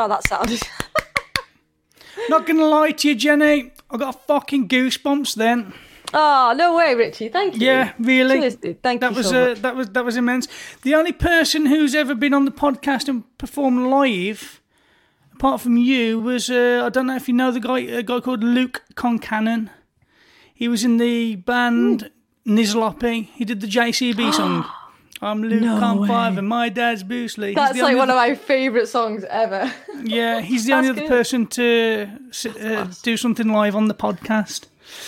How 0.01 0.07
that 0.07 0.23
sounded. 0.27 0.59
Not 2.29 2.47
gonna 2.47 2.65
lie 2.65 2.89
to 2.89 3.09
you, 3.09 3.13
Jenny. 3.13 3.71
I 3.91 3.97
got 3.97 4.15
a 4.15 4.17
fucking 4.17 4.67
goosebumps 4.67 5.35
then. 5.35 5.73
oh 6.11 6.55
no 6.57 6.75
way, 6.75 6.95
Richie! 6.95 7.29
Thank 7.29 7.53
you. 7.53 7.67
Yeah, 7.67 7.93
really. 7.99 8.49
Dude. 8.49 8.81
Thank 8.81 9.01
that 9.01 9.11
you 9.11 9.13
That 9.13 9.15
was 9.15 9.29
so 9.29 9.51
uh, 9.51 9.53
that 9.53 9.75
was 9.75 9.89
that 9.89 10.03
was 10.03 10.17
immense. 10.17 10.47
The 10.81 10.95
only 10.95 11.11
person 11.11 11.67
who's 11.67 11.93
ever 11.93 12.15
been 12.15 12.33
on 12.33 12.45
the 12.45 12.51
podcast 12.51 13.09
and 13.09 13.25
performed 13.37 13.91
live, 13.91 14.59
apart 15.35 15.61
from 15.61 15.77
you, 15.77 16.19
was 16.19 16.49
uh, 16.49 16.81
I 16.83 16.89
don't 16.89 17.05
know 17.05 17.15
if 17.15 17.27
you 17.27 17.35
know 17.35 17.51
the 17.51 17.59
guy 17.59 17.81
a 17.81 18.01
guy 18.01 18.21
called 18.21 18.43
Luke 18.43 18.81
Concannon. 18.95 19.69
He 20.51 20.67
was 20.67 20.83
in 20.83 20.97
the 20.97 21.35
band 21.35 22.09
Nizlopi. 22.47 23.25
He 23.35 23.45
did 23.45 23.61
the 23.61 23.67
JCB 23.67 24.33
song. 24.33 24.65
I'm 25.23 25.43
Luke 25.43 25.61
No 25.61 25.79
Con 25.79 26.07
Five 26.07 26.33
way. 26.33 26.39
and 26.39 26.47
my 26.47 26.69
dad's 26.69 27.03
Bruce 27.03 27.37
Lee. 27.37 27.47
He's 27.49 27.55
That's 27.55 27.73
like 27.73 27.83
only 27.83 27.95
one 27.95 28.09
of 28.09 28.15
my 28.15 28.33
favourite 28.35 28.87
songs 28.87 29.23
ever. 29.25 29.71
Yeah, 30.03 30.41
he's 30.41 30.65
the 30.65 30.73
only 30.73 30.87
That's 30.87 30.99
other 31.01 31.07
person 31.07 31.45
to 31.45 32.09
uh, 32.59 32.87
do 33.03 33.15
something 33.17 33.47
live 33.49 33.75
on 33.75 33.87
the 33.87 33.93
podcast. 33.93 34.65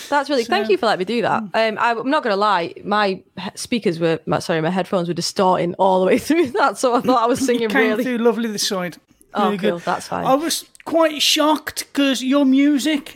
That's 0.08 0.30
really. 0.30 0.44
thank 0.44 0.70
you 0.70 0.78
for 0.78 0.86
letting 0.86 1.00
me 1.00 1.06
do 1.06 1.24
that. 1.24 1.44
Mm. 1.46 1.70
Um, 1.72 1.78
I, 1.80 1.92
I'm 2.00 2.10
not 2.12 2.22
gonna 2.22 2.36
lie, 2.36 2.76
my 2.84 3.24
speakers 3.56 4.00
were, 4.00 4.20
my, 4.28 4.38
sorry, 4.38 4.62
my 4.62 4.70
headphones 4.70 5.08
were 5.08 5.16
distorting 5.16 5.74
all 5.80 6.00
the 6.00 6.06
way 6.06 6.18
through 6.28 6.52
that, 6.52 6.78
so 6.78 6.94
I 6.94 7.02
thought 7.02 7.24
I 7.24 7.26
was 7.26 7.40
You 7.42 7.46
singing 7.48 7.70
came 7.70 7.90
really. 7.90 8.04
through 8.04 8.20
lovely 8.20 8.52
this 8.52 8.68
side. 8.68 8.98
Oh, 9.34 9.46
Really 9.46 9.58
cool. 9.58 9.72
good. 9.72 9.82
That's 9.82 10.08
fine. 10.10 10.26
I 10.28 10.36
was 10.36 10.66
quite 10.86 11.20
shocked 11.24 11.88
because 11.92 12.24
your 12.24 12.46
music, 12.46 13.16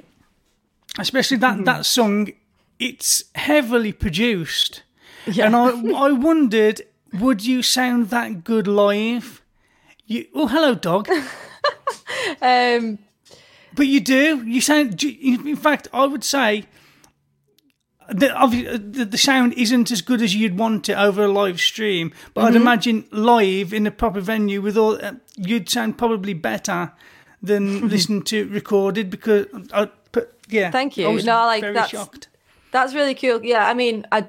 especially 0.97 1.37
that 1.37 1.63
that 1.65 1.85
song, 1.85 2.29
it's 2.79 3.25
heavily 3.35 3.91
produced, 3.93 4.81
yeah. 5.31 5.45
and 5.47 5.55
I 5.55 5.69
I 6.07 6.11
wondered, 6.11 6.81
would 7.19 7.45
you 7.45 7.61
sound 7.63 8.09
that 8.09 8.43
good 8.43 8.67
live? 8.67 9.41
You 10.05 10.25
oh 10.33 10.47
hello 10.47 10.73
dog, 10.75 11.09
um, 12.41 12.99
but 13.75 13.87
you 13.87 13.99
do. 13.99 14.43
You 14.45 14.61
sound. 14.61 15.01
In 15.03 15.55
fact, 15.55 15.87
I 15.93 16.05
would 16.05 16.23
say. 16.23 16.65
The, 18.09 18.29
the, 18.93 19.03
the 19.03 19.17
sound 19.17 19.51
isn't 19.55 19.91
as 19.91 20.01
good 20.01 20.21
as 20.21 20.33
you'd 20.33 20.57
want 20.57 20.87
it 20.87 20.93
over 20.93 21.25
a 21.25 21.27
live 21.27 21.59
stream, 21.59 22.13
but 22.33 22.39
Mm-hmm. 22.45 22.47
I'd 22.47 22.55
imagine 22.55 23.05
live 23.11 23.73
in 23.73 23.85
a 23.85 23.91
proper 23.91 24.21
venue 24.21 24.61
with 24.61 24.77
all, 24.77 24.93
uh, 25.03 25.15
you'd 25.35 25.67
sound 25.69 25.97
probably 25.97 26.33
better 26.33 26.93
than 27.43 27.89
listening 27.89 28.21
to 28.23 28.47
recorded 28.47 29.09
because 29.09 29.47
I, 29.73 29.89
but 30.13 30.33
yeah. 30.47 30.71
Thank 30.71 30.95
you. 30.95 31.05
I 31.05 31.11
was 31.11 31.25
No, 31.25 31.33
like, 31.47 31.59
very 31.59 31.73
that's- 31.73 31.89
shocked. 31.91 32.29
That's 32.71 32.93
really 32.93 33.13
cool. 33.13 33.43
Yeah, 33.43 33.67
I 33.67 33.73
mean, 33.73 34.05
I 34.09 34.25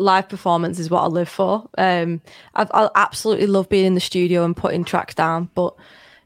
live 0.00 0.28
performance 0.28 0.78
is 0.78 0.90
what 0.90 1.02
I 1.02 1.06
live 1.06 1.28
for. 1.28 1.68
Um, 1.78 2.20
I, 2.54 2.66
I 2.72 2.88
absolutely 2.94 3.46
love 3.46 3.68
being 3.68 3.86
in 3.86 3.94
the 3.94 4.00
studio 4.00 4.44
and 4.44 4.56
putting 4.56 4.84
tracks 4.84 5.14
down. 5.14 5.50
But 5.54 5.74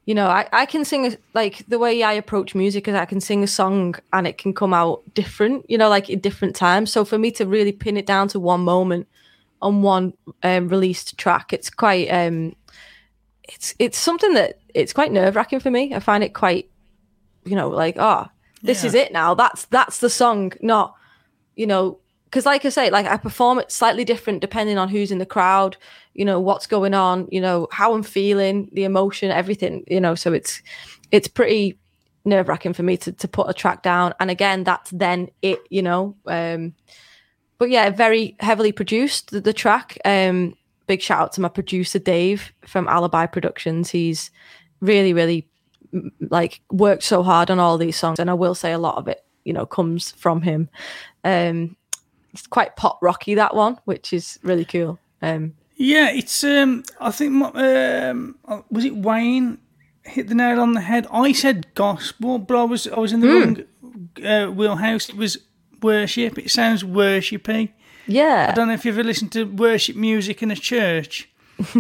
you 0.06 0.14
know, 0.14 0.26
I, 0.28 0.46
I 0.52 0.66
can 0.66 0.84
sing 0.84 1.06
a, 1.06 1.16
like 1.32 1.64
the 1.66 1.78
way 1.78 2.02
I 2.02 2.12
approach 2.12 2.54
music 2.54 2.88
is 2.88 2.94
I 2.94 3.06
can 3.06 3.20
sing 3.20 3.42
a 3.42 3.46
song 3.46 3.94
and 4.12 4.26
it 4.26 4.36
can 4.38 4.52
come 4.52 4.74
out 4.74 5.02
different. 5.14 5.68
You 5.68 5.78
know, 5.78 5.88
like 5.88 6.10
at 6.10 6.22
different 6.22 6.54
times. 6.56 6.92
So 6.92 7.04
for 7.04 7.18
me 7.18 7.30
to 7.32 7.46
really 7.46 7.72
pin 7.72 7.96
it 7.96 8.06
down 8.06 8.28
to 8.28 8.40
one 8.40 8.60
moment 8.60 9.08
on 9.62 9.82
one 9.82 10.12
um, 10.42 10.68
released 10.68 11.16
track, 11.16 11.52
it's 11.52 11.70
quite 11.70 12.08
um, 12.08 12.54
it's 13.44 13.74
it's 13.78 13.98
something 13.98 14.34
that 14.34 14.58
it's 14.74 14.92
quite 14.92 15.12
nerve 15.12 15.36
wracking 15.36 15.60
for 15.60 15.70
me. 15.70 15.94
I 15.94 16.00
find 16.00 16.22
it 16.22 16.34
quite, 16.34 16.70
you 17.44 17.56
know, 17.56 17.68
like 17.70 17.96
oh, 17.98 18.28
this 18.62 18.82
Yeah. 18.82 18.88
is 18.88 18.94
it 18.94 19.12
now. 19.12 19.34
That's 19.34 19.64
that's 19.66 20.00
the 20.00 20.10
song, 20.10 20.52
not 20.60 20.94
you 21.56 21.66
know, 21.66 21.98
because 22.34 22.46
like 22.46 22.64
I 22.64 22.68
say, 22.68 22.90
like 22.90 23.06
I 23.06 23.16
perform 23.16 23.60
it 23.60 23.70
slightly 23.70 24.04
different 24.04 24.40
depending 24.40 24.76
on 24.76 24.88
who's 24.88 25.12
in 25.12 25.18
the 25.18 25.24
crowd, 25.24 25.76
you 26.14 26.24
know, 26.24 26.40
what's 26.40 26.66
going 26.66 26.92
on, 26.92 27.28
you 27.30 27.40
know, 27.40 27.68
how 27.70 27.94
I'm 27.94 28.02
feeling, 28.02 28.68
the 28.72 28.82
emotion, 28.82 29.30
everything, 29.30 29.84
you 29.86 30.00
know. 30.00 30.16
So 30.16 30.32
it's 30.32 30.60
it's 31.12 31.28
pretty 31.28 31.78
nerve 32.24 32.48
wracking 32.48 32.72
for 32.72 32.82
me 32.82 32.96
to 32.96 33.12
to 33.12 33.28
put 33.28 33.48
a 33.48 33.54
track 33.54 33.84
down, 33.84 34.14
and 34.18 34.32
again, 34.32 34.64
that's 34.64 34.90
then 34.90 35.28
it, 35.42 35.60
you 35.70 35.80
know. 35.80 36.16
Um, 36.26 36.74
but 37.58 37.70
yeah, 37.70 37.90
very 37.90 38.34
heavily 38.40 38.72
produced 38.72 39.30
the, 39.30 39.40
the 39.40 39.52
track. 39.52 39.96
Um, 40.04 40.56
big 40.88 41.02
shout 41.02 41.20
out 41.20 41.32
to 41.34 41.40
my 41.40 41.48
producer 41.48 42.00
Dave 42.00 42.52
from 42.66 42.88
Alibi 42.88 43.26
Productions. 43.26 43.90
He's 43.90 44.32
really, 44.80 45.12
really 45.12 45.48
like 46.18 46.62
worked 46.72 47.04
so 47.04 47.22
hard 47.22 47.52
on 47.52 47.60
all 47.60 47.78
these 47.78 47.96
songs, 47.96 48.18
and 48.18 48.28
I 48.28 48.34
will 48.34 48.56
say 48.56 48.72
a 48.72 48.78
lot 48.78 48.96
of 48.96 49.06
it, 49.06 49.24
you 49.44 49.52
know, 49.52 49.66
comes 49.66 50.10
from 50.10 50.42
him. 50.42 50.68
Um, 51.22 51.76
it's 52.34 52.46
quite 52.46 52.76
pop 52.76 52.98
rocky 53.00 53.34
that 53.36 53.54
one, 53.56 53.78
which 53.86 54.12
is 54.12 54.38
really 54.42 54.64
cool. 54.66 54.98
Um, 55.22 55.54
Yeah, 55.76 56.10
it's. 56.10 56.44
um 56.44 56.82
I 57.00 57.10
think 57.10 57.42
um 57.56 58.36
uh, 58.46 58.60
was 58.70 58.84
it 58.84 58.96
Wayne 58.96 59.58
hit 60.02 60.28
the 60.28 60.34
nail 60.34 60.60
on 60.60 60.72
the 60.74 60.80
head. 60.82 61.06
I 61.10 61.32
said 61.32 61.66
gospel, 61.74 62.38
but 62.38 62.56
I 62.58 62.64
was 62.64 62.86
I 62.86 62.98
was 62.98 63.12
in 63.12 63.20
the 63.20 63.28
wrong 63.28 63.56
uh, 64.22 64.52
wheelhouse. 64.52 65.08
It 65.08 65.16
was 65.16 65.38
worship. 65.82 66.38
It 66.38 66.50
sounds 66.50 66.82
worshipy. 66.84 67.70
yeah, 68.06 68.48
I 68.50 68.54
don't 68.54 68.68
know 68.68 68.74
if 68.74 68.84
you've 68.84 68.98
ever 68.98 69.06
listened 69.08 69.32
to 69.32 69.44
worship 69.44 69.96
music 69.96 70.42
in 70.42 70.50
a 70.50 70.56
church. 70.56 71.30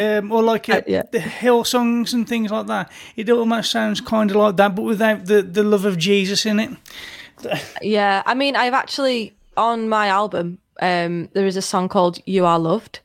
um, 0.00 0.32
or 0.32 0.42
like 0.42 0.68
uh, 0.70 0.76
Uh, 0.78 0.82
yeah. 0.86 1.02
the 1.12 1.20
hill 1.20 1.62
songs 1.64 2.14
and 2.14 2.26
things 2.26 2.50
like 2.50 2.66
that. 2.66 2.90
It 3.14 3.28
almost 3.30 3.70
sounds 3.70 4.00
kind 4.00 4.30
of 4.30 4.36
like 4.36 4.56
that, 4.56 4.74
but 4.74 4.82
without 4.82 5.26
the, 5.26 5.42
the 5.42 5.62
love 5.62 5.84
of 5.84 5.96
Jesus 5.98 6.46
in 6.46 6.58
it. 6.60 6.70
Yeah, 7.82 8.22
I 8.26 8.34
mean, 8.34 8.56
I've 8.56 8.74
actually 8.74 9.34
on 9.58 9.88
my 9.88 10.08
album, 10.08 10.58
um, 10.80 11.28
there 11.34 11.46
is 11.46 11.56
a 11.56 11.62
song 11.62 11.88
called 11.88 12.18
"You 12.24 12.46
Are 12.46 12.58
Loved," 12.58 13.00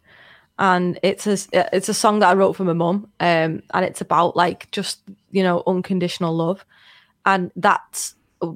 and 0.60 1.00
it's 1.04 1.28
a 1.28 1.38
it's 1.76 1.90
a 1.90 1.94
song 1.94 2.20
that 2.20 2.30
I 2.30 2.34
wrote 2.34 2.54
for 2.54 2.64
my 2.64 2.74
mum, 2.74 3.08
um, 3.20 3.64
and 3.74 3.86
it's 3.86 4.02
about 4.02 4.36
like 4.36 4.72
just 4.72 5.02
you 5.32 5.44
know 5.44 5.64
unconditional 5.68 6.36
love, 6.36 6.66
and 7.26 7.52
that's 7.56 8.16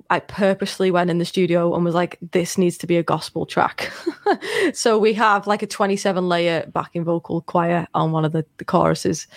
I 0.09 0.19
purposely 0.19 0.91
went 0.91 1.09
in 1.09 1.17
the 1.17 1.25
studio 1.25 1.73
and 1.73 1.85
was 1.85 1.95
like, 1.95 2.17
this 2.31 2.57
needs 2.57 2.77
to 2.79 2.87
be 2.87 2.97
a 2.97 3.03
gospel 3.03 3.45
track. 3.45 3.91
so 4.73 4.97
we 4.97 5.13
have 5.13 5.47
like 5.47 5.61
a 5.61 5.67
27 5.67 6.27
layer 6.27 6.65
backing 6.67 7.03
vocal 7.03 7.41
choir 7.41 7.87
on 7.93 8.11
one 8.11 8.25
of 8.25 8.31
the, 8.31 8.45
the 8.57 8.65
choruses. 8.65 9.27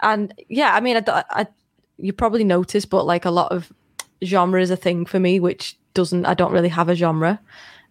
And 0.00 0.32
yeah, 0.48 0.74
I 0.74 0.80
mean, 0.80 0.96
I, 0.96 1.24
I, 1.30 1.46
you 1.98 2.12
probably 2.12 2.44
noticed, 2.44 2.90
but 2.90 3.04
like 3.04 3.24
a 3.24 3.30
lot 3.30 3.52
of 3.52 3.72
genre 4.24 4.60
is 4.60 4.70
a 4.70 4.76
thing 4.76 5.04
for 5.04 5.20
me, 5.20 5.40
which 5.40 5.76
doesn't, 5.94 6.24
I 6.24 6.34
don't 6.34 6.52
really 6.52 6.68
have 6.68 6.88
a 6.88 6.94
genre. 6.94 7.40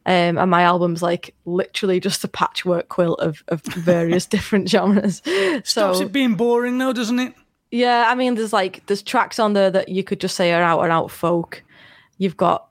Um, 0.08 0.38
and 0.38 0.50
my 0.50 0.64
album's 0.64 1.04
like 1.04 1.36
literally 1.46 2.00
just 2.00 2.24
a 2.24 2.30
patchwork 2.30 2.88
quilt 2.88 3.20
of, 3.20 3.44
of 3.50 3.62
various 3.64 4.26
different 4.26 4.70
genres. 4.70 5.22
Stops 5.64 5.72
so 5.74 6.02
it 6.02 6.12
being 6.12 6.36
boring 6.36 6.78
though, 6.78 6.94
doesn't 6.94 7.20
it? 7.20 7.34
yeah, 7.72 8.06
I 8.08 8.16
mean, 8.16 8.36
there's 8.36 8.54
like 8.54 8.86
there's 8.86 9.02
tracks 9.02 9.40
on 9.40 9.54
there 9.54 9.70
that 9.72 9.90
you 9.90 10.04
could 10.04 10.20
just 10.20 10.36
say 10.36 10.54
are 10.54 10.64
out 10.64 10.82
and 10.82 10.92
out 10.92 11.12
folk. 11.12 11.64
You've 12.18 12.38
got 12.38 12.68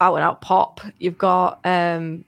out 0.00 0.14
and 0.14 0.24
out 0.24 0.40
pop. 0.40 0.80
You've 0.98 1.18
got 1.18 1.60
um, 1.64 2.24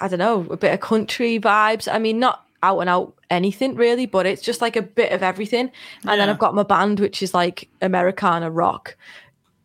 I 0.00 0.08
don't 0.08 0.18
know, 0.18 0.46
a 0.50 0.56
bit 0.56 0.72
of 0.72 0.80
country 0.80 1.40
vibes. 1.40 1.92
I 1.92 1.98
mean, 1.98 2.18
not 2.18 2.46
out 2.62 2.78
and 2.78 2.88
out 2.88 3.14
anything 3.30 3.74
really, 3.74 4.06
but 4.06 4.26
it's 4.26 4.42
just 4.42 4.60
like 4.60 4.76
a 4.76 4.82
bit 4.82 5.12
of 5.12 5.22
everything. 5.22 5.72
And 6.06 6.20
then 6.20 6.28
I've 6.28 6.38
got 6.38 6.54
my 6.54 6.62
band, 6.62 7.00
which 7.00 7.22
is 7.22 7.34
like 7.34 7.68
Americana 7.82 8.50
rock, 8.50 8.96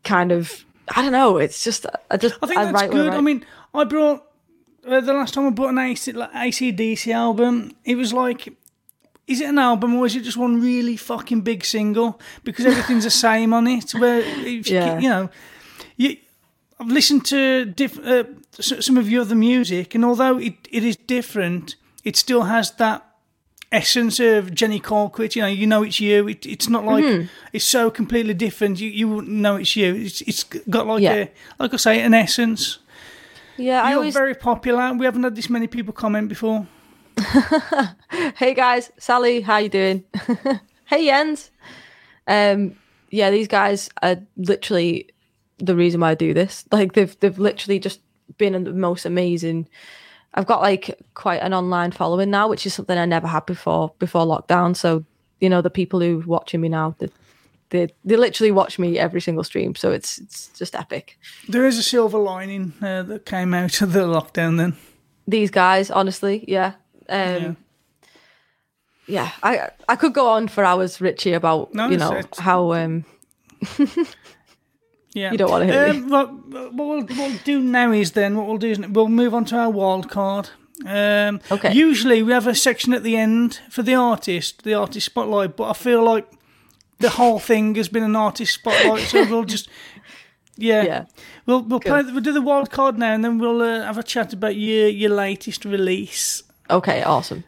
kind 0.02 0.32
of. 0.32 0.64
I 0.94 1.02
don't 1.02 1.12
know. 1.12 1.38
It's 1.38 1.64
just 1.64 1.86
I 2.10 2.16
just 2.16 2.36
I 2.42 2.46
think 2.46 2.58
that's 2.58 2.72
write 2.72 2.90
good. 2.90 3.12
I 3.12 3.20
mean, 3.20 3.44
I 3.76 3.84
brought 3.84 4.22
uh, 4.86 5.00
the 5.00 5.12
last 5.12 5.34
time 5.34 5.46
I 5.46 5.50
bought 5.50 5.70
an 5.70 5.78
AC, 5.78 6.12
like, 6.12 6.32
ACDC 6.32 7.12
album. 7.12 7.72
It 7.84 7.96
was 7.96 8.12
like, 8.12 8.48
is 9.26 9.40
it 9.40 9.48
an 9.48 9.58
album 9.58 9.94
or 9.96 10.06
is 10.06 10.14
it 10.16 10.22
just 10.22 10.36
one 10.36 10.60
really 10.60 10.96
fucking 10.96 11.40
big 11.42 11.64
single? 11.64 12.20
Because 12.44 12.66
everything's 12.66 13.04
the 13.04 13.10
same 13.28 13.52
on 13.52 13.66
it. 13.66 13.92
Where 13.92 14.20
if 14.20 14.68
you, 14.68 14.76
Yeah. 14.76 14.98
you 14.98 15.08
know, 15.08 15.30
you, 15.96 16.16
I've 16.78 16.88
listened 16.88 17.24
to 17.26 17.64
diff, 17.64 17.98
uh, 17.98 18.24
some 18.60 18.96
of 18.98 19.10
your 19.10 19.22
other 19.22 19.34
music, 19.34 19.94
and 19.94 20.04
although 20.04 20.38
it, 20.38 20.54
it 20.70 20.84
is 20.84 20.96
different, 20.96 21.74
it 22.04 22.16
still 22.16 22.42
has 22.42 22.70
that 22.72 23.02
essence 23.72 24.20
of 24.20 24.54
Jenny 24.54 24.78
Colquitt. 24.80 25.34
You 25.34 25.42
know, 25.42 25.48
you 25.48 25.66
know 25.66 25.82
it's 25.82 25.98
you. 26.00 26.28
It, 26.28 26.46
it's 26.46 26.68
not 26.68 26.84
like 26.84 27.04
Mm-hmm. 27.04 27.26
it's 27.52 27.64
so 27.64 27.90
completely 27.90 28.34
different. 28.34 28.78
You 28.80 28.88
you 28.90 29.08
wouldn't 29.08 29.32
know 29.32 29.56
it's 29.56 29.74
you. 29.74 29.94
It's 29.94 30.20
it's 30.22 30.44
got 30.44 30.86
like 30.86 31.02
Yeah. 31.02 31.14
a 31.14 31.28
like 31.58 31.74
I 31.74 31.76
say, 31.78 32.00
an 32.02 32.14
essence. 32.14 32.78
Yeah, 33.56 33.82
I 33.82 33.90
You're 33.90 33.98
always 33.98 34.14
very 34.14 34.34
popular. 34.34 34.92
We 34.94 35.04
haven't 35.04 35.22
had 35.22 35.36
this 35.36 35.50
many 35.50 35.66
people 35.66 35.92
comment 35.92 36.28
before. 36.28 36.66
hey 38.36 38.54
guys, 38.54 38.90
Sally, 38.98 39.40
how 39.40 39.58
you 39.58 39.68
doing? 39.68 40.04
hey 40.84 41.06
Jens. 41.06 41.50
Um, 42.26 42.76
yeah, 43.10 43.30
these 43.30 43.48
guys 43.48 43.88
are 44.02 44.16
literally 44.36 45.08
the 45.58 45.74
reason 45.76 46.00
why 46.00 46.10
I 46.10 46.14
do 46.14 46.34
this. 46.34 46.64
Like 46.72 46.92
they've 46.92 47.18
they've 47.20 47.38
literally 47.38 47.78
just 47.78 48.00
been 48.38 48.64
the 48.64 48.72
most 48.72 49.06
amazing. 49.06 49.68
I've 50.34 50.46
got 50.46 50.60
like 50.60 50.98
quite 51.14 51.40
an 51.40 51.54
online 51.54 51.92
following 51.92 52.30
now, 52.30 52.48
which 52.48 52.66
is 52.66 52.74
something 52.74 52.98
I 52.98 53.06
never 53.06 53.26
had 53.26 53.46
before 53.46 53.94
before 53.98 54.26
lockdown. 54.26 54.76
So 54.76 55.04
you 55.40 55.48
know 55.48 55.62
the 55.62 55.70
people 55.70 56.00
who 56.00 56.20
are 56.20 56.26
watching 56.26 56.60
me 56.60 56.68
now, 56.68 56.94
they 57.70 57.88
they, 58.04 58.16
literally 58.16 58.50
watch 58.52 58.78
me 58.78 58.98
every 58.98 59.20
single 59.20 59.44
stream. 59.44 59.74
So 59.74 59.90
it's 59.92 60.18
it's 60.18 60.48
just 60.58 60.74
epic. 60.74 61.18
There 61.48 61.66
is 61.66 61.78
a 61.78 61.82
silver 61.82 62.18
lining 62.18 62.72
uh, 62.82 63.02
that 63.04 63.24
came 63.26 63.54
out 63.54 63.82
of 63.82 63.92
the 63.92 64.00
lockdown. 64.06 64.56
Then 64.56 64.76
these 65.26 65.50
guys, 65.50 65.90
honestly, 65.90 66.44
yeah. 66.48 66.72
Um, 67.08 67.56
yeah. 69.06 69.30
I 69.42 69.70
I 69.88 69.96
could 69.96 70.12
go 70.14 70.28
on 70.28 70.48
for 70.48 70.64
hours, 70.64 71.00
Richie, 71.00 71.32
about 71.34 71.72
No, 71.74 71.88
you 71.88 71.96
know 71.98 72.12
it's- 72.16 72.38
how 72.38 72.72
um 72.72 73.04
yeah, 75.14 75.32
You 75.32 75.38
don't 75.38 75.50
wanna 75.50 75.66
hear 75.66 75.92
me. 75.92 75.98
Um, 76.00 76.08
what, 76.10 76.32
what 76.32 76.74
we'll, 76.74 77.00
what 77.00 77.16
we'll 77.16 77.38
do 77.44 77.60
now 77.60 77.92
is 77.92 78.12
then 78.12 78.36
what 78.36 78.46
we'll 78.46 78.58
do 78.58 78.70
is 78.70 78.78
we'll 78.78 79.08
move 79.08 79.34
on 79.34 79.44
to 79.46 79.56
our 79.56 79.70
wild 79.70 80.10
card. 80.10 80.50
Um, 80.86 81.40
Okay. 81.50 81.72
Usually 81.72 82.22
we 82.22 82.32
have 82.32 82.46
a 82.46 82.54
section 82.54 82.92
at 82.92 83.02
the 83.02 83.16
end 83.16 83.60
for 83.70 83.82
the 83.82 83.94
artist, 83.94 84.62
the 84.62 84.74
artist 84.74 85.06
spotlight, 85.06 85.56
but 85.56 85.70
I 85.70 85.72
feel 85.72 86.04
like 86.04 86.30
the 86.98 87.10
whole 87.10 87.38
thing 87.38 87.74
has 87.76 87.88
been 87.88 88.02
an 88.02 88.16
artist 88.16 88.54
spotlight, 88.54 89.02
so 89.08 89.24
we'll 89.28 89.44
just. 89.56 89.68
Yeah, 90.58 90.84
Yeah. 90.84 91.04
we'll 91.44 91.60
we'll 91.62 91.80
play. 91.80 92.02
We'll 92.02 92.20
do 92.20 92.32
the 92.32 92.40
wild 92.40 92.70
card 92.70 92.98
now, 92.98 93.12
and 93.12 93.22
then 93.22 93.38
we'll 93.38 93.60
uh, 93.60 93.82
have 93.84 93.98
a 93.98 94.02
chat 94.02 94.32
about 94.32 94.56
your 94.56 94.88
your 94.88 95.10
latest 95.10 95.64
release. 95.66 96.42
okay, 96.70 97.02
awesome. 97.02 97.44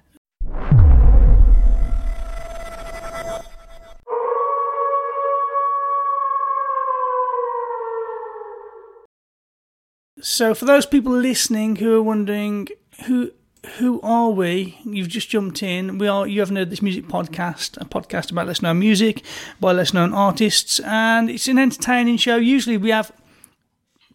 So, 10.21 10.55
for 10.55 10.65
those 10.65 10.85
people 10.87 11.13
listening 11.13 11.77
who 11.77 11.95
are 11.97 12.03
wondering 12.03 12.69
who 13.07 13.31
who 13.77 14.01
are 14.03 14.31
we, 14.31 14.79
you've 14.85 15.09
just 15.09 15.29
jumped 15.29 15.63
in. 15.63 15.99
We 15.99 16.09
are 16.09 16.27
you 16.27 16.41
haven't 16.41 16.57
heard 16.57 16.71
this 16.71 16.83
music 16.83 17.07
podcast, 17.07 17.81
a 17.81 17.85
podcast 17.85 18.31
about 18.31 18.47
less 18.47 18.63
known 18.63 18.79
music 18.79 19.23
by 19.61 19.73
less 19.73 19.93
known 19.93 20.13
artists, 20.13 20.81
and 20.81 21.31
it's 21.31 21.49
an 21.49 21.59
entertaining 21.59 22.17
show. 22.17 22.37
Usually, 22.37 22.77
we 22.77 22.91
have 22.91 23.13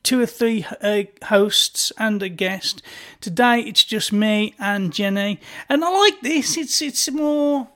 two 0.04 0.20
or 0.20 0.26
three 0.26 0.66
uh, 0.82 1.04
hosts 1.26 1.92
and 1.98 2.22
a 2.22 2.30
guest. 2.30 2.82
Today, 3.22 3.62
it's 3.62 3.84
just 3.84 4.12
me 4.12 4.54
and 4.60 4.94
Jenny, 4.94 5.40
and 5.70 5.84
I 5.84 5.90
like 5.90 6.22
this. 6.22 6.58
It's 6.58 6.82
it's 6.82 7.10
more. 7.12 7.68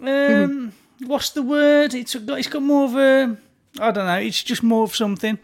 Um, 0.00 0.72
what's 1.04 1.30
the 1.30 1.42
word? 1.42 1.94
It's 1.94 2.14
got 2.14 2.38
it's 2.38 2.48
got 2.48 2.62
more 2.62 2.84
of 2.84 2.96
a. 2.96 3.36
I 3.78 3.90
don't 3.90 4.06
know. 4.06 4.18
It's 4.18 4.42
just 4.42 4.62
more 4.62 4.84
of 4.84 4.96
something. 4.96 5.38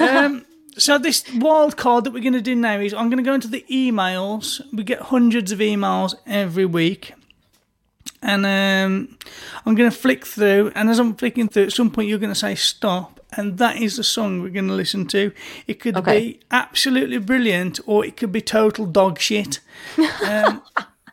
Um, 0.00 0.44
so 0.76 0.98
this 0.98 1.24
wild 1.36 1.76
card 1.76 2.04
that 2.04 2.12
we're 2.12 2.22
going 2.22 2.32
to 2.34 2.40
do 2.40 2.54
now 2.54 2.78
is 2.78 2.92
I'm 2.94 3.08
going 3.10 3.22
to 3.22 3.28
go 3.28 3.34
into 3.34 3.48
the 3.48 3.64
emails. 3.70 4.60
We 4.72 4.84
get 4.84 5.00
hundreds 5.00 5.50
of 5.52 5.58
emails 5.60 6.14
every 6.26 6.66
week, 6.66 7.14
and 8.22 8.44
um, 8.46 9.16
I'm 9.64 9.74
going 9.74 9.90
to 9.90 9.96
flick 9.96 10.26
through. 10.26 10.72
And 10.74 10.90
as 10.90 10.98
I'm 10.98 11.14
flicking 11.14 11.48
through, 11.48 11.64
at 11.64 11.72
some 11.72 11.90
point 11.90 12.08
you're 12.08 12.18
going 12.18 12.32
to 12.32 12.38
say 12.38 12.54
stop, 12.54 13.20
and 13.36 13.58
that 13.58 13.76
is 13.76 13.96
the 13.96 14.04
song 14.04 14.42
we're 14.42 14.48
going 14.50 14.68
to 14.68 14.74
listen 14.74 15.06
to. 15.08 15.32
It 15.66 15.80
could 15.80 15.96
Okay. 15.96 16.18
be 16.20 16.40
absolutely 16.50 17.18
brilliant, 17.18 17.80
or 17.86 18.04
it 18.04 18.16
could 18.16 18.32
be 18.32 18.40
total 18.40 18.86
dog 18.86 19.18
shit. 19.18 19.60
Um, 20.26 20.62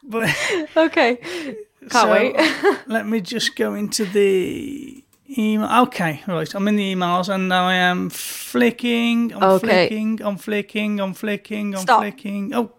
but 0.03 0.29
Okay, 0.77 1.15
can't 1.15 1.91
so, 1.91 2.11
wait. 2.11 2.35
let 2.87 3.07
me 3.07 3.21
just 3.21 3.55
go 3.55 3.73
into 3.73 4.05
the 4.05 5.03
email. 5.37 5.69
Okay, 5.83 6.21
right. 6.27 6.53
I'm 6.55 6.67
in 6.67 6.75
the 6.75 6.93
emails 6.95 7.29
and 7.33 7.49
now 7.49 7.67
I 7.67 7.75
am 7.75 8.09
flicking. 8.09 9.33
I'm 9.33 9.43
Okay. 9.43 9.87
flicking. 9.87 10.21
I'm 10.23 10.37
flicking. 10.37 10.99
I'm 10.99 11.13
flicking. 11.13 11.75
I'm 11.75 11.81
Stop. 11.81 12.01
flicking. 12.01 12.53
Oh. 12.53 12.71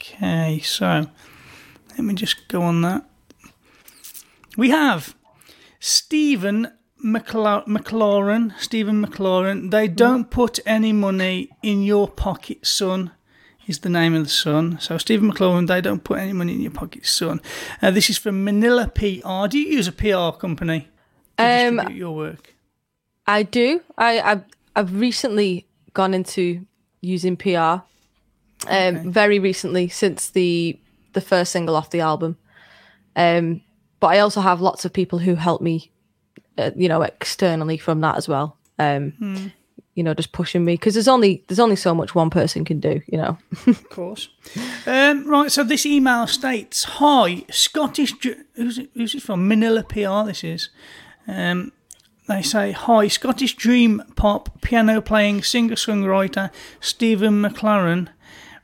Okay, 0.00 0.60
so 0.62 1.06
let 1.90 1.98
me 2.00 2.14
just 2.14 2.46
go 2.48 2.62
on 2.62 2.82
that. 2.82 3.04
We 4.56 4.70
have 4.70 5.14
Stephen 5.80 6.68
McLa- 7.04 7.66
McLaren. 7.66 8.52
Stephen 8.58 9.04
McLaren. 9.04 9.70
They 9.70 9.88
don't 9.88 10.30
put 10.30 10.60
any 10.66 10.92
money 10.92 11.48
in 11.62 11.82
your 11.82 12.08
pocket, 12.08 12.66
son 12.66 13.12
is 13.66 13.78
the 13.78 13.88
name 13.88 14.14
of 14.14 14.24
the 14.24 14.28
son. 14.28 14.76
So 14.78 14.98
Stephen 14.98 15.32
McLaren, 15.32 15.66
they 15.68 15.80
don't 15.80 16.04
put 16.04 16.18
any 16.18 16.34
money 16.34 16.52
in 16.52 16.60
your 16.60 16.70
pocket, 16.70 17.06
son. 17.06 17.40
Uh, 17.80 17.90
this 17.90 18.10
is 18.10 18.18
from 18.18 18.44
Manila 18.44 18.88
PR. 18.88 19.46
Do 19.48 19.58
you 19.58 19.68
use 19.78 19.88
a 19.88 19.92
PR 19.92 20.36
company 20.38 20.88
Um, 21.38 21.76
distribute 21.76 21.98
your 21.98 22.14
work? 22.14 22.54
I 23.26 23.42
do. 23.42 23.80
I 23.98 24.20
I've, 24.20 24.44
I've 24.76 25.00
recently 25.00 25.66
gone 25.92 26.14
into 26.14 26.66
using 27.00 27.36
PR. 27.36 27.82
Um, 28.66 29.10
very 29.12 29.38
recently 29.38 29.88
since 29.88 30.30
the 30.30 30.78
the 31.12 31.20
first 31.20 31.52
single 31.52 31.76
off 31.76 31.90
the 31.90 32.00
album. 32.00 32.36
Um, 33.16 33.60
but 34.00 34.08
I 34.08 34.18
also 34.20 34.40
have 34.40 34.60
lots 34.60 34.84
of 34.84 34.92
people 34.92 35.18
who 35.18 35.34
help 35.34 35.60
me, 35.62 35.90
uh, 36.58 36.70
you 36.74 36.88
know, 36.88 37.02
externally 37.02 37.78
from 37.78 38.00
that 38.00 38.16
as 38.16 38.28
well. 38.28 38.56
Um, 38.78 39.52
You 39.96 40.02
know, 40.02 40.12
just 40.12 40.32
pushing 40.32 40.64
me 40.64 40.74
because 40.74 40.94
there's 40.94 41.06
only 41.08 41.44
there's 41.46 41.60
only 41.60 41.76
so 41.76 41.94
much 41.94 42.14
one 42.16 42.28
person 42.30 42.64
can 42.64 42.80
do. 42.80 43.00
You 43.06 43.18
know. 43.18 43.38
Of 43.66 43.88
course. 43.90 44.28
Um, 44.86 45.24
right, 45.30 45.52
so 45.52 45.62
this 45.62 45.86
email 45.86 46.26
states 46.26 46.84
Hi, 46.84 47.44
Scottish. 47.50 48.12
Dr- 48.18 48.44
Who's 48.56 48.78
it, 48.78 48.90
who's 48.94 49.14
it 49.14 49.22
from? 49.22 49.46
Manila 49.46 49.82
PR, 49.84 50.26
this 50.26 50.42
is. 50.42 50.70
Um, 51.26 51.72
they 52.26 52.42
say 52.42 52.72
Hi, 52.72 53.08
Scottish 53.08 53.54
dream 53.54 54.02
pop 54.16 54.60
piano 54.62 55.00
playing 55.00 55.42
singer 55.42 55.74
songwriter 55.74 56.50
Stephen 56.80 57.42
McLaren 57.42 58.08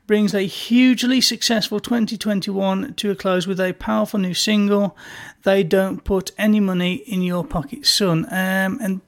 brings 0.07 0.33
a 0.33 0.41
hugely 0.41 1.21
successful 1.21 1.79
2021 1.79 2.95
to 2.95 3.11
a 3.11 3.15
close 3.15 3.47
with 3.47 3.59
a 3.59 3.73
powerful 3.73 4.19
new 4.19 4.33
single. 4.33 4.97
They 5.43 5.63
don't 5.63 6.03
put 6.03 6.31
any 6.37 6.59
money 6.59 6.95
in 6.95 7.21
your 7.21 7.45
pocket, 7.45 7.85
son. 7.85 8.25
Um, 8.25 8.79
and 8.81 9.01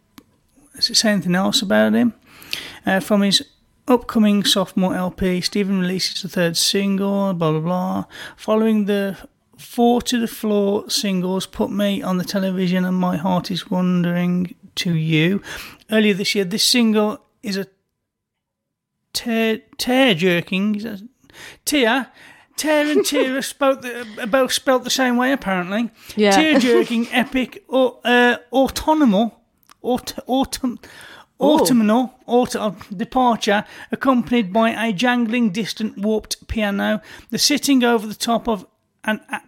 does 0.75 0.89
it 0.89 0.95
say 0.95 1.11
anything 1.11 1.35
else 1.35 1.61
about 1.61 1.93
him? 1.93 2.13
Uh, 2.85 2.99
from 2.99 3.21
his 3.21 3.43
upcoming 3.87 4.43
sophomore 4.43 4.95
LP. 4.95 5.41
Stephen 5.41 5.79
releases 5.79 6.21
the 6.21 6.29
third 6.29 6.57
single, 6.57 7.33
blah, 7.33 7.51
blah, 7.51 7.59
blah. 7.59 8.05
Following 8.37 8.85
the 8.85 9.17
four 9.57 10.01
to 10.03 10.19
the 10.19 10.27
floor 10.27 10.89
singles, 10.89 11.45
Put 11.45 11.71
Me 11.71 12.01
on 12.01 12.17
the 12.17 12.23
television 12.23 12.85
and 12.85 12.97
My 12.97 13.17
Heart 13.17 13.51
is 13.51 13.69
Wandering 13.69 14.55
to 14.75 14.93
You. 14.93 15.41
Earlier 15.91 16.13
this 16.13 16.35
year, 16.35 16.45
this 16.45 16.63
single 16.63 17.19
is 17.41 17.57
a 17.57 17.67
tear, 19.13 19.61
tear 19.77 20.13
jerking. 20.15 21.01
Tear. 21.65 22.07
Tear 22.55 22.91
and 22.91 23.05
Tira 23.05 23.41
spoke 23.43 23.81
the, 23.81 24.07
are 24.19 24.27
both 24.27 24.51
spelt 24.53 24.83
the 24.83 24.89
same 24.89 25.17
way, 25.17 25.31
apparently. 25.31 25.89
Yeah. 26.15 26.31
Tear 26.31 26.59
jerking, 26.59 27.07
epic, 27.11 27.63
or, 27.67 27.99
uh, 28.03 28.37
autonomal, 28.51 29.33
aut- 29.81 30.19
autumn, 30.27 30.79
autumnal 31.39 32.13
auto, 32.25 32.75
departure, 32.95 33.65
accompanied 33.91 34.53
by 34.53 34.69
a 34.69 34.93
jangling, 34.93 35.49
distant, 35.49 35.97
warped 35.97 36.47
piano. 36.47 37.01
The 37.31 37.39
sitting 37.39 37.83
over 37.83 38.07
the 38.07 38.13
top 38.13 38.47
of 38.47 38.65
an. 39.03 39.21
a 39.29 39.41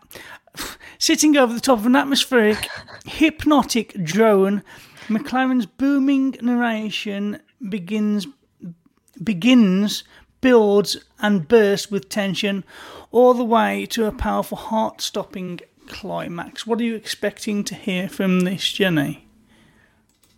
Sitting 0.98 1.36
over 1.36 1.54
the 1.54 1.60
top 1.60 1.80
of 1.80 1.86
an 1.86 1.96
atmospheric, 1.96 2.70
hypnotic 3.06 3.94
drone, 4.02 4.64
McLaren's 5.08 5.66
booming 5.66 6.38
narration 6.42 7.42
begins 7.68 8.28
begins, 9.24 10.04
builds, 10.42 10.98
and 11.20 11.48
bursts 11.48 11.92
with 11.92 12.10
tension, 12.10 12.64
all 13.12 13.34
the 13.34 13.44
way 13.44 13.86
to 13.88 14.06
a 14.06 14.12
powerful, 14.12 14.58
heart 14.58 15.02
stopping 15.02 15.60
climax. 15.88 16.66
What 16.68 16.80
are 16.80 16.84
you 16.84 16.96
expecting 16.96 17.64
to 17.66 17.76
hear 17.76 18.10
from 18.10 18.42
this, 18.42 18.72
Jenny? 18.72 19.28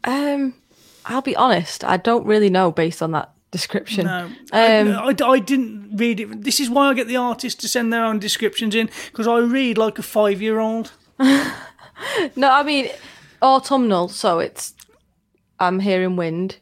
Um, 0.04 0.56
I'll 1.06 1.22
be 1.22 1.36
honest, 1.36 1.84
I 1.84 1.98
don't 1.98 2.26
really 2.26 2.50
know 2.50 2.72
based 2.72 3.02
on 3.02 3.12
that 3.12 3.32
description. 3.52 4.06
No, 4.06 4.26
Um, 4.52 4.90
I, 4.90 5.16
I, 5.20 5.30
I 5.30 5.40
didn't 5.40 5.98
read 5.98 6.20
it. 6.20 6.44
This 6.44 6.60
is 6.60 6.70
why 6.70 6.90
I 6.90 6.94
get 6.94 7.08
the 7.08 7.18
artists 7.18 7.60
to 7.62 7.68
send 7.68 7.92
their 7.92 8.04
own 8.04 8.20
descriptions 8.20 8.76
in 8.76 8.90
because 9.12 9.28
I 9.28 9.40
read 9.40 9.78
like 9.78 9.98
a 10.00 10.04
five 10.04 10.42
year 10.42 10.60
old. 10.60 10.92
no, 11.20 12.50
I 12.52 12.64
mean 12.64 12.90
autumnal, 13.42 14.10
so 14.10 14.40
it's 14.40 14.74
I'm 15.60 15.80
hearing 15.80 16.16
wind. 16.16 16.58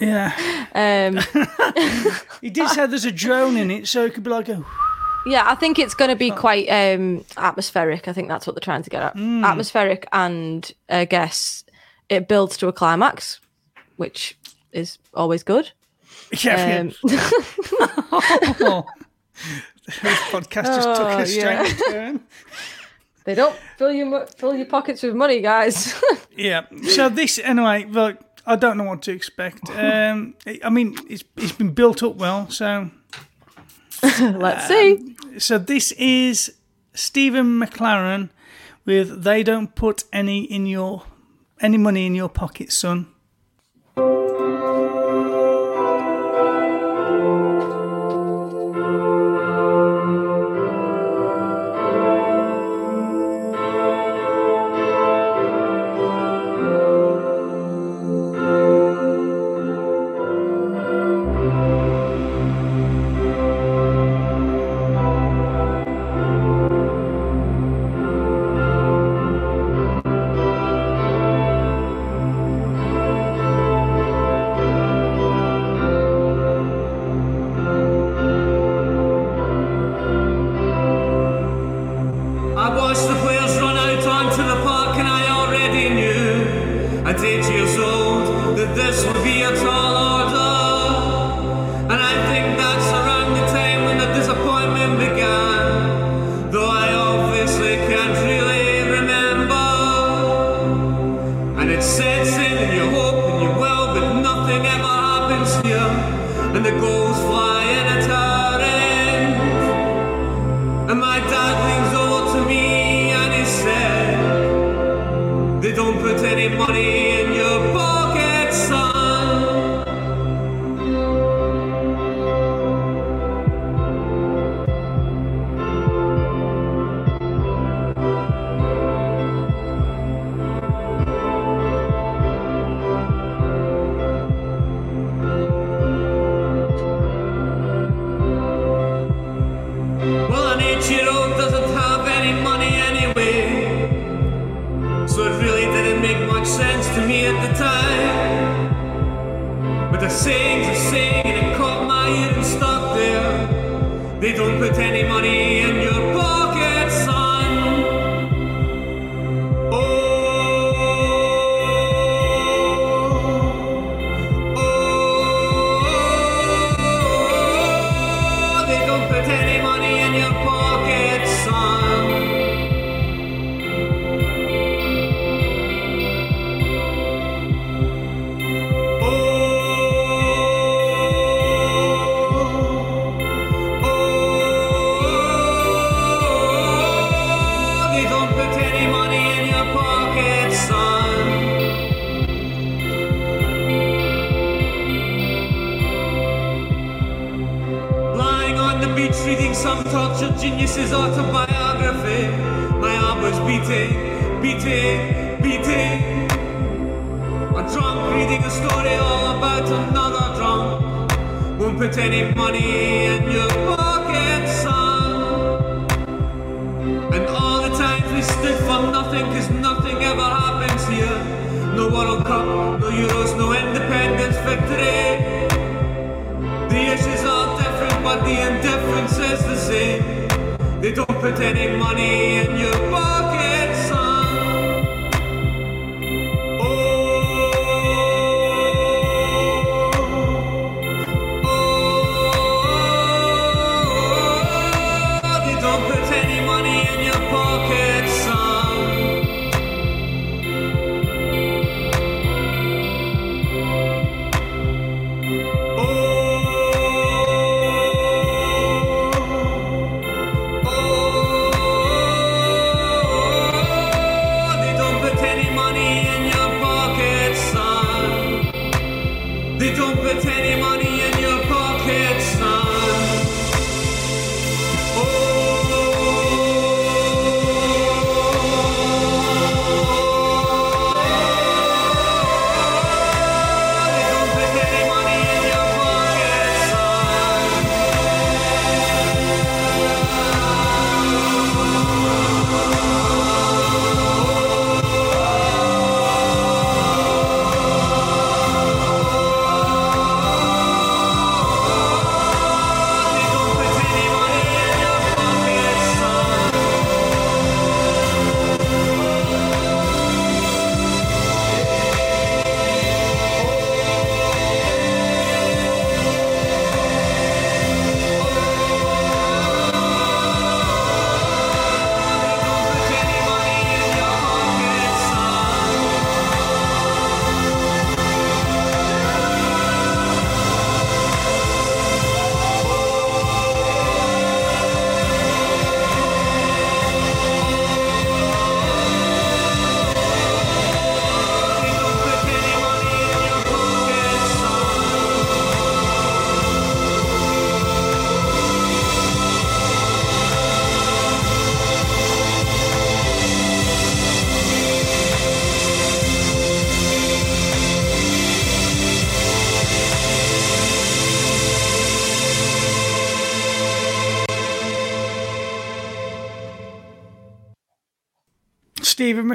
Yeah, 0.00 0.32
Um, 0.74 1.16
he 2.40 2.50
did 2.50 2.68
say 2.68 2.86
there's 2.86 3.04
a 3.04 3.10
drone 3.10 3.56
in 3.56 3.70
it, 3.70 3.88
so 3.88 4.04
it 4.04 4.14
could 4.14 4.22
be 4.22 4.30
like 4.30 4.48
a. 4.48 4.64
yeah, 5.26 5.44
I 5.46 5.54
think 5.56 5.78
it's 5.78 5.94
going 5.94 6.10
to 6.10 6.16
be 6.16 6.30
quite 6.30 6.68
um, 6.68 7.24
atmospheric. 7.36 8.06
I 8.06 8.12
think 8.12 8.28
that's 8.28 8.46
what 8.46 8.54
they're 8.54 8.60
trying 8.60 8.82
to 8.82 8.90
get 8.90 9.02
at. 9.02 9.16
Atmospheric, 9.16 10.06
and 10.12 10.70
I 10.88 11.04
guess 11.04 11.64
it 12.08 12.28
builds 12.28 12.56
to 12.58 12.68
a 12.68 12.72
climax, 12.72 13.40
which 13.96 14.38
is 14.72 14.98
always 15.14 15.42
good. 15.42 15.70
Yeah, 16.42 16.80
Um, 16.80 16.92
yeah. 17.04 17.30
Oh. 18.60 18.84
this 20.02 20.18
podcast 20.30 20.64
just 20.64 20.94
took 20.96 21.08
Oh, 21.08 21.18
a 21.18 21.26
strange 21.26 21.80
turn. 21.90 22.20
they 23.24 23.34
don't 23.34 23.54
fill 23.76 23.92
your 23.92 24.26
fill 24.26 24.54
your 24.54 24.66
pockets 24.66 25.02
with 25.02 25.14
money, 25.14 25.40
guys. 25.40 25.94
Yeah. 26.36 26.66
So 26.94 27.08
this 27.08 27.38
anyway, 27.42 27.84
look, 27.90 28.16
I 28.46 28.54
don't 28.56 28.76
know 28.76 28.84
what 28.84 29.02
to 29.02 29.12
expect. 29.12 29.68
Um, 29.70 30.34
I 30.62 30.70
mean, 30.70 30.96
it's 31.10 31.24
it's 31.36 31.50
been 31.52 31.72
built 31.74 32.02
up 32.02 32.14
well. 32.16 32.48
So 32.50 32.90
Let's 34.02 34.68
see. 34.68 35.16
so 35.38 35.58
this 35.58 35.90
is 35.98 36.54
Stephen 36.94 37.58
McLaren 37.60 38.30
with 38.84 39.24
"They 39.24 39.42
Don't 39.42 39.74
Put 39.74 40.04
Any 40.12 40.44
in 40.44 40.66
Your 40.66 41.02
Any 41.60 41.76
Money 41.76 42.06
in 42.06 42.14
Your 42.14 42.28
Pocket, 42.28 42.70
Son." 42.72 43.06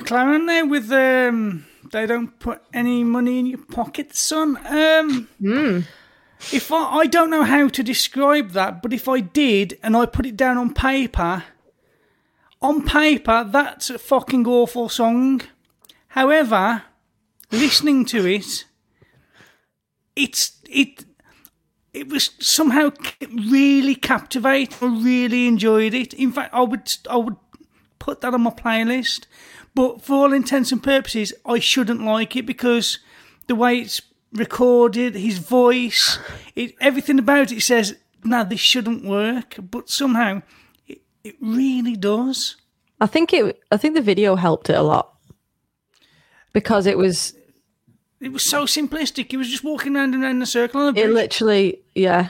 McLaren 0.03 0.47
there 0.47 0.65
with 0.65 0.91
um, 0.91 1.65
they 1.91 2.05
don't 2.05 2.37
put 2.39 2.61
any 2.73 3.03
money 3.03 3.39
in 3.39 3.45
your 3.45 3.65
pocket, 3.65 4.15
son. 4.15 4.57
Um, 4.67 5.27
If 6.51 6.71
I, 6.73 6.97
I 6.97 7.05
don't 7.07 7.29
know 7.29 7.43
how 7.43 7.69
to 7.69 7.83
describe 7.83 8.51
that, 8.51 8.81
but 8.81 8.91
if 8.91 9.07
I 9.07 9.21
did 9.21 9.79
and 9.81 9.95
I 9.95 10.05
put 10.05 10.25
it 10.25 10.35
down 10.35 10.57
on 10.57 10.73
paper, 10.73 11.43
on 12.61 12.85
paper 12.85 13.45
that's 13.49 13.89
a 13.89 13.97
fucking 13.97 14.45
awful 14.45 14.89
song. 14.89 15.41
However, 16.09 16.83
listening 17.51 18.03
to 18.05 18.25
it, 18.27 18.65
it's 20.15 20.59
it 20.69 21.05
it 21.93 22.09
was 22.09 22.31
somehow 22.39 22.91
really 23.31 23.95
captivating. 23.95 24.75
I 24.81 25.03
really 25.03 25.47
enjoyed 25.47 25.93
it. 25.93 26.13
In 26.13 26.31
fact, 26.33 26.53
I 26.53 26.61
would 26.61 26.91
I 27.09 27.17
would 27.17 27.37
put 27.99 28.19
that 28.21 28.33
on 28.33 28.41
my 28.41 28.51
playlist. 28.51 29.27
But 29.75 30.01
for 30.01 30.13
all 30.13 30.33
intents 30.33 30.71
and 30.71 30.83
purposes, 30.83 31.33
I 31.45 31.59
shouldn't 31.59 32.03
like 32.03 32.35
it 32.35 32.45
because 32.45 32.99
the 33.47 33.55
way 33.55 33.79
it's 33.79 34.01
recorded, 34.31 35.15
his 35.15 35.37
voice, 35.37 36.19
it, 36.55 36.75
everything 36.79 37.19
about 37.19 37.51
it 37.51 37.61
says, 37.61 37.95
"No, 38.23 38.43
this 38.43 38.59
shouldn't 38.59 39.05
work." 39.05 39.55
But 39.59 39.89
somehow, 39.89 40.41
it, 40.87 41.01
it 41.23 41.35
really 41.41 41.95
does. 41.95 42.55
I 43.01 43.07
think 43.07 43.33
it. 43.33 43.59
I 43.71 43.77
think 43.77 43.95
the 43.95 44.01
video 44.01 44.35
helped 44.35 44.69
it 44.69 44.75
a 44.75 44.83
lot 44.83 45.13
because 46.53 46.85
it 46.85 46.97
was. 46.97 47.33
It 48.19 48.31
was 48.31 48.43
so 48.43 48.63
simplistic. 48.63 49.31
He 49.31 49.37
was 49.37 49.49
just 49.49 49.65
walking 49.65 49.97
around 49.97 50.13
and 50.13 50.23
around 50.23 50.37
in 50.37 50.41
a 50.41 50.45
circle 50.45 50.87
It 50.95 51.09
literally, 51.09 51.81
yeah, 51.93 52.29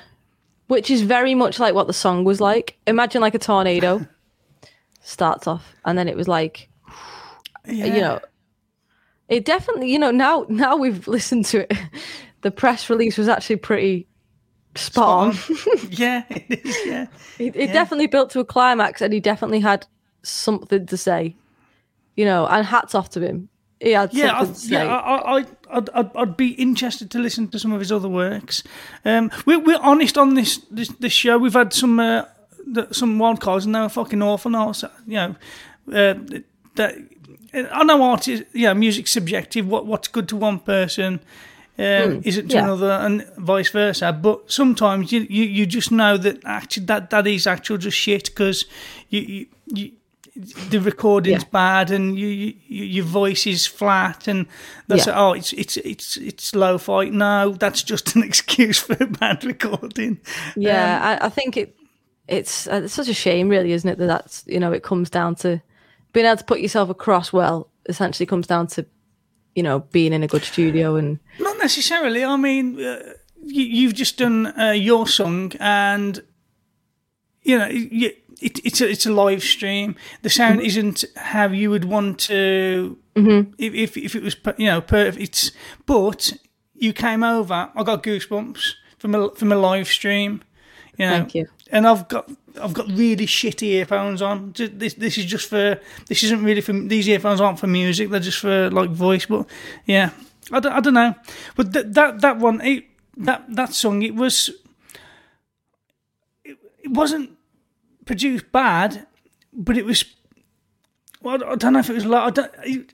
which 0.67 0.89
is 0.89 1.03
very 1.03 1.35
much 1.35 1.59
like 1.59 1.75
what 1.75 1.85
the 1.85 1.93
song 1.93 2.23
was 2.23 2.41
like. 2.41 2.77
Imagine 2.87 3.21
like 3.21 3.35
a 3.35 3.39
tornado 3.39 4.07
starts 5.01 5.45
off, 5.45 5.75
and 5.85 5.97
then 5.97 6.07
it 6.07 6.17
was 6.17 6.27
like, 6.27 6.69
yeah. 7.67 7.85
you 7.85 8.01
know, 8.01 8.19
it 9.29 9.45
definitely, 9.45 9.91
you 9.91 9.99
know, 9.99 10.11
now 10.11 10.45
now 10.49 10.75
we've 10.77 11.07
listened 11.17 11.45
to 11.45 11.61
it. 11.71 11.77
The 12.41 12.51
press 12.51 12.89
release 12.89 13.17
was 13.17 13.29
actually 13.29 13.57
pretty 13.57 14.07
spot 14.75 15.07
on. 15.07 15.57
yeah, 15.89 16.23
it 16.29 16.65
is. 16.65 16.77
Yeah, 16.85 17.07
It, 17.39 17.55
it 17.55 17.73
definitely 17.73 18.07
built 18.07 18.31
to 18.31 18.39
a 18.39 18.45
climax, 18.45 19.01
and 19.01 19.13
he 19.13 19.19
definitely 19.19 19.59
had 19.59 19.87
something 20.23 20.85
to 20.87 20.97
say. 20.97 21.35
You 22.15 22.25
know, 22.25 22.45
and 22.45 22.65
hats 22.65 22.93
off 22.93 23.09
to 23.11 23.21
him. 23.21 23.49
He 23.79 23.91
had 23.91 24.13
yeah, 24.13 24.35
I, 24.35 24.39
something 24.39 24.53
to 24.53 24.59
say. 24.59 24.73
yeah. 24.73 24.95
I, 24.95 25.39
I, 25.39 25.45
I'd, 25.71 25.89
I'd, 25.89 26.15
I'd 26.15 26.37
be 26.37 26.49
interested 26.49 27.09
to 27.11 27.19
listen 27.19 27.47
to 27.49 27.59
some 27.59 27.73
of 27.73 27.79
his 27.79 27.91
other 27.91 28.07
works. 28.07 28.61
Um, 29.03 29.31
we're, 29.47 29.59
we're 29.59 29.81
honest 29.81 30.17
on 30.17 30.35
this, 30.35 30.57
this 30.69 30.89
this 30.99 31.11
show. 31.11 31.39
We've 31.39 31.53
had 31.53 31.73
some 31.73 31.99
uh, 31.99 32.25
some 32.91 33.17
wild 33.17 33.41
cards, 33.41 33.65
and 33.65 33.73
they 33.73 33.79
were 33.79 33.89
fucking 33.89 34.21
awful. 34.21 34.51
Now, 34.51 34.73
so, 34.73 34.91
you 35.07 35.15
know, 35.15 35.35
uh, 35.91 36.13
that 36.75 36.95
I 37.53 37.83
know 37.83 38.01
art 38.03 38.27
is 38.27 38.43
yeah, 38.53 38.73
music's 38.73 39.11
subjective. 39.11 39.67
What 39.67 39.85
what's 39.85 40.07
good 40.07 40.27
to 40.29 40.35
one 40.37 40.59
person. 40.59 41.19
Um, 41.75 42.21
isn't 42.23 42.49
to 42.49 42.55
yeah. 42.55 42.65
another, 42.65 42.91
and 42.91 43.25
vice 43.37 43.71
versa. 43.71 44.13
But 44.13 44.51
sometimes 44.51 45.11
you, 45.11 45.21
you, 45.21 45.43
you 45.43 45.65
just 45.65 45.91
know 45.91 46.17
that 46.17 46.37
actually 46.45 46.85
that, 46.85 47.09
that 47.09 47.25
is 47.25 47.47
actual 47.47 47.77
just 47.79 47.97
shit 47.97 48.25
because 48.25 48.65
you, 49.09 49.21
you, 49.21 49.45
you 49.65 49.91
the 50.69 50.79
recording's 50.79 51.41
Yeah. 51.43 51.49
bad 51.51 51.89
and 51.89 52.17
you, 52.17 52.27
you 52.27 52.53
your 52.67 53.05
voice 53.05 53.47
is 53.47 53.65
flat 53.65 54.27
and 54.27 54.45
that's 54.87 55.07
Yeah. 55.07 55.19
oh 55.19 55.33
it's 55.33 55.51
it's 55.53 55.77
it's 55.77 56.17
it's 56.17 56.53
low 56.55 56.77
fi 56.77 57.05
no 57.05 57.53
that's 57.53 57.81
just 57.81 58.15
an 58.15 58.23
excuse 58.29 58.79
for 58.79 58.95
bad 59.07 59.43
recording 59.43 60.19
Yeah, 60.55 61.17
I, 61.21 61.25
I 61.25 61.29
think 61.29 61.57
it 61.57 61.75
it's 62.27 62.67
uh, 62.67 62.81
it's 62.83 62.93
such 62.93 63.09
a 63.09 63.13
shame, 63.13 63.49
really, 63.49 63.71
isn't 63.73 63.89
it? 63.89 63.97
That 63.97 64.07
that's 64.07 64.43
you 64.47 64.59
know 64.59 64.71
it 64.71 64.83
comes 64.83 65.09
down 65.09 65.35
to 65.37 65.59
being 66.13 66.25
able 66.25 66.37
to 66.37 66.43
put 66.43 66.61
yourself 66.61 66.89
across 66.89 67.33
well. 67.33 67.69
Essentially, 67.87 68.25
comes 68.25 68.47
down 68.47 68.67
to 68.67 68.85
you 69.55 69.63
know 69.63 69.79
being 69.91 70.13
in 70.13 70.23
a 70.23 70.27
good 70.27 70.43
studio 70.43 70.95
and 70.95 71.19
not 71.39 71.57
necessarily. 71.57 72.23
I 72.23 72.37
mean 72.37 72.79
uh, 72.83 73.13
you, 73.43 73.63
you've 73.63 73.93
just 73.93 74.17
done 74.17 74.57
uh, 74.59 74.71
your 74.71 75.05
song 75.07 75.51
and 75.59 76.23
you 77.41 77.57
know 77.59 77.67
you, 77.67 78.11
it, 78.41 78.59
it's 78.65 78.79
a, 78.81 78.89
it's 78.89 79.05
a 79.05 79.11
live 79.11 79.43
stream. 79.43 79.95
The 80.21 80.29
sound 80.29 80.61
isn't 80.61 81.03
how 81.17 81.47
you 81.47 81.69
would 81.69 81.85
want 81.85 82.19
to 82.21 82.97
if, 83.57 83.73
if 83.73 83.97
if 83.97 84.15
it 84.15 84.23
was 84.23 84.35
you 84.57 84.67
know 84.67 84.81
perfect 84.81 85.21
it's 85.21 85.51
but 85.85 86.33
you 86.73 86.93
came 86.93 87.23
over. 87.23 87.69
I 87.75 87.83
got 87.83 88.01
goosebumps 88.03 88.75
from 88.97 89.15
a 89.15 89.29
from 89.35 89.51
a 89.51 89.55
live 89.55 89.87
stream 89.87 90.41
you 90.97 91.05
know. 91.05 91.11
Thank 91.17 91.35
you. 91.35 91.47
and 91.71 91.87
i've 91.87 92.07
got 92.07 92.29
i've 92.61 92.73
got 92.73 92.87
really 92.87 93.25
shitty 93.25 93.63
earphones 93.63 94.21
on 94.21 94.53
this 94.55 94.93
this 94.95 95.17
is 95.17 95.25
just 95.25 95.49
for 95.49 95.79
this 96.07 96.23
isn't 96.23 96.43
really 96.43 96.61
for 96.61 96.73
these 96.73 97.07
earphones 97.07 97.41
aren't 97.41 97.59
for 97.59 97.67
music 97.67 98.09
they're 98.09 98.19
just 98.19 98.39
for 98.39 98.69
like 98.69 98.89
voice 98.89 99.25
but 99.25 99.45
yeah 99.85 100.11
i 100.51 100.59
don't, 100.59 100.73
I 100.73 100.79
don't 100.79 100.93
know 100.93 101.15
but 101.55 101.73
th- 101.73 101.87
that 101.89 102.21
that 102.21 102.37
one 102.37 102.61
it, 102.61 102.85
that 103.17 103.43
that 103.49 103.73
song 103.73 104.01
it 104.01 104.15
was 104.15 104.49
it, 106.43 106.57
it 106.83 106.91
wasn't 106.91 107.37
produced 108.05 108.51
bad, 108.51 109.07
but 109.51 109.77
it 109.77 109.85
was. 109.85 110.05
Well, 111.21 111.43
I 111.43 111.55
don't 111.55 111.73
know 111.73 111.79
if 111.79 111.89
it 111.89 111.93
was 111.93 112.05
like 112.05 112.23
I 112.23 112.29
don't. 112.29 112.93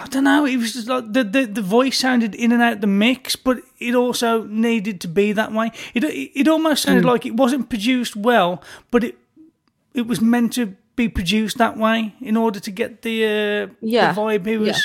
I 0.00 0.06
don't 0.08 0.24
know. 0.24 0.44
It 0.46 0.56
was 0.58 0.74
just 0.74 0.88
like 0.88 1.12
the, 1.12 1.24
the, 1.24 1.44
the 1.46 1.62
voice 1.62 1.98
sounded 1.98 2.34
in 2.34 2.52
and 2.52 2.62
out 2.62 2.80
the 2.80 2.86
mix, 2.86 3.34
but 3.36 3.58
it 3.80 3.94
also 3.94 4.44
needed 4.44 5.00
to 5.00 5.08
be 5.08 5.32
that 5.32 5.52
way. 5.52 5.72
It 5.94 6.04
it 6.04 6.46
almost 6.48 6.82
sounded 6.84 7.04
like 7.04 7.26
it 7.26 7.34
wasn't 7.34 7.68
produced 7.68 8.14
well, 8.16 8.62
but 8.90 9.02
it 9.04 9.16
it 9.94 10.06
was 10.06 10.20
meant 10.20 10.52
to 10.54 10.76
be 10.96 11.08
produced 11.08 11.58
that 11.58 11.76
way 11.76 12.14
in 12.20 12.36
order 12.36 12.60
to 12.60 12.70
get 12.70 13.02
the 13.02 13.24
uh, 13.24 13.74
Yeah. 13.80 14.12
the 14.12 14.20
vibe. 14.20 14.46
It 14.46 14.58
was 14.58 14.68
Yeah. 14.68 14.82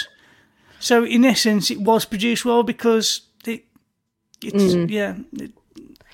so 0.80 1.04
in 1.06 1.26
essence, 1.26 1.70
it 1.74 1.80
was 1.82 2.06
produced 2.06 2.46
well 2.46 2.64
because 2.64 3.22
it 3.46 3.66
it's 4.42 4.74
Mm. 4.74 4.90
yeah. 4.90 5.16
It, 5.34 5.52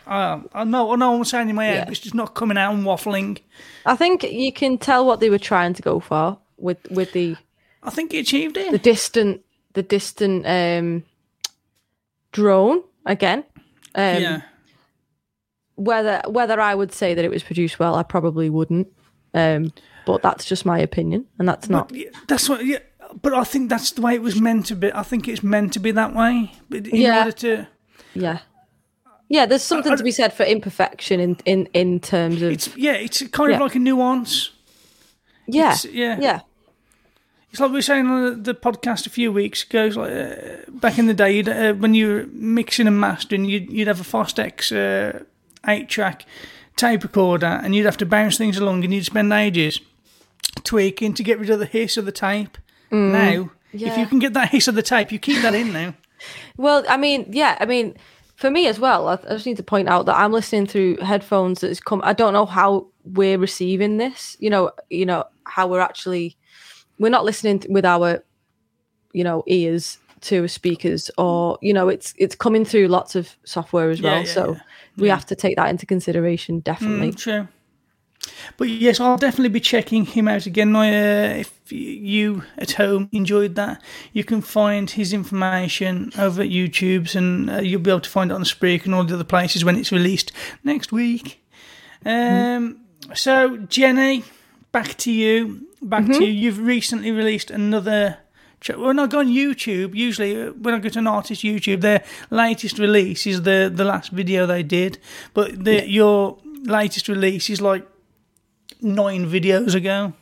uh, 0.07 0.41
I 0.53 0.63
know 0.65 0.91
I 0.91 0.95
know. 0.97 1.15
I'm 1.15 1.23
saying 1.23 1.49
in 1.49 1.55
my 1.55 1.65
head. 1.65 1.86
Yeah. 1.88 1.91
It's 1.91 1.99
just 2.01 2.15
not 2.15 2.34
coming 2.34 2.57
out 2.57 2.73
and 2.73 2.84
waffling. 2.86 3.39
I 3.86 3.95
think 3.95 4.23
you 4.23 4.51
can 4.51 4.77
tell 4.77 5.05
what 5.05 5.19
they 5.19 5.29
were 5.29 5.39
trying 5.39 5.73
to 5.75 5.81
go 5.81 5.99
for 6.01 6.38
with 6.57 6.79
with 6.91 7.13
the 7.13 7.38
I 7.84 7.89
think 7.89 8.11
he 8.11 8.19
achieved 8.19 8.57
it. 8.57 8.71
the 8.71 8.77
distant 8.77 9.41
the 9.73 9.84
distant 9.84 10.45
um 10.47 11.03
drone 12.31 12.84
again. 13.05 13.43
Um, 13.95 14.21
yeah. 14.21 14.41
Whether 15.75 16.21
whether 16.27 16.59
I 16.61 16.75
would 16.75 16.91
say 16.93 17.13
that 17.13 17.25
it 17.25 17.31
was 17.31 17.43
produced 17.43 17.79
well, 17.79 17.95
I 17.95 18.03
probably 18.03 18.49
wouldn't. 18.49 18.88
Um, 19.34 19.73
but 20.05 20.21
that's 20.21 20.45
just 20.45 20.65
my 20.65 20.77
opinion, 20.79 21.25
and 21.39 21.47
that's 21.47 21.67
not. 21.69 21.91
Yeah, 21.93 22.09
that's 22.27 22.47
what. 22.47 22.63
Yeah, 22.65 22.79
but 23.21 23.34
I 23.34 23.43
think 23.43 23.69
that's 23.69 23.91
the 23.91 24.01
way 24.01 24.13
it 24.13 24.21
was 24.21 24.39
meant 24.39 24.67
to 24.67 24.75
be. 24.75 24.91
I 24.93 25.01
think 25.01 25.27
it's 25.27 25.41
meant 25.41 25.73
to 25.73 25.79
be 25.79 25.91
that 25.91 26.13
way. 26.13 26.51
But 26.69 26.88
in 26.88 27.01
Yeah. 27.01 27.19
order 27.19 27.31
to, 27.31 27.67
Yeah, 28.13 28.39
yeah. 29.29 29.47
There's 29.47 29.63
something 29.63 29.97
to 29.97 30.03
be 30.03 30.11
said 30.11 30.31
for 30.34 30.43
imperfection 30.43 31.19
in 31.19 31.38
in 31.45 31.65
in 31.73 31.99
terms 31.99 32.43
of 32.43 32.51
it's 32.51 32.69
yeah, 32.77 32.93
it's 32.93 33.23
kind 33.29 33.51
of 33.51 33.57
Yeah. 33.57 33.63
like 33.63 33.75
a 33.75 33.79
nuance. 33.79 34.51
yeah, 35.47 35.73
it's- 35.73 35.86
yeah. 35.86 36.19
yeah, 36.21 36.39
It's 37.54 37.60
like 37.60 37.70
we 37.70 37.76
were 37.76 37.82
saying 37.84 38.08
on 38.08 38.41
the- 38.41 38.56
podcast 38.56 39.06
a 39.06 39.12
few 39.12 39.32
weeks 39.32 39.62
ago. 39.64 39.86
It's 39.86 39.95
like 39.95 40.12
uh, 40.12 40.72
back 40.72 40.97
in 40.97 41.06
the 41.06 41.14
day, 41.14 41.38
you'd, 41.38 41.47
uh, 41.47 41.74
when 41.74 41.93
you 41.93 42.08
were 42.08 42.26
mixing 42.32 42.88
and 42.88 42.99
mastering, 42.99 43.45
you'd, 43.45 43.72
you'd 43.72 43.88
have 43.88 44.01
a 44.01 44.04
Fostex 44.04 44.72
uh, 44.76 45.20
eight-track 45.68 46.26
tape 46.78 47.04
recorder, 47.04 47.45
and 47.45 47.76
you'd 47.76 47.86
have 47.86 47.97
to 47.97 48.08
bounce 48.08 48.39
things 48.39 48.58
along, 48.58 48.84
and 48.84 48.91
you'd 48.91 49.06
spend 49.06 49.32
ages 49.32 49.80
tweaking 50.64 51.14
to 51.14 51.22
get 51.22 51.38
rid 51.38 51.51
of 51.51 51.60
the 51.60 51.68
hiss 51.68 51.95
of 51.95 52.06
the 52.06 52.12
tape. 52.12 52.58
Now, 52.89 53.51
if 53.72 53.97
you 53.99 54.08
can 54.08 54.18
get 54.18 54.34
that 54.34 54.49
hiss 54.49 54.68
of 54.68 54.74
the 54.74 54.82
tape, 54.82 55.12
you 55.12 55.20
keep 55.20 55.43
that 55.43 55.54
in 55.56 55.72
now. 55.72 55.93
Well, 56.56 56.86
I 56.88 56.95
mean, 56.95 57.26
yeah, 57.32 57.58
I 57.60 57.66
mean, 57.66 57.97
for 58.38 58.49
me 58.49 58.68
as 58.68 58.80
well, 58.80 59.10
I, 59.10 59.14
I 59.16 59.34
just 59.34 59.45
need 59.45 59.58
to 59.58 59.64
point 59.64 59.89
out 59.89 60.06
that 60.06 60.16
I'm 60.16 60.32
listening 60.32 60.68
through 60.68 60.97
headphones 60.97 61.60
that's 61.60 61.82
come. 61.82 61.99
I 62.04 62.14
don't 62.14 62.32
know 62.32 62.45
how 62.45 62.88
we're 63.04 63.38
receiving 63.38 63.97
this. 63.97 64.38
You 64.39 64.49
know, 64.49 64.72
you 64.89 65.06
know 65.06 65.26
how 65.43 65.68
we're 65.68 65.82
actually 65.82 66.38
we're 66.99 67.09
not 67.09 67.25
listening 67.25 67.63
with 67.69 67.85
our 67.85 68.23
you 69.13 69.23
know 69.23 69.43
ears 69.47 69.99
to 70.21 70.47
speakers, 70.47 71.11
or 71.17 71.57
you 71.61 71.73
know, 71.73 71.89
it's 71.89 72.13
it's 72.17 72.35
coming 72.35 72.65
through 72.65 72.87
lots 72.87 73.15
of 73.15 73.35
software 73.43 73.89
as 73.89 74.01
well. 74.01 74.19
yeah, 74.19 74.23
so 74.25 74.53
yeah. 74.53 74.59
we 74.97 75.09
have 75.09 75.25
to 75.27 75.35
take 75.35 75.55
that 75.57 75.69
into 75.69 75.85
consideration, 75.85 76.59
definitely. 76.59 77.11
Mm, 77.11 77.17
true. 77.17 77.47
But 78.55 78.69
yes, 78.69 79.01
I'll 79.01 79.17
definitely 79.17 79.49
be 79.49 79.59
checking 79.59 80.05
him 80.05 80.29
out 80.29 80.45
again. 80.45 80.73
Uh, 80.73 81.35
if 81.39 81.71
you 81.71 82.43
at 82.57 82.71
home 82.71 83.09
enjoyed 83.11 83.55
that, 83.55 83.81
you 84.13 84.23
can 84.23 84.41
find 84.41 84.89
his 84.89 85.11
information 85.11 86.11
over 86.17 86.41
at 86.41 86.49
YouTube's, 86.49 87.15
and 87.15 87.49
uh, 87.49 87.57
you'll 87.57 87.81
be 87.81 87.91
able 87.91 87.99
to 87.99 88.09
find 88.09 88.31
it 88.31 88.33
on 88.33 88.43
Spreak 88.43 88.85
and 88.85 88.95
all 88.95 89.03
the 89.03 89.15
other 89.15 89.25
places 89.25 89.65
when 89.65 89.75
it's 89.75 89.91
released 89.91 90.31
next 90.63 90.91
week. 90.91 91.43
Um, 92.05 92.79
So 93.13 93.57
Jenny, 93.57 94.23
back 94.74 94.97
to 94.97 95.11
you. 95.11 95.67
Back 95.82 96.05
to 96.07 96.24
you. 96.26 96.32
You've 96.32 96.59
recently 96.59 97.11
released 97.11 97.49
another. 97.51 98.17
When 98.76 98.97
I 98.99 99.07
go 99.07 99.19
on 99.19 99.28
YouTube, 99.28 99.93
usually 99.93 100.41
uh, 100.41 100.51
when 100.51 100.74
I 100.74 100.80
go 100.80 100.89
to 100.89 100.99
an 100.99 101.07
artist 101.07 101.41
YouTube, 101.43 101.82
their 101.82 102.03
latest 102.30 102.80
release 102.80 103.26
is 103.28 103.41
the 103.43 103.69
the 103.74 103.84
last 103.86 104.11
video 104.11 104.45
they 104.45 104.63
did. 104.63 104.97
But 105.34 105.63
the, 105.65 105.88
your 105.89 106.38
latest 106.65 107.07
release 107.09 107.49
is 107.49 107.59
like 107.61 107.86
nine 108.82 109.26
videos 109.30 109.76
ago. 109.76 110.13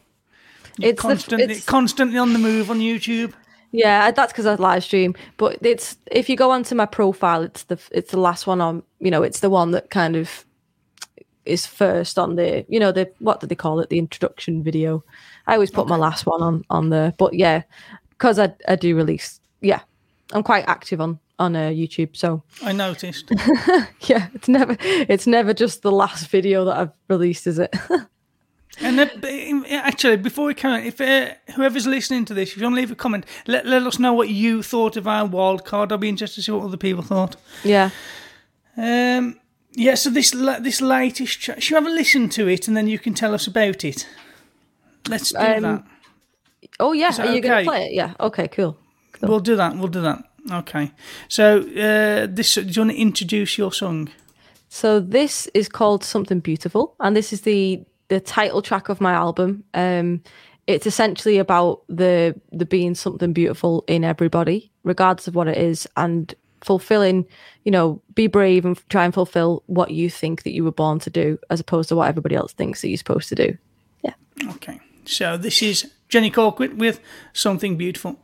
You're 0.79 0.91
It's 0.91 1.01
the- 1.01 1.07
constantly 1.07 1.43
it's- 1.45 1.65
constantly 1.65 2.17
on 2.17 2.33
the 2.33 2.39
move 2.39 2.69
on 2.71 2.79
YouTube. 2.79 3.33
Yeah, 3.73 4.11
that's 4.11 4.33
because 4.33 4.45
I 4.47 4.55
live 4.55 4.83
stream. 4.83 5.13
But 5.37 5.57
it's 5.61 5.95
if 6.11 6.27
you 6.29 6.35
go 6.35 6.51
onto 6.51 6.75
my 6.75 6.85
profile, 6.87 7.43
it's 7.43 7.63
the 7.63 7.77
it's 7.91 8.11
the 8.11 8.19
last 8.19 8.47
one 8.47 8.59
on. 8.61 8.83
You 8.99 9.11
know, 9.11 9.23
it's 9.23 9.39
the 9.39 9.49
one 9.49 9.71
that 9.71 9.89
kind 9.89 10.15
of 10.15 10.45
is 11.45 11.65
first 11.65 12.17
on 12.19 12.35
the. 12.35 12.65
You 12.69 12.79
know, 12.79 12.91
the 12.91 13.11
what 13.19 13.39
do 13.39 13.47
they 13.47 13.55
call 13.55 13.79
it? 13.79 13.89
The 13.89 13.99
introduction 13.99 14.63
video. 14.63 15.03
I 15.47 15.53
always 15.53 15.71
put 15.71 15.87
my 15.87 15.97
last 15.97 16.25
one 16.25 16.41
on 16.41 16.63
on 16.69 16.89
there. 16.89 17.13
But 17.17 17.33
yeah, 17.33 17.63
because 18.09 18.39
I 18.39 18.53
I 18.67 18.75
do 18.75 18.95
release. 18.95 19.39
Yeah, 19.61 19.81
I'm 20.33 20.43
quite 20.43 20.65
active 20.67 21.01
on 21.01 21.19
on 21.39 21.55
uh, 21.55 21.69
YouTube. 21.69 22.15
So 22.15 22.43
I 22.63 22.71
noticed. 22.71 23.31
yeah, 24.01 24.27
it's 24.33 24.47
never 24.47 24.77
it's 24.79 25.27
never 25.27 25.53
just 25.53 25.81
the 25.81 25.91
last 25.91 26.27
video 26.27 26.65
that 26.65 26.77
I've 26.77 26.91
released, 27.07 27.47
is 27.47 27.59
it? 27.59 27.75
And 28.79 29.21
b- 29.21 29.65
actually, 29.69 30.17
before 30.17 30.45
we 30.45 30.53
come, 30.53 30.81
if 30.81 31.01
uh, 31.01 31.33
whoever's 31.55 31.85
listening 31.85 32.25
to 32.25 32.33
this, 32.33 32.51
if 32.51 32.57
you 32.57 32.63
want 32.63 32.75
to 32.75 32.81
leave 32.81 32.91
a 32.91 32.95
comment, 32.95 33.25
let, 33.45 33.65
let 33.65 33.83
us 33.83 33.99
know 33.99 34.13
what 34.13 34.29
you 34.29 34.63
thought 34.63 34.95
of 34.95 35.07
our 35.07 35.25
wild 35.25 35.65
card. 35.65 35.91
I'll 35.91 35.97
be 35.97 36.09
interested 36.09 36.35
to 36.35 36.41
see 36.43 36.51
what 36.51 36.63
other 36.63 36.77
people 36.77 37.03
thought. 37.03 37.35
yeah. 37.63 37.89
Um, 38.77 39.40
yeah, 39.73 39.95
so 39.95 40.09
this 40.09 40.31
this 40.31 40.81
latest, 40.81 41.41
tra- 41.41 41.59
should 41.61 41.69
you 41.71 41.75
have 41.75 41.87
a 41.87 41.89
listen 41.89 42.29
to 42.29 42.47
it 42.47 42.67
and 42.67 42.75
then 42.75 42.87
you 42.87 42.99
can 42.99 43.13
tell 43.13 43.33
us 43.33 43.47
about 43.47 43.83
it? 43.85 44.07
Let's 45.07 45.31
do 45.31 45.37
Um, 45.37 45.61
that. 45.61 45.83
Oh 46.79 46.93
yeah. 46.93 47.11
that 47.11 47.27
Are 47.27 47.33
you 47.33 47.41
gonna 47.41 47.63
play 47.63 47.85
it? 47.87 47.93
Yeah. 47.93 48.13
Okay. 48.19 48.47
Cool. 48.47 48.77
We'll 49.21 49.39
do 49.39 49.55
that. 49.55 49.75
We'll 49.77 49.87
do 49.87 50.01
that. 50.01 50.23
Okay. 50.51 50.91
So, 51.27 51.59
uh, 51.59 52.27
this, 52.29 52.55
do 52.55 52.61
you 52.61 52.81
want 52.81 52.91
to 52.91 52.97
introduce 52.97 53.57
your 53.57 53.71
song? 53.71 54.09
So 54.69 54.99
this 54.99 55.47
is 55.53 55.67
called 55.69 56.03
Something 56.03 56.39
Beautiful, 56.39 56.95
and 56.99 57.15
this 57.15 57.33
is 57.33 57.41
the 57.41 57.83
the 58.07 58.19
title 58.19 58.61
track 58.61 58.89
of 58.89 58.99
my 58.99 59.11
album. 59.13 59.63
Um, 59.73 60.21
it's 60.67 60.87
essentially 60.87 61.37
about 61.37 61.81
the 61.89 62.39
the 62.51 62.65
being 62.65 62.95
something 62.95 63.33
beautiful 63.33 63.83
in 63.87 64.03
everybody, 64.03 64.71
regardless 64.83 65.27
of 65.27 65.35
what 65.35 65.47
it 65.47 65.57
is, 65.57 65.87
and 65.95 66.33
fulfilling. 66.63 67.25
You 67.63 67.71
know, 67.71 68.01
be 68.15 68.27
brave 68.27 68.65
and 68.65 68.81
try 68.89 69.05
and 69.05 69.13
fulfill 69.13 69.63
what 69.67 69.91
you 69.91 70.09
think 70.09 70.43
that 70.43 70.53
you 70.53 70.63
were 70.63 70.71
born 70.71 70.99
to 70.99 71.09
do, 71.09 71.37
as 71.49 71.59
opposed 71.59 71.89
to 71.89 71.95
what 71.95 72.07
everybody 72.09 72.35
else 72.35 72.53
thinks 72.53 72.81
that 72.81 72.89
you're 72.89 72.97
supposed 72.97 73.29
to 73.29 73.35
do. 73.35 73.57
Yeah. 74.03 74.13
Okay. 74.55 74.79
So, 75.05 75.37
this 75.37 75.61
is 75.61 75.91
Jenny 76.09 76.31
Colquitt 76.31 76.77
with 76.77 76.99
Something 77.33 77.77
Beautiful. 77.77 78.17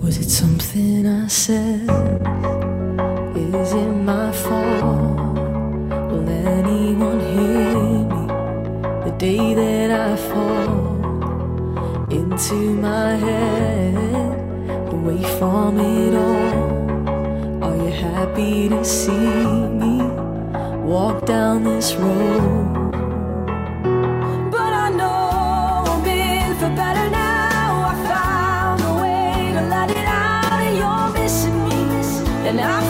Was 0.00 0.16
it 0.16 0.30
something 0.30 1.06
I 1.06 1.26
said? 1.26 2.37
Is 3.68 3.74
it 3.74 3.92
my 4.12 4.32
fault? 4.32 5.18
Will 6.10 6.26
anyone 6.26 7.20
hear 7.20 7.74
me 8.12 8.24
the 9.04 9.14
day 9.18 9.52
that 9.52 9.90
I 9.90 10.16
fall 10.16 12.08
into 12.10 12.54
my 12.80 13.10
head? 13.26 13.94
Away 14.90 15.22
from 15.38 15.78
it 15.80 16.14
all. 16.14 17.64
Are 17.64 17.76
you 17.76 17.90
happy 17.90 18.70
to 18.70 18.82
see 18.82 19.28
me 19.82 20.00
walk 20.82 21.26
down 21.26 21.64
this 21.64 21.94
road? 21.94 22.90
But 24.50 24.72
I 24.86 24.88
know 24.96 26.00
being 26.06 26.54
for 26.54 26.70
better 26.74 27.10
now. 27.10 27.90
I 27.90 27.94
found 28.08 28.80
a 28.80 28.92
way 29.02 29.52
to 29.56 29.62
let 29.68 29.90
it 29.90 30.06
out 30.06 30.58
of 30.68 30.74
your 30.82 31.22
missing 31.22 31.58
measure 31.68 31.88
and 32.48 32.60
I 32.62 32.87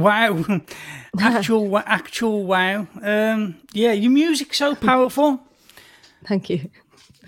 Wow, 0.00 0.44
actual, 1.20 1.78
actual 1.78 2.44
wow. 2.44 2.86
Um, 3.02 3.56
yeah, 3.72 3.92
your 3.92 4.10
music's 4.10 4.58
so 4.58 4.74
powerful. 4.90 5.40
Thank 6.26 6.50
you. 6.50 6.70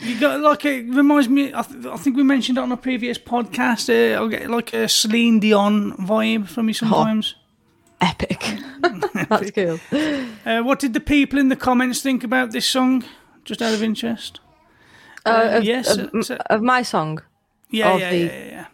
You 0.00 0.18
got 0.18 0.40
like 0.40 0.64
it 0.64 0.86
reminds 0.88 1.28
me. 1.28 1.52
I, 1.54 1.62
th- 1.62 1.86
I 1.86 1.96
think 1.96 2.16
we 2.16 2.22
mentioned 2.24 2.58
it 2.58 2.60
on 2.62 2.72
a 2.72 2.76
previous 2.76 3.18
podcast. 3.18 3.88
Uh, 3.88 4.24
I 4.24 4.28
get 4.28 4.50
like 4.50 4.72
a 4.74 4.88
Celine 4.88 5.38
Dion 5.40 5.92
vibe 5.98 6.48
from 6.48 6.68
you 6.68 6.74
sometimes. 6.74 7.36
Epic. 8.00 8.42
That's 9.28 9.50
cool. 9.52 9.78
Uh, 10.44 10.62
what 10.62 10.80
did 10.80 10.92
the 10.92 11.00
people 11.00 11.38
in 11.38 11.48
the 11.50 11.56
comments 11.56 12.02
think 12.02 12.24
about 12.24 12.50
this 12.50 12.66
song? 12.66 13.04
Just 13.44 13.62
out 13.62 13.74
of 13.74 13.82
interest. 13.82 14.40
Uh, 15.24 15.50
of, 15.52 15.64
yes, 15.64 15.96
of, 15.96 16.12
uh, 16.14 16.22
so- 16.22 16.36
of 16.50 16.62
my 16.62 16.82
song. 16.82 17.22
Yeah, 17.70 17.96
yeah, 17.96 18.10
the- 18.10 18.16
yeah, 18.18 18.24
yeah, 18.26 18.44
yeah. 18.50 18.66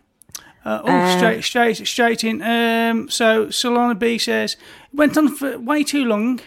Uh, 0.69 0.81
oh, 0.85 0.91
Uh, 0.91 1.17
straight, 1.17 1.43
straight, 1.45 1.87
straight 1.87 2.25
in. 2.25 2.43
Um, 2.43 3.09
so 3.09 3.47
Solana 3.47 3.99
B 3.99 4.19
says 4.19 4.57
went 4.93 5.17
on 5.17 5.29
for 5.37 5.59
way 5.59 5.83
too 5.85 6.05
long. 6.05 6.41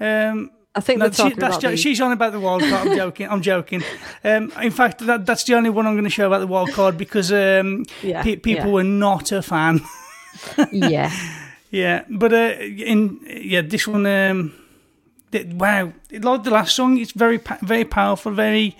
Um, 0.00 0.50
I 0.74 0.80
think 0.80 0.98
no, 1.00 1.08
they're 1.08 1.30
that's 1.36 1.58
jo- 1.58 1.76
she's 1.76 2.00
on 2.00 2.12
about 2.12 2.32
the 2.32 2.40
wild 2.40 2.62
card. 2.62 2.88
I'm 2.88 2.96
joking. 3.04 3.28
I'm 3.28 3.42
joking. 3.42 3.82
Um, 4.24 4.50
in 4.62 4.70
fact, 4.70 4.98
that, 5.06 5.26
that's 5.26 5.44
the 5.44 5.54
only 5.54 5.70
one 5.70 5.86
I'm 5.86 5.94
going 5.94 6.04
to 6.04 6.10
show 6.10 6.26
about 6.26 6.40
the 6.40 6.46
wild 6.46 6.72
card 6.72 6.96
because 6.96 7.30
um, 7.32 7.84
Yeah, 8.02 8.22
pe- 8.22 8.36
people 8.36 8.66
yeah. 8.66 8.72
were 8.72 8.84
not 8.84 9.32
a 9.32 9.42
fan. 9.42 9.80
yeah. 10.72 11.10
Yeah, 11.70 12.04
but 12.08 12.32
uh, 12.32 12.54
in 12.60 13.20
yeah, 13.26 13.62
this 13.62 13.86
one, 13.86 14.06
um, 14.06 14.52
th- 15.30 15.46
wow, 15.54 15.92
like 16.10 16.42
the 16.44 16.50
last 16.50 16.74
song, 16.74 16.98
it's 16.98 17.12
very 17.12 17.40
very 17.62 17.84
powerful, 17.84 18.32
very 18.32 18.76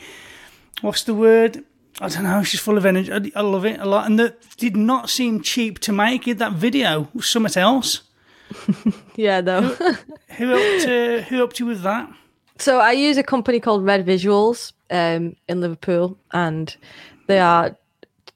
what's 0.82 1.04
the 1.04 1.14
word? 1.14 1.64
I 2.02 2.08
don't 2.08 2.24
know. 2.24 2.42
She's 2.42 2.60
full 2.60 2.76
of 2.76 2.84
energy. 2.84 3.12
I, 3.12 3.30
I 3.36 3.42
love 3.42 3.64
it 3.64 3.78
a 3.78 3.86
lot, 3.86 4.06
and 4.06 4.18
that 4.18 4.56
did 4.56 4.76
not 4.76 5.08
seem 5.08 5.40
cheap 5.40 5.78
to 5.80 5.92
make. 5.92 6.26
It 6.26 6.38
that 6.38 6.54
video 6.54 7.08
was 7.14 7.28
something 7.28 7.60
else. 7.60 8.02
Yeah, 9.14 9.42
though. 9.42 9.62
Who 9.62 10.48
helped? 10.48 10.86
Uh, 10.86 11.20
who 11.28 11.36
helped 11.36 11.60
you 11.60 11.66
with 11.66 11.82
that? 11.82 12.10
So 12.58 12.78
I 12.78 12.92
use 12.92 13.18
a 13.18 13.22
company 13.22 13.60
called 13.60 13.84
Red 13.84 14.06
Visuals 14.06 14.72
um, 14.90 15.36
in 15.48 15.60
Liverpool, 15.60 16.18
and 16.32 16.74
they 17.26 17.38
are 17.38 17.76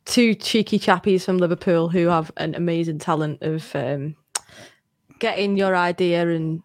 two 0.04 0.34
cheeky 0.34 0.78
chappies 0.78 1.24
from 1.24 1.38
Liverpool 1.38 1.88
who 1.88 2.08
have 2.08 2.30
an 2.36 2.54
amazing 2.54 2.98
talent 2.98 3.42
of 3.42 3.74
um, 3.74 4.16
getting 5.18 5.56
your 5.56 5.74
idea 5.74 6.28
and 6.28 6.62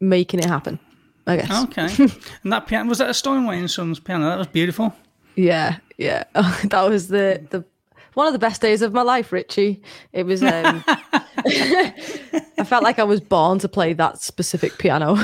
making 0.00 0.40
it 0.40 0.46
happen. 0.46 0.78
I 1.26 1.36
guess. 1.36 1.64
Okay, 1.64 1.88
and 2.44 2.52
that 2.52 2.66
piano 2.66 2.88
was 2.88 2.98
that 2.98 3.10
a 3.10 3.14
Steinway 3.14 3.58
and 3.58 3.70
Sons 3.70 3.98
piano? 3.98 4.28
That 4.28 4.38
was 4.38 4.46
beautiful. 4.46 4.94
Yeah, 5.34 5.78
yeah. 5.98 6.24
that 6.34 6.88
was 6.88 7.08
the 7.08 7.44
the 7.50 7.64
one 8.14 8.26
of 8.26 8.32
the 8.32 8.38
best 8.38 8.62
days 8.62 8.80
of 8.82 8.92
my 8.94 9.02
life, 9.02 9.32
Richie. 9.32 9.82
It 10.12 10.24
was. 10.24 10.42
Um, 10.42 10.84
I 12.58 12.64
felt 12.64 12.82
like 12.82 12.98
I 12.98 13.04
was 13.04 13.20
born 13.20 13.58
to 13.60 13.68
play 13.68 13.92
that 13.92 14.20
specific 14.20 14.78
piano. 14.78 15.16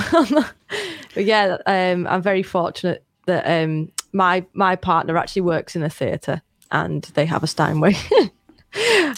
but 1.14 1.24
yeah, 1.24 1.56
um, 1.66 2.06
I'm 2.06 2.22
very 2.22 2.42
fortunate 2.42 3.04
that 3.26 3.44
um, 3.46 3.90
my 4.12 4.44
my 4.52 4.76
partner 4.76 5.16
actually 5.16 5.42
works 5.42 5.74
in 5.74 5.82
a 5.82 5.90
theatre 5.90 6.42
and 6.70 7.02
they 7.14 7.26
have 7.26 7.42
a 7.42 7.46
Steinway, 7.46 7.94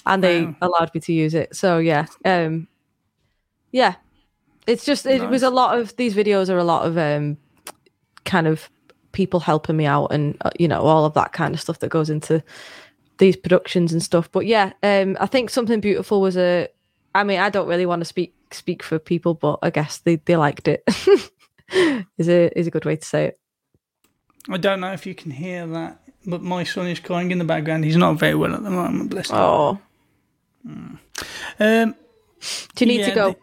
and 0.07 0.23
they 0.23 0.45
Wow. 0.45 0.57
allowed 0.63 0.95
me 0.95 1.01
to 1.01 1.13
use 1.13 1.35
it. 1.35 1.55
So 1.57 1.79
yeah, 1.79 2.07
um, 2.25 2.69
yeah. 3.73 3.95
It's 4.67 4.85
just 4.87 5.05
it 5.05 5.29
was 5.29 5.43
a 5.43 5.51
lot 5.51 5.79
of 5.79 5.95
these 5.97 6.15
videos 6.15 6.49
are 6.49 6.57
a 6.57 6.65
lot 6.65 6.87
of 6.87 6.97
um, 6.97 7.37
kind 8.25 8.47
of 8.47 8.71
people 9.15 9.41
helping 9.41 9.77
me 9.77 9.87
out 9.87 10.09
and 10.09 10.37
uh, 10.43 10.51
you 10.59 10.69
know 10.69 10.83
all 10.83 11.07
of 11.07 11.15
that 11.15 11.33
kind 11.33 11.55
of 11.55 11.61
stuff 11.61 11.79
that 11.79 11.89
goes 11.89 12.11
into 12.11 12.43
these 13.19 13.37
productions 13.37 13.93
and 13.93 14.03
stuff 14.03 14.31
but 14.33 14.45
yeah 14.45 14.73
um 14.83 15.17
i 15.21 15.27
think 15.27 15.49
something 15.49 15.81
beautiful 15.81 16.21
was 16.21 16.37
a 16.37 16.69
i 17.15 17.25
mean 17.25 17.39
i 17.41 17.49
don't 17.49 17.69
really 17.69 17.87
want 17.87 18.01
to 18.01 18.05
speak 18.05 18.35
speak 18.51 18.83
for 18.83 18.99
people 18.99 19.33
but 19.35 19.59
i 19.63 19.71
guess 19.71 19.99
they 19.99 20.17
they 20.27 20.37
liked 20.37 20.69
it 20.69 20.83
is 22.19 22.29
a 22.29 22.51
is 22.59 22.67
a 22.67 22.71
good 22.71 22.85
way 22.85 22.97
to 22.97 23.05
say 23.07 23.25
it 23.27 23.39
I 24.51 24.59
don't 24.59 24.81
know 24.81 24.93
if 24.93 25.07
you 25.07 25.15
can 25.15 25.31
hear 25.31 25.67
that, 25.69 26.03
but 26.27 26.43
my 26.43 26.65
son 26.65 26.87
is 26.89 27.01
crying 27.01 27.31
in 27.31 27.39
the 27.39 27.47
background. 27.47 27.83
He's 27.87 27.97
not 27.97 28.19
very 28.19 28.35
well 28.35 28.53
at 28.55 28.63
the 28.63 28.69
moment. 28.71 29.09
Bless 29.09 29.31
him. 29.31 29.37
oh 29.39 29.79
Um, 31.59 31.95
do 32.75 32.85
you 32.85 32.87
need 32.87 33.01
yeah, 33.01 33.09
to 33.09 33.15
go 33.15 33.31
the- 33.31 33.37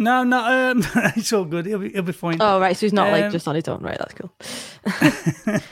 no, 0.00 0.24
no, 0.24 0.38
um, 0.70 0.84
it's 1.16 1.32
all 1.32 1.44
good. 1.44 1.66
He'll 1.66 1.78
be, 1.78 1.90
he'll 1.90 2.02
be 2.02 2.12
fine. 2.12 2.38
oh 2.40 2.58
right 2.58 2.76
so 2.76 2.86
he's 2.86 2.92
not 2.92 3.12
like 3.12 3.24
Um, 3.26 3.30
just 3.32 3.46
on 3.46 3.54
his 3.54 3.68
own 3.68 3.80
right 3.82 3.98
that's 3.98 4.14
cool 4.14 5.60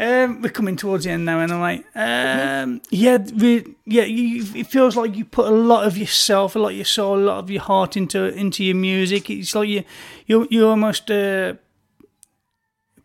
Um, 0.00 0.42
we're 0.42 0.50
coming 0.50 0.76
towards 0.76 1.04
the 1.04 1.10
end 1.10 1.24
now, 1.24 1.40
anyway. 1.40 1.82
Um, 1.92 2.80
yeah, 2.88 3.16
we, 3.16 3.74
yeah. 3.84 4.04
You, 4.04 4.44
it 4.54 4.68
feels 4.68 4.94
like 4.96 5.16
you 5.16 5.24
put 5.24 5.48
a 5.48 5.50
lot 5.50 5.88
of 5.88 5.98
yourself, 5.98 6.54
a 6.54 6.60
lot 6.60 6.68
of 6.68 6.76
your 6.76 6.84
soul, 6.84 7.18
a 7.18 7.24
lot 7.24 7.38
of 7.40 7.50
your 7.50 7.62
heart 7.62 7.96
into 7.96 8.26
into 8.26 8.62
your 8.62 8.76
music. 8.76 9.28
It's 9.28 9.56
like 9.56 9.68
you, 9.68 9.82
you, 10.26 10.46
you 10.52 10.68
almost 10.68 11.10
uh, 11.10 11.54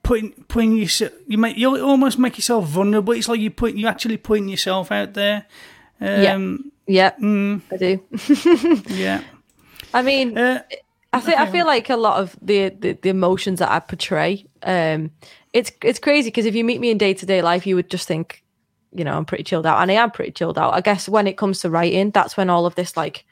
putting 0.04 0.34
putting 0.48 0.78
yourself. 0.78 1.14
You 1.26 1.40
make 1.40 1.58
you 1.58 1.76
almost 1.84 2.20
make 2.20 2.38
yourself 2.38 2.68
vulnerable. 2.68 3.14
It's 3.14 3.28
like 3.28 3.40
you 3.40 3.50
put 3.50 3.74
you 3.74 3.88
actually 3.88 4.18
putting 4.18 4.48
yourself 4.48 4.92
out 4.92 5.16
there. 5.16 5.48
Um, 6.00 6.72
yeah 6.86 7.12
mm, 7.12 7.62
i 7.72 7.78
do 7.78 8.04
yeah. 8.94 9.24
I 9.94 10.02
mean 10.02 10.38
Uh, 10.38 10.62
I 11.16 11.20
think 11.22 11.38
I 11.38 11.46
feel 11.52 11.68
like 11.68 11.90
a 11.92 11.96
lot 11.96 12.20
of 12.20 12.36
the, 12.42 12.70
the, 12.70 12.94
the 13.04 13.10
emotions 13.10 13.60
that 13.60 13.72
I 13.72 13.80
portray, 13.80 14.48
um, 14.64 15.12
it's 15.54 15.72
it's 15.84 16.00
crazy 16.00 16.30
because 16.30 16.48
if 16.48 16.56
you 16.56 16.64
meet 16.64 16.80
me 16.82 16.90
in 16.90 16.98
day 16.98 17.14
to 17.14 17.26
day 17.28 17.42
life, 17.44 17.68
you 17.68 17.76
would 17.76 17.92
just 17.92 18.08
think, 18.08 18.44
you 18.92 19.04
know, 19.04 19.16
I'm 19.16 19.26
pretty 19.26 19.44
chilled 19.44 19.68
out, 19.68 19.80
and 19.82 19.92
I 19.92 19.94
am 20.04 20.10
pretty 20.10 20.32
chilled 20.32 20.58
out. 20.58 20.74
I 20.74 20.82
guess 20.82 21.08
when 21.08 21.28
it 21.28 21.38
comes 21.38 21.62
to 21.62 21.70
writing, 21.70 22.10
that's 22.12 22.36
when 22.36 22.50
all 22.50 22.66
of 22.66 22.74
this 22.74 22.98
like, 22.98 23.26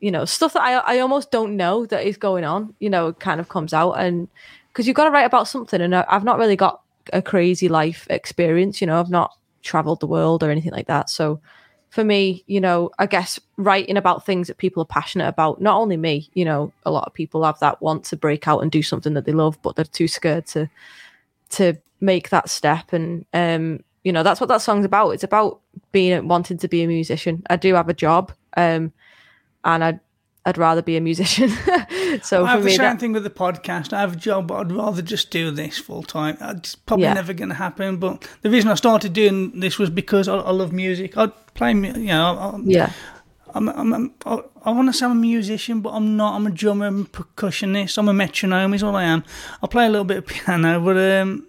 you 0.00 0.10
know, 0.10 0.24
stuff 0.24 0.52
that 0.54 0.62
I 0.62 0.96
I 0.96 1.00
almost 1.00 1.30
don't 1.30 1.56
know 1.56 1.86
that 1.86 2.06
is 2.06 2.16
going 2.16 2.44
on, 2.44 2.74
you 2.80 2.88
know, 2.90 3.12
kind 3.12 3.40
of 3.40 3.48
comes 3.48 3.72
out, 3.74 3.92
and 4.00 4.28
because 4.68 4.86
you've 4.86 4.96
got 4.96 5.04
to 5.04 5.10
write 5.10 5.26
about 5.26 5.48
something, 5.48 5.80
and 5.82 5.94
I- 5.94 6.06
I've 6.08 6.24
not 6.24 6.38
really 6.38 6.56
got 6.56 6.80
a 7.12 7.20
crazy 7.20 7.68
life 7.68 8.06
experience, 8.10 8.80
you 8.80 8.86
know, 8.86 8.98
I've 9.00 9.10
not 9.10 9.30
traveled 9.62 10.00
the 10.00 10.06
world 10.06 10.42
or 10.42 10.50
anything 10.50 10.72
like 10.72 10.86
that, 10.88 11.10
so 11.10 11.40
for 11.96 12.04
me, 12.04 12.44
you 12.46 12.60
know, 12.60 12.90
I 12.98 13.06
guess 13.06 13.40
writing 13.56 13.96
about 13.96 14.26
things 14.26 14.48
that 14.48 14.58
people 14.58 14.82
are 14.82 14.86
passionate 14.86 15.28
about, 15.28 15.62
not 15.62 15.78
only 15.80 15.96
me, 15.96 16.28
you 16.34 16.44
know, 16.44 16.70
a 16.84 16.90
lot 16.90 17.06
of 17.06 17.14
people 17.14 17.42
have 17.42 17.58
that 17.60 17.80
want 17.80 18.04
to 18.04 18.18
break 18.18 18.46
out 18.46 18.58
and 18.58 18.70
do 18.70 18.82
something 18.82 19.14
that 19.14 19.24
they 19.24 19.32
love, 19.32 19.58
but 19.62 19.76
they're 19.76 19.86
too 19.86 20.06
scared 20.06 20.46
to 20.48 20.68
to 21.48 21.72
make 22.02 22.28
that 22.28 22.50
step. 22.50 22.92
And 22.92 23.24
um, 23.32 23.82
you 24.04 24.12
know, 24.12 24.22
that's 24.22 24.42
what 24.42 24.48
that 24.48 24.60
song's 24.60 24.84
about. 24.84 25.12
It's 25.12 25.24
about 25.24 25.60
being 25.90 26.28
wanting 26.28 26.58
to 26.58 26.68
be 26.68 26.82
a 26.82 26.86
musician. 26.86 27.42
I 27.48 27.56
do 27.56 27.72
have 27.72 27.88
a 27.88 27.94
job, 27.94 28.30
um, 28.58 28.92
and 29.64 29.82
I'd 29.82 30.00
I'd 30.46 30.56
rather 30.58 30.80
be 30.80 30.96
a 30.96 31.00
musician. 31.00 31.48
so 32.22 32.44
I 32.44 32.46
for 32.46 32.46
have 32.46 32.60
the 32.60 32.66
me, 32.66 32.70
same 32.70 32.78
that, 32.84 33.00
thing 33.00 33.12
with 33.12 33.24
the 33.24 33.30
podcast. 33.30 33.92
I 33.92 34.00
have 34.00 34.12
a 34.12 34.16
job, 34.16 34.46
but 34.46 34.54
I'd 34.60 34.72
rather 34.72 35.02
just 35.02 35.30
do 35.30 35.50
this 35.50 35.76
full 35.76 36.02
time. 36.04 36.38
It's 36.40 36.74
probably 36.76 37.02
Yeah. 37.04 37.14
never 37.14 37.32
going 37.34 37.48
to 37.48 37.56
happen. 37.56 37.96
But 37.98 38.26
the 38.42 38.50
reason 38.50 38.70
I 38.70 38.74
started 38.76 39.12
doing 39.12 39.58
this 39.60 39.76
was 39.78 39.90
because 39.90 40.28
I, 40.28 40.36
I 40.36 40.52
love 40.52 40.72
music. 40.72 41.16
I 41.18 41.26
play, 41.54 41.72
you 41.72 41.92
know, 42.06 42.38
I, 42.38 42.60
yeah, 42.64 42.92
I'm, 43.54 43.68
I'm, 43.68 43.92
I'm, 43.92 44.14
I, 44.24 44.38
I 44.64 44.70
want 44.70 44.88
to 44.88 44.92
say 44.92 45.04
I'm 45.06 45.12
a 45.12 45.14
musician, 45.16 45.80
but 45.80 45.90
I'm 45.90 46.16
not. 46.16 46.34
I'm 46.36 46.46
a 46.46 46.50
drummer, 46.50 46.86
I'm 46.86 47.00
a 47.02 47.04
percussionist, 47.04 47.98
I'm 47.98 48.08
a 48.08 48.14
metronome. 48.14 48.72
Is 48.74 48.82
all 48.84 48.94
I 48.94 49.04
am. 49.04 49.24
I 49.62 49.66
play 49.66 49.86
a 49.86 49.88
little 49.90 50.04
bit 50.04 50.18
of 50.18 50.26
piano, 50.32 50.80
but 50.80 50.96
um, 50.96 51.46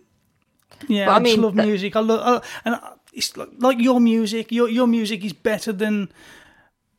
yeah, 0.88 1.06
But 1.06 1.12
I 1.12 1.16
I, 1.16 1.20
just 1.20 1.24
mean, 1.36 1.42
love 1.44 1.56
that- 1.56 1.66
music. 1.68 1.96
I 1.96 2.00
love, 2.00 2.44
and 2.66 2.80
it's 3.14 3.38
like, 3.38 3.50
like 3.60 3.80
your 3.80 4.00
music. 4.00 4.52
Your 4.52 4.68
your 4.70 4.88
music 4.88 5.24
is 5.24 5.34
better 5.34 5.72
than 5.72 6.10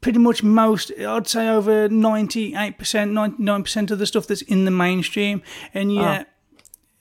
pretty 0.00 0.18
much 0.18 0.42
most. 0.42 0.92
I'd 0.98 1.26
say 1.26 1.48
over 1.48 1.88
ninety 1.88 2.54
eight 2.54 2.78
percent, 2.78 3.12
ninety 3.12 3.42
nine 3.42 3.62
percent 3.62 3.90
of 3.90 3.98
the 3.98 4.06
stuff 4.06 4.26
that's 4.26 4.42
in 4.42 4.64
the 4.64 4.70
mainstream, 4.70 5.42
and 5.74 5.90
ah. 5.92 5.94
yet 5.94 6.28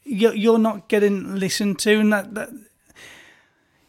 you're, 0.03 0.33
you're 0.35 0.59
not 0.59 0.87
getting 0.87 1.35
listened 1.35 1.79
to, 1.79 1.99
and 1.99 2.13
that 2.13 2.33
that 2.33 2.49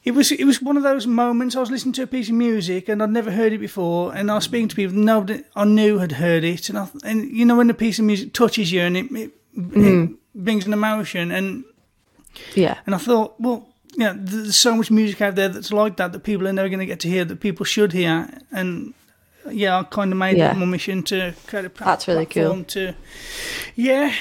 it 0.05 0.13
was 0.13 0.33
it 0.33 0.45
was 0.45 0.63
one 0.63 0.77
of 0.77 0.83
those 0.83 1.07
moments. 1.07 1.55
I 1.55 1.61
was 1.61 1.71
listening 1.71 1.93
to 1.95 2.05
a 2.05 2.07
piece 2.07 2.29
of 2.29 2.35
music 2.35 2.89
and 2.89 3.03
I'd 3.03 3.11
never 3.11 3.31
heard 3.31 3.53
it 3.53 3.59
before, 3.59 4.15
and 4.15 4.31
I 4.31 4.37
was 4.37 4.45
speaking 4.45 4.69
to 4.69 4.77
people 4.77 4.97
nobody 4.97 5.45
I 5.55 5.65
knew 5.65 5.99
had 5.99 6.13
heard 6.13 6.45
it, 6.45 6.69
and 6.69 6.79
I, 6.79 6.89
and 7.05 7.31
you 7.31 7.45
know 7.45 7.57
when 7.57 7.69
a 7.69 7.75
piece 7.75 7.99
of 7.99 8.07
music 8.07 8.33
touches 8.33 8.73
you 8.73 8.81
and 8.81 8.97
it, 8.97 9.13
it, 9.13 9.17
it 9.17 9.33
mm-hmm. 9.55 10.15
brings 10.35 10.67
an 10.67 10.73
emotion, 10.73 11.31
and 11.31 11.65
yeah, 12.55 12.79
and 12.87 12.95
I 12.95 12.99
thought, 12.99 13.39
well, 13.39 13.69
yeah, 13.97 14.15
there's 14.17 14.57
so 14.57 14.77
much 14.77 14.91
music 14.91 15.21
out 15.21 15.35
there 15.35 15.49
that's 15.49 15.73
like 15.73 15.97
that 15.97 16.13
that 16.13 16.21
people 16.21 16.49
are 16.49 16.53
never 16.53 16.69
going 16.69 16.79
to 16.79 16.87
get 16.87 17.01
to 17.01 17.09
hear 17.09 17.25
that 17.25 17.41
people 17.41 17.67
should 17.67 17.93
hear, 17.93 18.31
and 18.51 18.95
yeah, 19.51 19.79
I 19.79 19.83
kind 19.85 20.13
of 20.13 20.19
made 20.19 20.37
Yeah. 20.37 20.53
it 20.53 20.57
my 20.57 20.67
mission 20.67 21.03
to 21.05 21.35
create 21.47 21.65
a 21.65 21.71
pla- 21.71 21.87
That's 21.87 22.09
really 22.09 22.27
cool. 22.27 22.43
platform 22.43 22.65
To 22.67 22.95
yeah, 23.75 24.13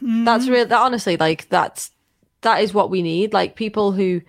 that's 0.00 0.48
real. 0.48 0.66
That 0.66 0.80
honestly, 0.82 1.16
like 1.16 1.48
that's 1.48 1.90
that 2.42 2.62
is 2.62 2.74
what 2.74 2.90
we 2.90 3.02
need. 3.02 3.32
Like 3.32 3.56
people 3.56 3.92
who, 3.92 4.20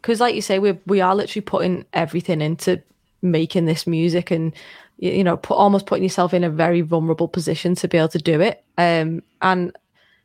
because 0.00 0.20
like 0.20 0.34
you 0.34 0.42
say, 0.42 0.58
we 0.58 0.78
we 0.86 1.00
are 1.00 1.14
literally 1.14 1.42
putting 1.42 1.84
everything 1.92 2.40
into 2.40 2.82
making 3.22 3.66
this 3.66 3.86
music, 3.86 4.30
and 4.30 4.54
you 4.98 5.22
know, 5.24 5.36
put 5.36 5.56
almost 5.56 5.86
putting 5.86 6.02
yourself 6.04 6.32
in 6.34 6.44
a 6.44 6.50
very 6.50 6.80
vulnerable 6.80 7.28
position 7.28 7.74
to 7.76 7.88
be 7.88 7.98
able 7.98 8.08
to 8.08 8.18
do 8.18 8.40
it. 8.40 8.64
Um, 8.78 9.22
and 9.42 9.76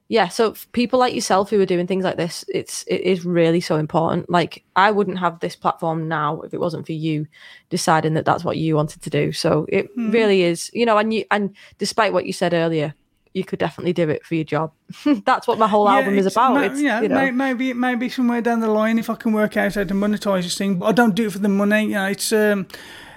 yeah, 0.09 0.27
so 0.27 0.53
people 0.73 0.99
like 0.99 1.15
yourself 1.15 1.49
who 1.49 1.59
are 1.61 1.65
doing 1.65 1.87
things 1.87 2.03
like 2.03 2.17
this, 2.17 2.45
it's 2.47 2.83
it 2.83 3.01
is 3.01 3.25
really 3.25 3.61
so 3.61 3.77
important. 3.77 4.29
Like 4.29 4.63
I 4.75 4.91
wouldn't 4.91 5.17
have 5.19 5.39
this 5.39 5.55
platform 5.55 6.07
now 6.07 6.41
if 6.41 6.53
it 6.53 6.59
wasn't 6.59 6.85
for 6.85 6.91
you 6.91 7.25
deciding 7.69 8.13
that 8.15 8.25
that's 8.25 8.43
what 8.43 8.57
you 8.57 8.75
wanted 8.75 9.01
to 9.01 9.09
do. 9.09 9.31
So 9.31 9.65
it 9.69 9.89
really 9.95 10.43
is, 10.43 10.69
you 10.73 10.85
know, 10.85 10.97
and 10.97 11.13
you 11.13 11.25
and 11.31 11.55
despite 11.77 12.13
what 12.13 12.25
you 12.25 12.33
said 12.33 12.53
earlier, 12.53 12.93
you 13.33 13.43
could 13.43 13.59
definitely 13.59 13.93
do 13.93 14.09
it 14.09 14.25
for 14.25 14.35
your 14.35 14.43
job. 14.43 14.71
that's 15.25 15.47
what 15.47 15.57
my 15.57 15.67
whole 15.67 15.89
album 15.89 16.17
is 16.17 16.27
about. 16.27 16.53
ma- 16.53 16.61
it's, 16.61 16.81
yeah, 16.81 17.01
you 17.01 17.07
know, 17.07 17.15
may- 17.15 17.31
maybe 17.31 17.73
maybe 17.73 18.09
somewhere 18.09 18.41
down 18.41 18.59
the 18.59 18.69
line, 18.69 18.99
if 18.99 19.09
I 19.09 19.15
can 19.15 19.33
work 19.33 19.57
out 19.57 19.73
how 19.75 19.83
to 19.83 19.93
monetize 19.93 20.43
this 20.43 20.57
thing, 20.57 20.75
but 20.75 20.85
I 20.87 20.91
don't 20.91 21.15
do 21.15 21.27
it 21.27 21.31
for 21.31 21.39
the 21.39 21.49
money. 21.49 21.85
You 21.85 21.93
know, 21.93 22.05
it's 22.07 22.31
um, 22.33 22.67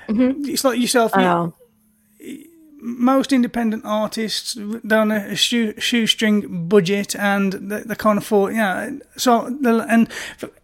it's 0.09 0.65
like 0.65 0.79
yourself. 0.79 1.13
Mm-hmm. 1.13 1.21
I 1.21 1.23
you- 1.23 1.29
know. 1.29 1.55
Most 2.87 3.33
independent 3.33 3.85
artists 3.85 4.57
they're 4.85 5.01
on 5.01 5.11
a 5.11 5.35
shoe, 5.35 5.75
shoestring 5.79 6.69
budget 6.69 7.17
and 7.17 7.53
they, 7.55 7.81
they 7.81 7.95
can't 7.97 8.19
afford 8.19 8.55
yeah 8.55 8.91
so 9.17 9.51
the, 9.61 9.85
and 9.89 10.09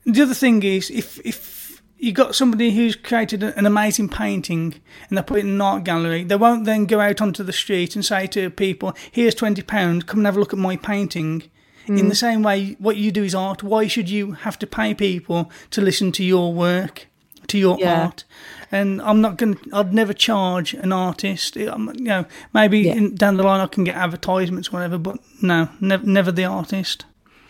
the 0.04 0.22
other 0.22 0.34
thing 0.34 0.62
is 0.62 0.88
if 0.90 1.18
if 1.26 1.82
you 1.98 2.12
got 2.12 2.34
somebody 2.34 2.70
who's 2.72 2.94
created 2.94 3.42
an 3.42 3.66
amazing 3.66 4.08
painting 4.08 4.74
and 5.08 5.18
they 5.18 5.22
put 5.22 5.38
it 5.38 5.44
in 5.44 5.50
an 5.50 5.60
art 5.60 5.82
gallery 5.82 6.22
they 6.22 6.36
won't 6.36 6.64
then 6.64 6.86
go 6.86 7.00
out 7.00 7.20
onto 7.20 7.42
the 7.42 7.52
street 7.52 7.96
and 7.96 8.04
say 8.04 8.26
to 8.28 8.50
people 8.50 8.94
here's 9.10 9.34
20 9.34 9.60
pounds 9.62 10.04
come 10.04 10.20
and 10.20 10.26
have 10.26 10.36
a 10.36 10.40
look 10.40 10.52
at 10.52 10.58
my 10.58 10.76
painting. 10.76 11.42
In 11.88 11.96
mm. 11.96 12.08
the 12.08 12.14
same 12.14 12.44
way 12.44 12.76
what 12.78 12.96
you 12.96 13.10
do 13.10 13.24
is 13.24 13.34
art. 13.34 13.64
Why 13.64 13.88
should 13.88 14.08
you 14.08 14.32
have 14.32 14.56
to 14.60 14.68
pay 14.68 14.94
people 14.94 15.50
to 15.70 15.80
listen 15.80 16.12
to 16.12 16.22
your 16.22 16.52
work 16.54 17.08
to 17.48 17.58
your 17.58 17.76
Yeah. 17.80 18.04
art 18.04 18.24
and 18.72 19.00
I'm 19.02 19.20
not 19.20 19.36
going. 19.36 19.54
to 19.54 19.70
I'd 19.72 19.94
never 19.94 20.12
charge 20.12 20.74
an 20.74 20.92
artist. 20.92 21.56
Um, 21.56 21.92
you 21.96 22.04
know, 22.04 22.24
maybe 22.52 22.80
Yeah. 22.80 22.94
in, 22.94 23.14
down 23.14 23.36
the 23.36 23.44
line 23.44 23.60
I 23.60 23.66
can 23.66 23.84
get 23.84 23.94
advertisements, 23.94 24.68
or 24.68 24.72
whatever. 24.72 24.98
But 24.98 25.18
no, 25.40 25.68
never, 25.80 26.04
never 26.04 26.32
the 26.32 26.44
artist. 26.46 27.04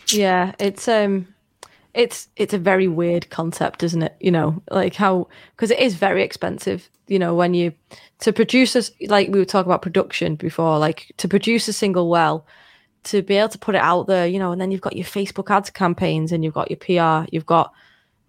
Yeah, 0.09 0.53
it's 0.59 0.87
um 0.87 1.27
it's 1.93 2.27
it's 2.35 2.53
a 2.53 2.57
very 2.59 2.87
weird 2.87 3.29
concept, 3.29 3.81
isn't 3.83 4.03
it? 4.03 4.15
You 4.19 4.31
know, 4.31 4.61
like 4.69 4.95
how 4.95 5.27
because 5.55 5.71
it 5.71 5.79
is 5.79 5.95
very 5.95 6.21
expensive, 6.23 6.89
you 7.07 7.17
know, 7.19 7.33
when 7.33 7.53
you 7.53 7.73
to 8.19 8.33
produce 8.33 8.75
a, 8.75 8.83
like 9.07 9.29
we 9.29 9.39
were 9.39 9.45
talking 9.45 9.69
about 9.69 9.81
production 9.81 10.35
before, 10.35 10.77
like 10.77 11.11
to 11.17 11.27
produce 11.27 11.67
a 11.67 11.73
single 11.73 12.09
well, 12.09 12.45
to 13.05 13.21
be 13.21 13.35
able 13.37 13.49
to 13.49 13.57
put 13.57 13.75
it 13.75 13.81
out 13.81 14.07
there, 14.07 14.25
you 14.27 14.39
know, 14.39 14.51
and 14.51 14.59
then 14.61 14.71
you've 14.71 14.81
got 14.81 14.95
your 14.95 15.05
Facebook 15.05 15.49
ads 15.49 15.69
campaigns 15.69 16.31
and 16.31 16.43
you've 16.43 16.53
got 16.53 16.69
your 16.69 16.77
PR, 16.77 17.27
you've 17.31 17.45
got 17.45 17.73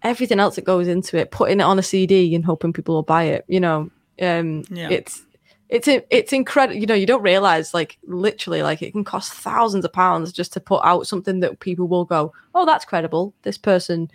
everything 0.05 0.39
else 0.39 0.55
that 0.55 0.63
goes 0.65 0.87
into 0.87 1.17
it, 1.17 1.31
putting 1.31 1.59
it 1.59 1.63
on 1.63 1.79
a 1.79 1.83
CD 1.83 2.33
and 2.35 2.45
hoping 2.45 2.73
people 2.73 2.95
will 2.95 3.03
buy 3.03 3.23
it, 3.23 3.45
you 3.47 3.59
know. 3.59 3.89
Um 4.21 4.63
Yeah. 4.69 4.89
it's 4.89 5.23
it's 5.67 5.87
it's 5.87 6.31
incredible. 6.31 6.79
You 6.79 6.85
know, 6.85 6.93
you 6.93 7.05
don't 7.05 7.23
realize 7.23 7.73
like 7.73 7.97
literally 8.05 8.61
like 8.61 8.81
it 8.81 8.91
can 8.91 9.03
cost 9.03 9.33
thousands 9.33 9.83
of 9.83 9.91
pounds 9.91 10.31
just 10.31 10.53
to 10.53 10.59
put 10.59 10.81
out 10.83 11.07
something 11.07 11.39
that 11.39 11.59
people 11.59 11.87
will 11.87 12.05
go, 12.05 12.33
oh, 12.53 12.65
that's 12.65 12.85
credible. 12.85 13.33
This 13.41 13.57
person, 13.57 14.09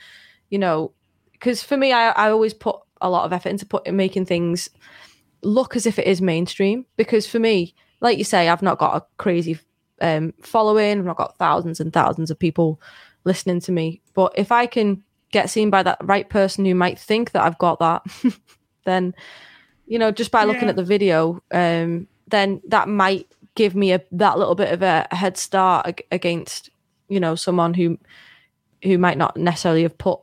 you 0.49 0.59
know, 0.59 0.93
because 1.33 1.63
for 1.63 1.77
me, 1.77 1.93
I 1.93 2.11
I 2.11 2.31
always 2.31 2.55
put 2.55 2.77
a 3.01 3.11
lot 3.11 3.25
of 3.25 3.33
effort 3.33 3.49
into 3.49 3.67
put 3.67 3.93
making 3.93 4.27
things 4.27 4.71
look 5.43 5.75
as 5.75 5.87
if 5.87 5.99
it 5.99 6.07
is 6.07 6.23
mainstream. 6.23 6.87
Because 6.97 7.27
for 7.27 7.39
me, 7.39 7.75
like 8.01 8.19
you 8.19 8.25
say, 8.25 8.49
I've 8.49 8.63
not 8.63 8.79
got 8.79 8.97
a 8.97 9.07
crazy 9.17 9.59
um, 10.01 10.33
following. 10.43 10.99
I've 10.99 11.05
not 11.05 11.17
got 11.17 11.37
thousands 11.37 11.81
and 11.81 11.93
thousands 11.93 12.31
of 12.31 12.39
people 12.39 12.81
listening 13.25 13.61
to 13.61 13.73
me. 13.73 14.01
But 14.15 14.33
if 14.37 14.53
I 14.53 14.67
can 14.67 15.03
get 15.33 15.51
seen 15.51 15.71
by 15.71 15.83
that 15.83 15.99
right 16.03 16.29
person 16.29 16.65
who 16.65 16.75
might 16.75 16.99
think 16.99 17.33
that 17.33 17.43
I've 17.43 17.59
got 17.59 17.79
that, 17.81 18.03
then 18.85 19.15
you 19.87 19.99
know, 19.99 20.13
just 20.13 20.31
by 20.31 20.45
looking 20.45 20.63
Yeah. 20.65 20.69
at 20.71 20.77
the 20.77 20.85
video, 20.85 21.43
um, 21.53 22.07
then 22.29 22.61
that 22.69 22.89
might 22.89 23.27
give 23.57 23.75
me 23.75 23.93
a 23.93 24.01
that 24.13 24.39
little 24.39 24.55
bit 24.55 24.73
of 24.73 24.83
a, 24.83 25.07
head 25.11 25.37
start 25.37 25.87
ag- 25.89 26.05
against, 26.13 26.71
you 27.09 27.19
know, 27.19 27.35
someone 27.35 27.75
who 27.75 27.99
who 28.85 28.97
might 28.99 29.19
not 29.19 29.37
necessarily 29.37 29.83
have 29.83 29.99
put. 29.99 30.21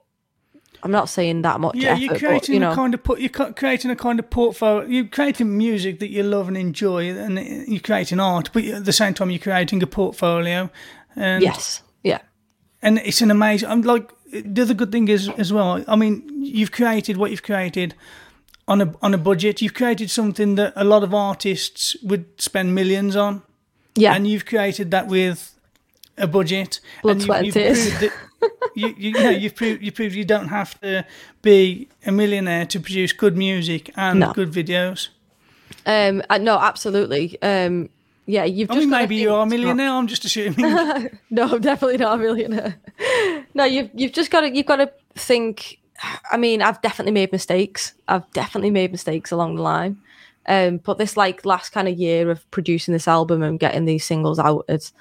I'm 0.83 0.91
not 0.91 1.09
saying 1.09 1.41
that 1.41 1.59
much 1.59 1.75
Yeah, 1.75 1.89
effort, 1.91 1.99
you're 2.01 2.09
but, 2.11 2.19
creating 2.19 2.53
you 2.53 2.59
know, 2.61 2.71
a 2.71 2.75
kind 2.75 2.93
of 2.93 3.03
put. 3.03 3.19
You're 3.19 3.29
creating 3.29 3.91
a 3.91 3.95
kind 3.95 4.19
of 4.19 4.29
portfolio. 4.29 4.87
You're 4.87 5.05
creating 5.07 5.57
music 5.57 5.99
that 5.99 6.09
you 6.11 6.23
love 6.23 6.47
and 6.47 6.55
enjoy, 6.55 7.09
and 7.11 7.37
you're 7.67 7.81
creating 7.81 8.19
art. 8.19 8.51
But 8.53 8.63
at 8.65 8.85
the 8.85 8.93
same 8.93 9.13
time, 9.13 9.31
you're 9.31 9.39
creating 9.39 9.83
a 9.83 9.87
portfolio. 9.87 10.69
And, 11.15 11.43
yes, 11.43 11.81
yeah, 12.03 12.19
and 12.81 12.99
it's 12.99 13.21
an 13.21 13.31
amazing. 13.31 13.67
I'm 13.69 13.81
like 13.81 14.11
the 14.31 14.61
other 14.61 14.73
good 14.73 14.91
thing 14.91 15.07
is 15.07 15.29
as 15.37 15.51
well. 15.53 15.83
I 15.87 15.95
mean, 15.95 16.23
you've 16.43 16.71
created 16.71 17.17
what 17.17 17.31
you've 17.31 17.43
created 17.43 17.93
on 18.67 18.81
a 18.81 18.93
on 19.01 19.13
a 19.13 19.17
budget. 19.17 19.61
You've 19.61 19.73
created 19.73 20.09
something 20.09 20.55
that 20.55 20.73
a 20.75 20.83
lot 20.83 21.03
of 21.03 21.13
artists 21.13 21.95
would 22.03 22.25
spend 22.41 22.73
millions 22.75 23.15
on. 23.15 23.41
yeah, 23.95 24.13
and 24.15 24.27
you've 24.27 24.45
created 24.45 24.91
that 24.91 25.07
with 25.07 25.53
a 26.17 26.27
budget. 26.27 26.79
Blood, 27.03 27.11
and 27.11 27.21
you- 27.21 27.25
sweat 27.25 27.45
you've 27.45 27.53
tears. 27.53 27.79
proved 27.89 28.01
that- 28.01 28.13
you, 28.75 28.87
you, 28.89 28.93
you 28.97 29.23
know, 29.23 29.29
you've 29.31 29.55
proved 29.55 29.81
you 29.81 29.91
proved 29.91 30.13
you 30.15 30.25
don't 30.25 30.49
have 30.49 30.79
to 30.81 31.03
be 31.41 31.87
a 32.05 32.11
millionaire 32.11 32.65
to 32.67 32.79
produce 32.79 33.11
good 33.13 33.35
music 33.35 33.91
and 33.95 34.19
No. 34.19 34.31
good 34.33 34.51
videos. 34.51 35.09
um, 35.85 36.21
uh, 36.29 36.37
no, 36.37 36.57
absolutely, 36.59 37.41
um, 37.41 37.89
yeah. 38.27 38.43
You've 38.43 38.69
I 38.69 38.75
just 38.75 38.81
mean, 38.81 38.89
maybe 38.91 39.15
you 39.15 39.31
are 39.33 39.39
a 39.39 39.43
it's 39.43 39.51
not- 39.51 39.57
millionaire. 39.59 39.89
I'm 39.89 40.07
just 40.07 40.23
assuming. 40.25 40.59
No, 41.29 41.43
I'm 41.49 41.61
definitely 41.61 41.97
not 41.97 42.15
a 42.15 42.17
millionaire. 42.21 42.75
no, 43.55 43.63
you've 43.65 43.89
you've 43.93 44.13
just 44.13 44.29
got 44.31 44.41
to 44.41 44.55
you've 44.55 44.65
got 44.67 44.75
to 44.77 44.91
think. 45.15 45.79
I 46.31 46.37
mean, 46.37 46.61
I've 46.61 46.81
definitely 46.81 47.11
made 47.13 47.31
mistakes. 47.31 47.93
I've 48.07 48.29
definitely 48.31 48.69
made 48.69 48.91
mistakes 48.91 49.31
along 49.31 49.55
the 49.55 49.63
line. 49.63 49.97
Um, 50.45 50.77
but 50.77 50.97
this 50.97 51.17
like 51.17 51.45
last 51.45 51.71
kind 51.71 51.87
of 51.87 51.97
year 51.97 52.29
of 52.31 52.49
producing 52.51 52.93
this 52.93 53.07
album 53.07 53.41
and 53.43 53.59
getting 53.59 53.85
these 53.85 54.05
singles 54.05 54.37
out, 54.39 54.65
it's 54.69 54.93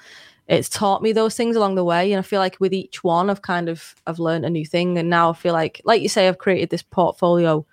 it's 0.47 0.69
taught 0.69 1.01
me 1.03 1.11
those 1.13 1.35
things 1.35 1.55
along 1.55 1.75
the 1.75 1.83
way. 1.83 2.11
And 2.11 2.19
I 2.19 2.21
feel 2.23 2.39
like 2.39 2.57
with 2.59 2.73
each 2.73 3.03
one, 3.03 3.29
I've 3.29 3.41
kind 3.43 3.69
of 3.69 3.95
I've 4.07 4.19
learned 4.19 4.45
a 4.45 4.49
new 4.49 4.65
thing. 4.65 4.97
And 4.97 5.09
now 5.09 5.29
I 5.29 5.33
feel 5.33 5.53
like, 5.53 5.81
like 5.85 6.01
you 6.01 6.09
say, 6.09 6.27
I've 6.27 6.37
created 6.39 6.69
this 6.69 6.81
portfolio 6.83 7.65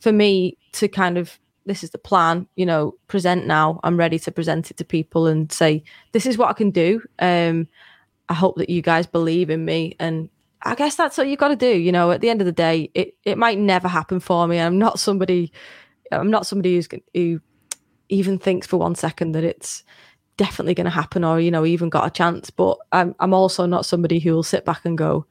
for 0.00 0.12
me 0.12 0.56
to 0.72 0.88
kind 0.88 1.18
of 1.18 1.38
this 1.66 1.82
is 1.84 1.90
the 1.90 1.98
plan 1.98 2.46
you 2.56 2.66
know 2.66 2.94
present 3.08 3.46
now. 3.46 3.80
I'm 3.84 3.96
ready 3.96 4.18
to 4.20 4.32
present 4.32 4.70
it 4.70 4.76
to 4.78 4.84
people 4.84 5.26
and 5.26 5.50
say 5.50 5.82
this 6.12 6.26
is 6.26 6.38
what 6.38 6.48
i 6.48 6.52
can 6.52 6.70
do. 6.70 7.02
Um 7.18 7.68
i 8.28 8.34
hope 8.34 8.56
that 8.56 8.70
you 8.70 8.82
guys 8.82 9.06
believe 9.06 9.50
in 9.50 9.64
me. 9.64 9.96
And 9.98 10.28
i 10.62 10.74
guess 10.74 10.96
that's 10.96 11.18
what 11.18 11.28
you've 11.28 11.38
got 11.38 11.48
to 11.48 11.56
do 11.56 11.68
you 11.68 11.92
know? 11.92 12.10
At 12.10 12.20
the 12.20 12.30
end 12.30 12.40
of 12.40 12.46
the 12.46 12.52
day 12.52 12.90
it 12.94 13.14
it 13.24 13.38
might 13.38 13.58
never 13.58 13.88
happen 13.88 14.20
for 14.20 14.46
me. 14.46 14.58
I'm 14.58 14.78
not 14.78 14.98
somebody 14.98 15.52
i'm 16.12 16.30
not 16.30 16.46
somebody 16.46 16.76
who's 16.76 16.88
who 17.14 17.40
even 18.08 18.38
thinks 18.38 18.66
for 18.66 18.76
one 18.76 18.94
second 18.94 19.32
that 19.32 19.44
it's 19.44 19.82
definitely 20.36 20.74
going 20.74 20.84
to 20.84 20.90
happen 20.90 21.24
or 21.24 21.40
you 21.40 21.50
know 21.50 21.64
even 21.64 21.88
got 21.88 22.06
a 22.06 22.10
chance 22.10 22.50
but 22.50 22.76
i'm 22.92 23.14
i'm 23.20 23.32
also 23.32 23.66
not 23.66 23.86
somebody 23.86 24.18
who 24.18 24.32
will 24.32 24.42
sit 24.42 24.64
back 24.64 24.84
and 24.84 24.98
go 24.98 25.26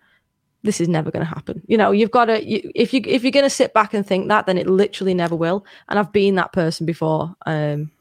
this 0.63 0.79
is 0.79 0.87
never 0.87 1.11
going 1.11 1.25
to 1.25 1.29
happen. 1.29 1.61
You 1.67 1.77
know, 1.77 1.91
you've 1.91 2.11
got 2.11 2.25
to 2.25 2.43
you, 2.43 2.71
if 2.73 2.93
you 2.93 3.01
if 3.05 3.23
you're 3.23 3.31
going 3.31 3.45
to 3.45 3.49
sit 3.49 3.73
back 3.73 3.93
and 3.93 4.05
think 4.05 4.29
that, 4.29 4.45
then 4.45 4.57
it 4.57 4.67
literally 4.67 5.13
never 5.13 5.35
will. 5.35 5.65
And 5.89 5.99
I've 5.99 6.11
been 6.11 6.35
that 6.35 6.53
person 6.53 6.85
before. 6.85 7.35
Um, 7.45 7.91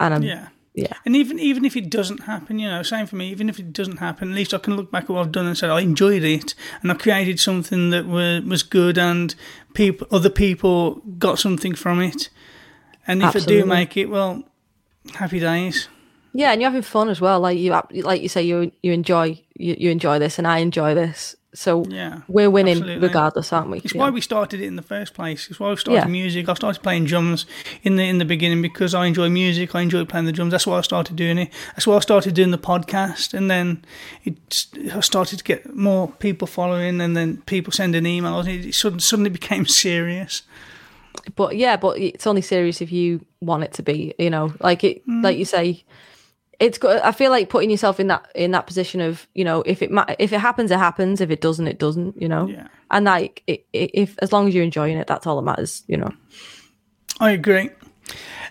and 0.00 0.14
I'm 0.14 0.22
yeah. 0.22 0.48
yeah, 0.74 0.94
And 1.04 1.16
even 1.16 1.38
even 1.38 1.64
if 1.64 1.76
it 1.76 1.90
doesn't 1.90 2.24
happen, 2.24 2.58
you 2.58 2.68
know, 2.68 2.82
same 2.82 3.06
for 3.06 3.16
me. 3.16 3.30
Even 3.30 3.48
if 3.48 3.58
it 3.58 3.72
doesn't 3.72 3.98
happen, 3.98 4.30
at 4.30 4.34
least 4.34 4.54
I 4.54 4.58
can 4.58 4.76
look 4.76 4.90
back 4.90 5.04
at 5.04 5.10
what 5.10 5.20
I've 5.20 5.32
done 5.32 5.46
and 5.46 5.56
say 5.56 5.68
I 5.68 5.80
enjoyed 5.80 6.24
it, 6.24 6.54
and 6.82 6.90
I 6.90 6.94
created 6.94 7.40
something 7.40 7.90
that 7.90 8.06
was 8.06 8.42
was 8.44 8.62
good, 8.62 8.98
and 8.98 9.34
people, 9.74 10.06
other 10.10 10.30
people 10.30 10.96
got 11.18 11.38
something 11.38 11.74
from 11.74 12.00
it. 12.00 12.28
And 13.06 13.22
if 13.22 13.34
I 13.34 13.38
do 13.38 13.64
make 13.64 13.96
it, 13.96 14.06
well, 14.06 14.44
happy 15.14 15.40
days. 15.40 15.88
yeah, 16.34 16.52
and 16.52 16.60
you're 16.60 16.70
having 16.70 16.82
fun 16.82 17.08
as 17.08 17.20
well. 17.20 17.40
Like 17.40 17.58
you 17.58 17.70
like 17.70 18.22
you 18.22 18.28
say, 18.28 18.42
you 18.42 18.70
you 18.82 18.92
enjoy 18.92 19.42
you, 19.54 19.76
you 19.78 19.90
enjoy 19.90 20.18
this, 20.18 20.38
and 20.38 20.46
I 20.46 20.58
enjoy 20.58 20.94
this. 20.94 21.34
So 21.58 21.84
Yeah, 21.88 22.20
we're 22.28 22.50
winning 22.50 22.76
absolutely. 22.76 23.08
regardless, 23.08 23.52
aren't 23.52 23.70
we? 23.70 23.78
It's 23.78 23.92
Yeah. 23.92 24.02
why 24.02 24.10
we 24.10 24.20
started 24.20 24.60
it 24.60 24.66
in 24.66 24.76
the 24.76 24.82
first 24.94 25.12
place. 25.12 25.48
It's 25.50 25.58
why 25.58 25.70
we 25.70 25.76
started 25.76 26.02
Yeah. 26.04 26.06
music. 26.06 26.48
I 26.48 26.54
started 26.54 26.80
playing 26.84 27.06
drums 27.06 27.46
in 27.82 27.96
the 27.96 28.04
in 28.04 28.18
the 28.18 28.24
beginning 28.24 28.62
because 28.62 28.94
I 28.94 29.06
enjoy 29.06 29.28
music. 29.28 29.74
I 29.74 29.80
enjoy 29.80 30.04
playing 30.04 30.26
the 30.26 30.32
drums. 30.32 30.52
That's 30.52 30.68
why 30.68 30.78
I 30.78 30.82
started 30.82 31.16
doing 31.16 31.36
it. 31.36 31.50
That's 31.74 31.84
why 31.84 31.96
I 31.96 31.98
started 32.00 32.34
doing 32.34 32.52
the 32.52 32.58
podcast, 32.72 33.34
and 33.34 33.50
then 33.50 33.84
it 34.24 34.36
I 34.94 35.00
started 35.00 35.38
to 35.38 35.44
get 35.44 35.74
more 35.74 36.06
people 36.20 36.46
following, 36.46 37.00
and 37.00 37.16
then 37.16 37.38
people 37.46 37.72
sending 37.72 38.04
emails. 38.04 38.46
It, 38.46 38.66
it 38.66 38.74
suddenly, 38.76 39.00
suddenly 39.02 39.30
became 39.40 39.66
serious. 39.66 40.42
but 41.34 41.56
yeah, 41.56 41.76
but 41.76 41.98
it's 41.98 42.26
only 42.28 42.42
serious 42.42 42.80
if 42.80 42.92
you 42.92 43.20
want 43.40 43.64
it 43.64 43.72
to 43.72 43.82
be. 43.82 44.14
You 44.16 44.30
know, 44.30 44.52
like 44.60 44.84
it, 44.84 45.04
Mm. 45.08 45.24
like 45.24 45.36
you 45.36 45.44
say, 45.44 45.82
it's 46.60 46.78
good. 46.78 47.00
I 47.02 47.12
feel 47.12 47.30
like 47.30 47.48
putting 47.48 47.70
yourself 47.70 48.00
in 48.00 48.08
that 48.08 48.26
in 48.34 48.50
that 48.52 48.66
position 48.66 49.00
of 49.00 49.26
you 49.34 49.44
know, 49.44 49.62
if 49.66 49.82
it 49.82 49.90
ma- 49.90 50.06
if 50.18 50.32
it 50.32 50.40
happens, 50.40 50.70
it 50.70 50.78
happens. 50.78 51.20
If 51.20 51.30
it 51.30 51.40
doesn't, 51.40 51.66
it 51.68 51.78
doesn't. 51.78 52.20
You 52.20 52.28
know, 52.28 52.46
Yeah. 52.48 52.66
and 52.90 53.04
like 53.06 53.42
it, 53.46 53.66
it, 53.72 53.90
if 53.94 54.16
as 54.20 54.32
long 54.32 54.48
as 54.48 54.54
you're 54.54 54.64
enjoying 54.64 54.96
it, 54.98 55.06
that's 55.06 55.26
all 55.26 55.36
that 55.36 55.42
matters. 55.42 55.84
You 55.86 55.98
know. 55.98 56.10
I 57.20 57.30
agree. 57.32 57.70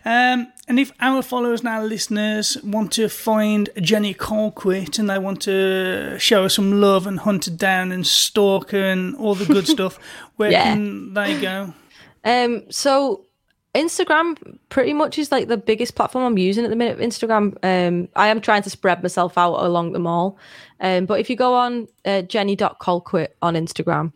Um, 0.05 0.47
and 0.69 0.79
if 0.79 0.91
our 1.01 1.21
followers 1.21 1.63
now, 1.63 1.81
listeners, 1.81 2.57
want 2.63 2.91
to 2.93 3.09
find 3.09 3.69
Jenny 3.81 4.13
Colquitt 4.13 4.99
and 4.99 5.09
they 5.09 5.17
want 5.19 5.41
to 5.43 6.17
show 6.19 6.43
her 6.43 6.49
some 6.49 6.79
love 6.79 7.07
and 7.07 7.19
hunt 7.19 7.45
her 7.45 7.51
down 7.51 7.91
and 7.91 8.05
stalk 8.07 8.71
her 8.71 8.83
and 8.85 9.15
all 9.17 9.35
the 9.35 9.45
good 9.45 9.67
stuff, 9.75 9.99
where 10.37 10.51
Yeah. 10.51 10.63
can 10.63 11.13
they 11.13 11.41
go? 11.41 11.73
Um, 12.23 12.63
so 12.69 13.25
Instagram 13.77 14.57
pretty 14.69 14.93
much 14.93 15.19
is 15.19 15.31
like 15.31 15.47
the 15.47 15.57
biggest 15.57 15.95
platform 15.95 16.25
I'm 16.25 16.37
using 16.37 16.63
at 16.63 16.69
the 16.69 16.75
minute. 16.75 16.97
Instagram, 16.97 17.57
um, 17.63 18.09
I 18.15 18.29
am 18.29 18.41
trying 18.41 18.63
to 18.63 18.69
spread 18.69 19.03
myself 19.03 19.37
out 19.37 19.55
along 19.63 19.93
them 19.93 20.07
all. 20.07 20.39
Um, 20.79 21.05
but 21.05 21.19
if 21.19 21.29
you 21.29 21.35
go 21.35 21.53
on 21.53 21.87
uh, 22.03 22.23
jenny.colquitt 22.23 23.37
on 23.41 23.53
Instagram, 23.53 24.13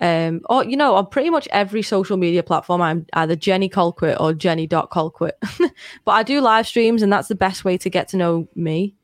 um, 0.00 0.40
or 0.50 0.64
you 0.64 0.76
know, 0.76 0.96
on 0.96 1.06
pretty 1.06 1.30
much 1.30 1.48
every 1.52 1.82
social 1.82 2.16
media 2.16 2.42
platform, 2.42 2.82
I'm 2.82 3.06
either 3.12 3.36
Jenny 3.36 3.68
Colquitt 3.68 4.20
or 4.20 4.34
Jenny.colquitt. 4.34 5.38
but 6.04 6.12
I 6.12 6.22
do 6.22 6.40
live 6.40 6.66
streams, 6.66 7.02
and 7.02 7.12
that's 7.12 7.28
the 7.28 7.34
best 7.34 7.64
way 7.64 7.78
to 7.78 7.88
get 7.88 8.08
to 8.08 8.16
know 8.16 8.48
me. 8.54 8.94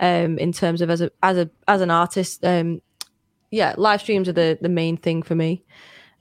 Um, 0.00 0.38
in 0.38 0.52
terms 0.52 0.80
of 0.80 0.90
as 0.90 1.00
a 1.00 1.10
as 1.22 1.38
a 1.38 1.50
as 1.68 1.80
an 1.80 1.90
artist, 1.90 2.44
um, 2.44 2.82
yeah, 3.50 3.74
live 3.76 4.00
streams 4.00 4.28
are 4.28 4.32
the 4.32 4.58
the 4.60 4.68
main 4.68 4.96
thing 4.96 5.22
for 5.22 5.34
me. 5.34 5.62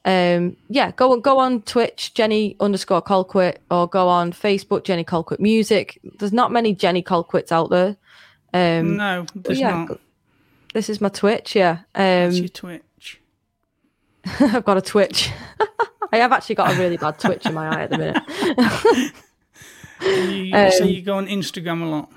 Um, 0.06 0.58
yeah, 0.70 0.92
go 0.92 1.16
go 1.18 1.40
on 1.40 1.62
Twitch, 1.62 2.14
Jenny 2.14 2.56
underscore 2.60 3.02
Colquitt, 3.02 3.58
or 3.72 3.88
go 3.88 4.08
on 4.10 4.34
Facebook, 4.34 4.84
Jenny 4.84 5.04
Colquitt 5.06 5.40
Music. 5.40 6.00
There's 6.20 6.34
not 6.34 6.52
many 6.52 6.74
Jenny 6.76 7.02
Colquitts 7.02 7.52
out 7.52 7.70
there. 7.70 7.96
Um, 8.54 8.98
no, 8.98 9.26
there's 9.34 9.60
yeah, 9.60 9.86
not. 9.86 10.00
this 10.74 10.90
is 10.90 11.00
my 11.00 11.10
Twitch. 11.10 11.56
Yeah, 11.56 11.80
That's 11.94 12.36
um, 12.36 12.40
your 12.42 12.50
Twitch. 12.50 13.22
I've 14.40 14.66
got 14.66 14.78
a 14.78 14.82
Twitch. 14.82 15.30
I 16.12 16.18
have 16.18 16.32
actually 16.32 16.56
got 16.56 16.72
a 16.74 16.78
really 16.80 16.98
bad 16.98 17.18
twitch 17.18 17.46
in 17.48 17.54
my 17.56 17.68
eye 17.76 17.82
at 17.84 17.90
the 17.90 17.98
minute. 17.98 19.14
You, 20.02 20.10
you 20.12 20.56
Um, 20.56 20.72
say 20.72 20.88
you 20.90 21.02
go 21.02 21.16
on 21.16 21.28
Instagram 21.28 21.82
a 21.82 21.86
lot. 21.86 22.12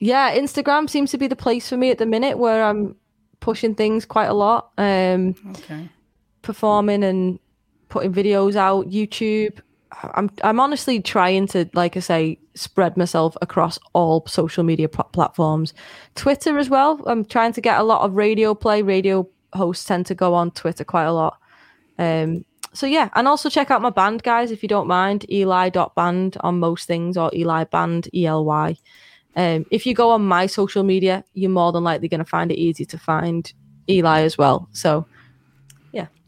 yeah, 0.00 0.36
Instagram 0.36 0.90
seems 0.90 1.12
to 1.12 1.18
be 1.18 1.28
the 1.28 1.36
place 1.36 1.68
for 1.68 1.76
me 1.76 1.90
at 1.90 1.98
the 1.98 2.06
minute 2.06 2.38
where 2.38 2.64
I'm 2.64 2.96
pushing 3.38 3.76
things 3.76 4.04
quite 4.04 4.26
a 4.26 4.32
lot. 4.34 4.72
Um, 4.76 5.36
Okay. 5.58 5.88
Performing 6.42 7.04
and 7.04 7.38
putting 7.88 8.12
videos 8.12 8.56
out 8.56 8.90
youtube. 8.90 9.60
I'm 10.14 10.30
i'm 10.42 10.58
honestly 10.58 11.00
trying 11.00 11.46
to 11.48 11.68
like 11.74 11.96
i 11.96 12.00
say 12.00 12.38
spread 12.54 12.96
myself 12.96 13.36
across 13.42 13.78
all 13.92 14.26
social 14.26 14.64
media 14.64 14.88
pl- 14.88 15.04
platforms. 15.12 15.74
Twitter 16.14 16.58
as 16.58 16.68
well. 16.68 17.02
I'm 17.06 17.24
trying 17.24 17.52
to 17.54 17.60
get 17.60 17.78
a 17.78 17.82
lot 17.82 18.02
of 18.02 18.14
radio 18.14 18.54
play. 18.54 18.82
Radio 18.82 19.28
hosts 19.54 19.84
tend 19.84 20.06
to 20.06 20.14
go 20.14 20.34
on 20.34 20.50
twitter 20.50 20.84
quite 20.84 21.04
a 21.04 21.12
lot. 21.12 21.38
Um 21.98 22.44
so 22.74 22.86
yeah 22.86 23.10
and 23.14 23.28
also 23.28 23.50
check 23.50 23.70
out 23.70 23.82
my 23.82 23.90
band 23.90 24.22
guys 24.22 24.50
if 24.50 24.62
you 24.62 24.68
don't 24.68 24.88
mind. 24.88 25.30
Eli.band 25.30 26.36
on 26.40 26.58
most 26.58 26.86
things 26.86 27.16
or 27.16 27.30
eli 27.34 27.64
band 27.64 28.08
ely 28.14 28.74
um, 29.34 29.64
if 29.70 29.86
you 29.86 29.94
go 29.94 30.10
on 30.10 30.26
my 30.26 30.46
social 30.46 30.82
media 30.82 31.24
you're 31.34 31.50
more 31.50 31.72
than 31.72 31.84
likely 31.84 32.08
going 32.08 32.18
to 32.18 32.24
find 32.24 32.50
it 32.50 32.58
easy 32.58 32.84
to 32.86 32.98
find 32.98 33.52
eli 33.88 34.22
as 34.22 34.38
well. 34.38 34.68
So 34.72 35.06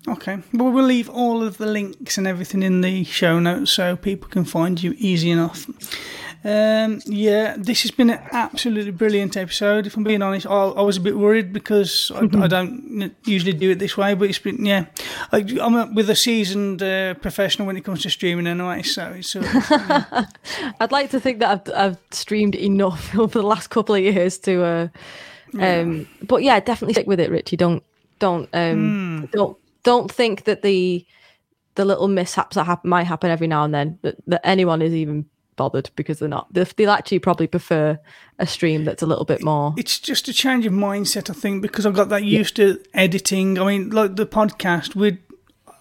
Okay. 0.07 0.39
Well, 0.53 0.71
we'll 0.71 0.85
leave 0.85 1.09
all 1.09 1.43
of 1.43 1.57
the 1.57 1.67
links 1.67 2.19
and 2.19 2.27
everything 2.27 2.63
in 2.63 2.83
the 2.83 3.05
show 3.05 3.39
notes 3.39 3.71
so 3.71 3.97
people 3.97 4.29
can 4.29 4.45
find 4.45 4.83
you 4.83 4.95
easy 4.99 5.31
enough. 5.31 5.67
Um, 6.47 7.01
yeah, 7.07 7.57
this 7.57 7.83
has 7.83 7.91
been 7.91 8.11
an 8.11 8.21
absolutely 8.31 8.91
brilliant 8.91 9.35
episode. 9.35 9.87
If 9.87 9.97
I'm 9.97 10.05
being 10.05 10.21
honest, 10.21 10.47
I, 10.47 10.51
I 10.51 10.83
was 10.83 10.99
a 10.99 11.01
bit 11.01 11.17
worried 11.17 11.55
because 11.55 12.13
I, 12.15 12.29
I 12.39 12.47
don't 12.47 13.15
usually 13.25 13.55
do 13.55 13.71
it 13.71 13.79
this 13.79 13.97
way, 13.97 14.13
but 14.13 14.29
it's 14.29 14.39
been 14.39 14.67
yeah. 14.67 14.85
I, 15.33 15.39
I'm 15.39 15.75
a, 15.75 15.91
with 15.95 16.11
a 16.11 16.15
seasoned 16.15 16.83
uh, 16.83 17.15
professional 17.15 17.67
when 17.67 17.79
it 17.79 17.85
comes 17.85 18.03
to 18.03 18.11
streaming 18.11 18.47
anyway, 18.47 18.83
so 18.83 19.15
it's 19.17 19.31
sort 19.31 19.47
of, 19.47 19.71
yeah. 19.71 20.27
I'd 20.81 20.93
like 20.93 21.11
to 21.13 21.21
think 21.21 21.39
that 21.39 21.67
I've, 21.67 21.75
I've 21.75 21.99
streamed 22.11 22.57
enough 22.57 23.17
over 23.19 23.39
the 23.39 23.47
last 23.47 23.69
couple 23.69 23.95
of 23.95 24.03
years 24.03 24.37
to, 24.41 24.65
uh, 24.65 24.89
um, 25.59 26.07
but 26.23 26.43
yeah, 26.43 26.61
definitely 26.61 26.93
stick 26.93 27.07
with 27.07 27.21
it, 27.21 27.31
Richie. 27.31 27.57
Don't, 27.57 27.83
don't, 28.19 28.51
um, 28.53 29.31
don't, 29.33 29.57
don't 29.85 30.11
think 30.11 30.45
that 30.45 30.63
the 30.63 31.07
the 31.77 31.85
little 31.85 32.09
mishaps 32.09 32.57
that 32.57 32.65
happen 32.65 32.91
might 32.91 33.05
happen 33.05 33.31
every 33.31 33.47
now 33.47 33.65
and 33.65 33.75
then 33.75 33.99
that, 34.03 34.17
that 34.27 34.41
anyone 34.47 34.81
is 34.83 34.93
even 34.93 35.27
bothered 35.57 35.91
because 35.97 36.19
they're 36.19 36.29
not. 36.29 36.53
They'll, 36.53 36.67
they'll 36.77 36.91
actually 36.91 37.19
probably 37.21 37.47
prefer 37.47 37.99
a 38.39 38.47
stream 38.47 38.85
that's 38.85 39.03
a 39.03 39.07
little 39.07 39.25
bit 39.25 39.43
more. 39.43 39.75
it's 39.77 39.99
just 40.01 40.29
a 40.29 40.33
change 40.33 40.67
of 40.67 40.73
mindset, 40.73 41.31
I 41.31 41.33
think, 41.33 41.63
because 41.63 41.87
i've 41.87 41.95
got 41.95 42.09
that 42.09 42.25
used 42.25 42.57
to 42.57 42.83
editing. 42.93 43.59
I 43.59 43.65
mean, 43.67 43.91
like 43.91 44.17
the 44.17 44.27
podcast, 44.27 44.95
we'd 44.95 45.19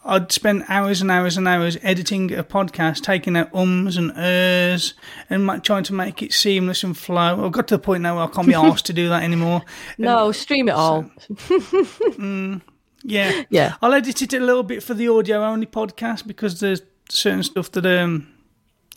I'd 0.06 0.32
spend 0.34 0.66
hours 0.68 1.02
and 1.02 1.10
hours 1.10 1.38
and 1.38 1.48
hours 1.48 1.78
editing 1.82 2.34
a 2.34 2.44
podcast, 2.44 3.04
taking 3.04 3.38
out 3.38 3.54
ums 3.56 3.96
and 3.96 4.12
ers, 4.18 4.96
and 5.30 5.64
trying 5.64 5.84
to 5.86 5.94
make 5.94 6.22
it 6.22 6.34
seamless 6.34 6.84
and 6.84 6.98
flow. 6.98 7.46
I've 7.46 7.54
got 7.54 7.70
to 7.70 7.78
the 7.78 7.82
point 7.82 8.04
now 8.04 8.18
where 8.18 8.26
I 8.26 8.28
can't 8.28 8.48
be 8.48 8.54
asked 8.70 8.86
to 8.88 8.94
do 8.94 9.08
that 9.10 9.24
anymore. 9.24 9.62
No, 9.98 10.32
stream 10.32 10.68
it 10.68 10.74
all. 10.76 11.04
Mm. 11.30 12.62
Yeah, 13.04 13.44
Yeah. 13.50 13.76
I'll 13.82 13.94
edit 13.94 14.22
it 14.22 14.34
a 14.34 14.40
little 14.40 14.64
bit 14.64 14.82
for 14.84 14.94
the 14.94 15.10
audio 15.10 15.44
only 15.44 15.66
podcast 15.68 16.26
because 16.26 16.60
there's 16.60 16.82
certain 17.10 17.44
stuff 17.44 17.70
that 17.72 17.86
um 17.86 18.28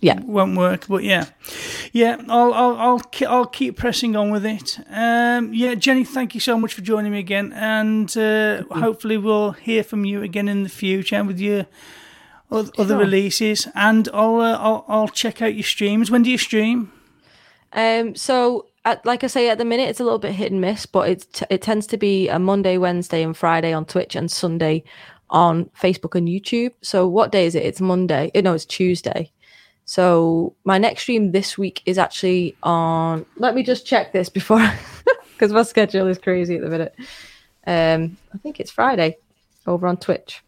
Yeah. 0.00 0.20
won't 0.20 0.56
work. 0.56 0.86
But 0.88 1.02
yeah, 1.02 1.24
yeah, 1.92 2.16
I'll 2.28 2.52
I'll 2.54 2.76
I'll, 2.76 3.00
ke- 3.00 3.22
I'll 3.28 3.46
keep 3.46 3.76
pressing 3.76 4.14
on 4.16 4.30
with 4.30 4.44
it. 4.46 4.78
Um, 4.90 5.52
yeah, 5.54 5.74
Jenny, 5.74 6.04
thank 6.04 6.34
you 6.34 6.40
so 6.40 6.56
much 6.58 6.74
for 6.74 6.82
joining 6.82 7.12
me 7.12 7.18
again, 7.18 7.52
and 7.54 8.14
uh, 8.16 8.62
hopefully 8.70 9.16
we'll 9.18 9.52
hear 9.52 9.82
from 9.82 10.04
you 10.04 10.22
again 10.22 10.48
in 10.48 10.62
the 10.62 10.68
future 10.68 11.24
with 11.24 11.40
your 11.40 11.66
other 12.50 12.70
Sure. 12.76 12.98
releases. 12.98 13.66
And 13.74 14.08
I'll, 14.14 14.40
uh, 14.40 14.56
I'll 14.58 14.84
I'll 14.88 15.08
check 15.08 15.42
out 15.42 15.54
your 15.54 15.64
streams. 15.64 16.10
When 16.10 16.22
do 16.22 16.30
you 16.30 16.38
stream? 16.38 16.92
Um, 17.72 18.14
so 18.14 18.66
at, 18.86 19.04
like 19.04 19.22
I 19.24 19.26
say, 19.26 19.50
at 19.50 19.58
the 19.58 19.64
minute 19.66 19.88
it's 19.90 20.00
a 20.00 20.04
little 20.04 20.18
bit 20.18 20.32
hit 20.32 20.50
and 20.52 20.60
miss, 20.60 20.86
but 20.86 21.08
it 21.10 21.42
it 21.50 21.60
tends 21.60 21.86
to 21.88 21.98
be 21.98 22.28
a 22.28 22.38
Monday, 22.38 22.78
Wednesday, 22.78 23.22
and 23.22 23.36
Friday 23.36 23.72
on 23.74 23.84
Twitch, 23.84 24.16
and 24.16 24.30
Sunday 24.30 24.82
on 25.28 25.66
Facebook 25.78 26.14
and 26.14 26.28
YouTube. 26.28 26.72
So 26.82 27.06
what 27.08 27.32
day 27.32 27.46
is 27.46 27.54
it? 27.54 27.64
It's 27.64 27.80
Monday. 27.80 28.30
eh, 28.34 28.40
No, 28.40 28.54
it's 28.54 28.64
Tuesday. 28.64 29.30
So 29.84 30.54
my 30.64 30.78
next 30.78 31.02
stream 31.02 31.32
this 31.32 31.58
week 31.58 31.82
is 31.84 31.98
actually 31.98 32.56
on. 32.62 33.26
Let 33.36 33.54
me 33.54 33.62
just 33.62 33.86
check 33.86 34.12
this 34.12 34.28
before, 34.28 34.64
because 35.34 35.52
my 35.52 35.62
schedule 35.62 36.06
is 36.06 36.18
crazy 36.18 36.56
at 36.56 36.62
the 36.62 36.68
minute. 36.70 36.94
Um, 37.66 38.16
I 38.34 38.38
think 38.38 38.60
it's 38.60 38.70
Friday 38.70 39.18
over 39.66 39.86
on 39.86 39.96
Twitch. 39.96 40.42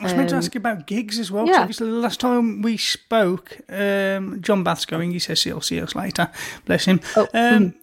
I 0.00 0.04
was 0.04 0.14
meant 0.14 0.28
to 0.30 0.34
Um, 0.34 0.38
ask 0.40 0.54
you 0.54 0.58
about 0.58 0.86
gigs 0.86 1.18
as 1.20 1.30
well. 1.30 1.46
yeah. 1.46 1.60
Obviously, 1.60 1.86
the 1.88 1.96
last 1.96 2.18
time 2.20 2.62
we 2.62 2.76
spoke, 2.76 3.58
um, 3.68 4.40
John 4.42 4.64
Bath's 4.64 4.84
going. 4.86 5.12
He 5.12 5.18
says 5.20 5.42
he'll 5.44 5.60
see 5.60 5.80
us 5.80 5.94
later. 5.94 6.30
Bless 6.64 6.84
him. 6.86 7.00
Oh, 7.16 7.28
Um, 7.32 7.74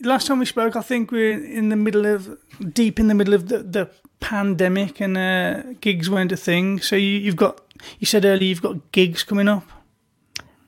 last 0.00 0.26
time 0.26 0.38
we 0.38 0.46
spoke, 0.46 0.76
I 0.76 0.80
think 0.82 1.10
we 1.10 1.28
are 1.32 1.38
in 1.38 1.68
the 1.68 1.76
middle 1.76 2.06
of, 2.06 2.38
deep 2.72 2.98
in 2.98 3.08
the 3.08 3.14
middle 3.14 3.34
of 3.34 3.48
the, 3.48 3.58
the 3.58 3.90
pandemic, 4.20 5.00
and 5.00 5.16
uh, 5.18 5.74
gigs 5.80 6.08
weren't 6.08 6.32
a 6.32 6.36
thing. 6.36 6.80
So 6.80 6.96
you, 6.96 7.18
you've 7.18 7.36
got, 7.36 7.60
you 7.98 8.06
said 8.06 8.24
earlier, 8.24 8.48
you've 8.48 8.62
got 8.62 8.90
gigs 8.92 9.22
coming 9.22 9.46
up. 9.48 9.64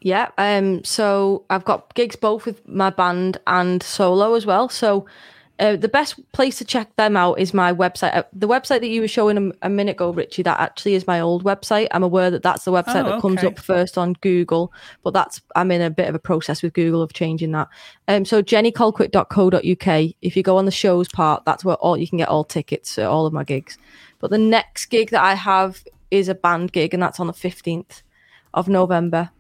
Yeah. 0.03 0.29
Um. 0.39 0.85
So 0.85 1.45
I've 1.51 1.65
got 1.65 1.95
gigs 1.95 2.17
both 2.17 2.45
with 2.47 2.67
my 2.69 2.91
band 2.91 3.39
and 3.47 3.83
solo 3.83 4.35
as 4.35 4.45
well. 4.47 4.69
So 4.69 5.07
uh, 5.61 5.77
the 5.77 5.89
best 5.89 6.19
place 6.33 6.59
to 6.59 6.65
check 6.65 6.97
them 6.97 7.17
out 7.17 7.39
is 7.39 7.53
my 7.53 7.73
website. 7.73 8.17
Uh, 8.17 8.23
the 8.33 8.49
website 8.49 8.81
that 8.81 8.89
you 8.89 9.01
were 9.01 9.09
showing 9.09 9.37
a, 9.63 9.67
a 9.67 9.71
minute 9.71 9.93
ago, 9.93 10.11
Richie, 10.11 10.43
that 10.43 10.59
actually 10.59 10.95
is 10.95 11.07
my 11.07 11.21
old 11.21 11.45
website. 11.45 11.89
I'm 11.91 12.03
aware 12.03 12.31
that 12.31 12.43
that's 12.43 12.65
the 12.65 12.73
website 12.73 13.05
Oh, 13.05 13.11
that 13.11 13.21
comes 13.21 13.39
okay. 13.39 13.49
up 13.49 13.59
first 13.59 13.99
on 13.99 14.15
Google, 14.15 14.73
but 15.03 15.13
that's 15.13 15.41
I'm 15.55 15.71
in 15.71 15.83
a 15.83 15.91
bit 15.91 16.09
of 16.09 16.15
a 16.15 16.19
process 16.19 16.63
with 16.63 16.73
Google 16.73 17.03
of 17.03 17.13
changing 17.13 17.53
that. 17.53 17.69
Um. 18.09 18.25
So 18.25 18.43
jennycolquitt.co.uk. 18.43 20.15
If 20.23 20.37
you 20.37 20.43
go 20.43 20.57
on 20.57 20.65
the 20.65 20.71
shows 20.71 21.09
part, 21.09 21.45
that's 21.45 21.65
where 21.65 21.77
all 21.77 21.97
you 21.97 22.09
can 22.09 22.19
get 22.19 22.29
all 22.29 22.45
tickets 22.45 22.95
to 22.97 23.09
all 23.09 23.27
of 23.27 23.33
my 23.33 23.45
gigs. 23.45 23.79
But 24.19 24.31
the 24.31 24.39
next 24.39 24.87
gig 24.87 25.11
that 25.11 25.23
I 25.23 25.35
have 25.35 25.85
is 26.11 26.29
a 26.29 26.35
band 26.35 26.73
gig, 26.73 26.95
and 26.95 27.03
that's 27.03 27.21
on 27.21 27.27
the 27.27 27.33
15th 27.33 28.03
of 28.55 28.69
November 28.69 29.31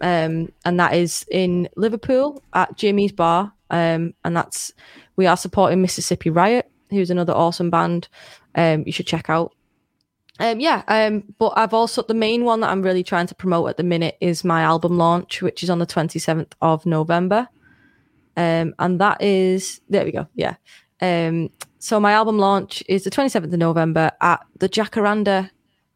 um, 0.00 0.52
and 0.64 0.78
that 0.78 0.94
is 0.94 1.24
in 1.30 1.68
Liverpool 1.76 2.42
at 2.52 2.76
Jimmy's 2.76 3.12
Bar. 3.12 3.52
Um, 3.70 4.14
and 4.24 4.36
that's 4.36 4.72
we 5.16 5.26
are 5.26 5.36
supporting 5.36 5.82
Mississippi 5.82 6.30
Riot, 6.30 6.70
who's 6.90 7.10
another 7.10 7.32
awesome 7.32 7.70
band. 7.70 8.08
Um, 8.54 8.84
you 8.86 8.92
should 8.92 9.06
check 9.06 9.28
out. 9.28 9.52
Um, 10.40 10.58
yeah, 10.58 10.82
um, 10.88 11.22
but 11.38 11.52
I've 11.56 11.74
also 11.74 12.02
the 12.02 12.14
main 12.14 12.44
one 12.44 12.60
that 12.60 12.70
I'm 12.70 12.82
really 12.82 13.04
trying 13.04 13.28
to 13.28 13.34
promote 13.34 13.70
at 13.70 13.76
the 13.76 13.84
minute 13.84 14.16
is 14.20 14.42
my 14.42 14.62
album 14.62 14.98
launch, 14.98 15.42
which 15.42 15.62
is 15.62 15.70
on 15.70 15.78
the 15.78 15.86
27th 15.86 16.52
of 16.60 16.84
November. 16.86 17.48
Um, 18.36 18.74
and 18.80 19.00
that 19.00 19.22
is 19.22 19.80
there 19.88 20.04
we 20.04 20.10
go. 20.10 20.26
Yeah. 20.34 20.56
Um, 21.00 21.50
so 21.78 22.00
my 22.00 22.12
album 22.12 22.38
launch 22.38 22.82
is 22.88 23.04
the 23.04 23.10
27th 23.10 23.52
of 23.52 23.58
November 23.58 24.10
at 24.20 24.44
the 24.58 24.68
Jacaranda 24.68 25.50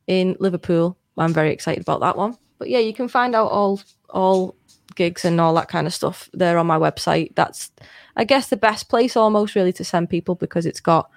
in 0.07 0.37
Liverpool. 0.39 0.97
I'm 1.17 1.33
very 1.33 1.53
excited 1.53 1.83
about 1.83 2.01
that 2.01 2.17
one. 2.17 2.37
But 2.59 2.69
yeah, 2.69 2.79
you 2.79 2.95
can 2.95 3.09
find 3.09 3.35
out 3.35 3.51
all 3.51 3.81
all 4.11 4.57
gigs 4.95 5.25
and 5.25 5.41
all 5.41 5.55
that 5.55 5.69
kind 5.69 5.87
of 5.87 5.95
stuff 5.95 6.29
there 6.33 6.59
on 6.59 6.67
my 6.67 6.79
website. 6.79 7.35
That's 7.35 7.71
I 8.19 8.25
guess 8.25 8.49
the 8.49 8.57
best 8.57 8.89
place 8.89 9.17
almost 9.17 9.55
really 9.55 9.73
to 9.75 9.85
send 9.85 10.11
people 10.11 10.35
because 10.35 10.67
it's 10.67 10.81
got 10.81 11.09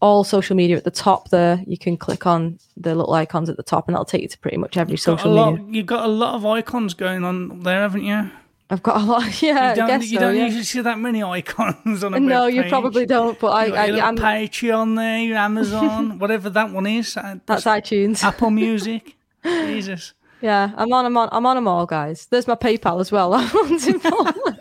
all 0.00 0.24
social 0.24 0.56
media 0.56 0.76
at 0.76 0.84
the 0.84 0.90
top 0.90 1.30
there. 1.30 1.62
You 1.66 1.78
can 1.78 1.96
click 1.96 2.26
on 2.26 2.58
the 2.76 2.94
little 2.94 3.14
icons 3.14 3.48
at 3.48 3.56
the 3.56 3.62
top, 3.62 3.86
and 3.86 3.94
that'll 3.94 4.04
take 4.04 4.22
you 4.22 4.28
to 4.28 4.38
pretty 4.38 4.56
much 4.56 4.76
every 4.76 4.96
social 4.96 5.30
lot, 5.30 5.52
media. 5.54 5.66
You've 5.70 5.86
got 5.86 6.04
a 6.04 6.08
lot 6.08 6.34
of 6.34 6.44
icons 6.44 6.94
going 6.94 7.24
on 7.24 7.60
there, 7.60 7.80
haven't 7.80 8.04
you? 8.04 8.30
I've 8.68 8.82
got 8.82 9.00
a 9.00 9.04
lot. 9.04 9.22
Yeah, 9.42 9.70
you 9.70 9.76
don't, 9.76 9.84
I 9.84 9.98
guess 9.98 10.10
you 10.10 10.18
so, 10.18 10.24
don't 10.24 10.36
yeah. 10.36 10.44
usually 10.46 10.64
see 10.64 10.80
that 10.80 10.98
many 10.98 11.22
icons 11.22 12.02
on 12.02 12.14
a 12.14 12.20
no, 12.20 12.46
you 12.46 12.64
probably 12.64 13.06
don't. 13.06 13.38
But 13.38 13.48
I, 13.48 13.66
I, 13.66 13.86
I 13.86 14.08
am 14.08 14.16
Patreon 14.16 14.96
there, 14.96 15.18
your 15.20 15.36
Amazon, 15.36 16.18
whatever 16.18 16.50
that 16.50 16.72
one 16.72 16.86
is. 16.86 17.16
Uh, 17.16 17.36
that's, 17.46 17.64
that's 17.64 17.88
iTunes, 17.88 18.24
Apple 18.24 18.50
Music. 18.50 19.14
Jesus. 19.44 20.14
Yeah, 20.40 20.72
I'm 20.76 20.92
on. 20.92 21.06
I'm 21.06 21.16
on. 21.16 21.28
I'm 21.30 21.46
on 21.46 21.56
them 21.56 21.68
all, 21.68 21.86
guys. 21.86 22.26
There's 22.26 22.48
my 22.48 22.56
PayPal 22.56 23.00
as 23.00 23.12
well. 23.12 23.32
I'm 23.34 23.48
on 23.56 23.78
them 23.78 24.00
all. 24.12 24.54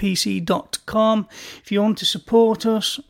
If 1.62 1.70
you 1.72 1.80
want 1.82 1.98
to 1.98 2.04
support 2.04 2.66
us, 2.66 3.00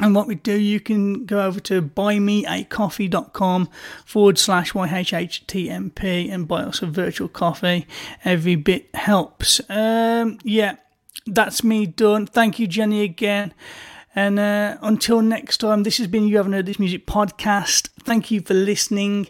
and 0.00 0.14
what 0.14 0.26
we 0.26 0.34
do, 0.34 0.58
you 0.58 0.80
can 0.80 1.26
go 1.26 1.42
over 1.42 1.60
to 1.60 1.82
buymeacoffee.com 1.82 3.68
forward 4.06 4.38
slash 4.38 4.72
YHHTMP 4.72 6.32
and 6.32 6.48
buy 6.48 6.62
us 6.62 6.80
a 6.80 6.86
virtual 6.86 7.28
coffee. 7.28 7.86
Every 8.24 8.54
bit 8.54 8.94
helps. 8.94 9.60
Um, 9.68 10.38
yeah, 10.42 10.76
that's 11.26 11.62
me 11.62 11.84
done. 11.84 12.26
Thank 12.26 12.58
you, 12.58 12.66
Jenny, 12.66 13.02
again. 13.02 13.52
And 14.14 14.40
uh, 14.40 14.76
until 14.82 15.22
next 15.22 15.58
time, 15.58 15.84
this 15.84 15.98
has 15.98 16.08
been 16.08 16.26
You 16.26 16.38
Haven't 16.38 16.52
Heard 16.52 16.66
This 16.66 16.80
Music 16.80 17.06
podcast. 17.06 17.90
Thank 18.00 18.32
you 18.32 18.40
for 18.40 18.54
listening, 18.54 19.28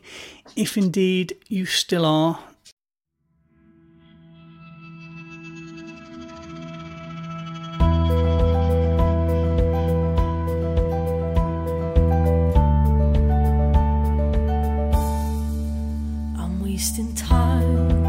if 0.57 0.79
indeed 0.79 1.37
you 1.49 1.67
still 1.67 2.07
are. 2.07 2.39
I'm 16.39 16.63
wasting 16.63 17.15
time, 17.15 18.07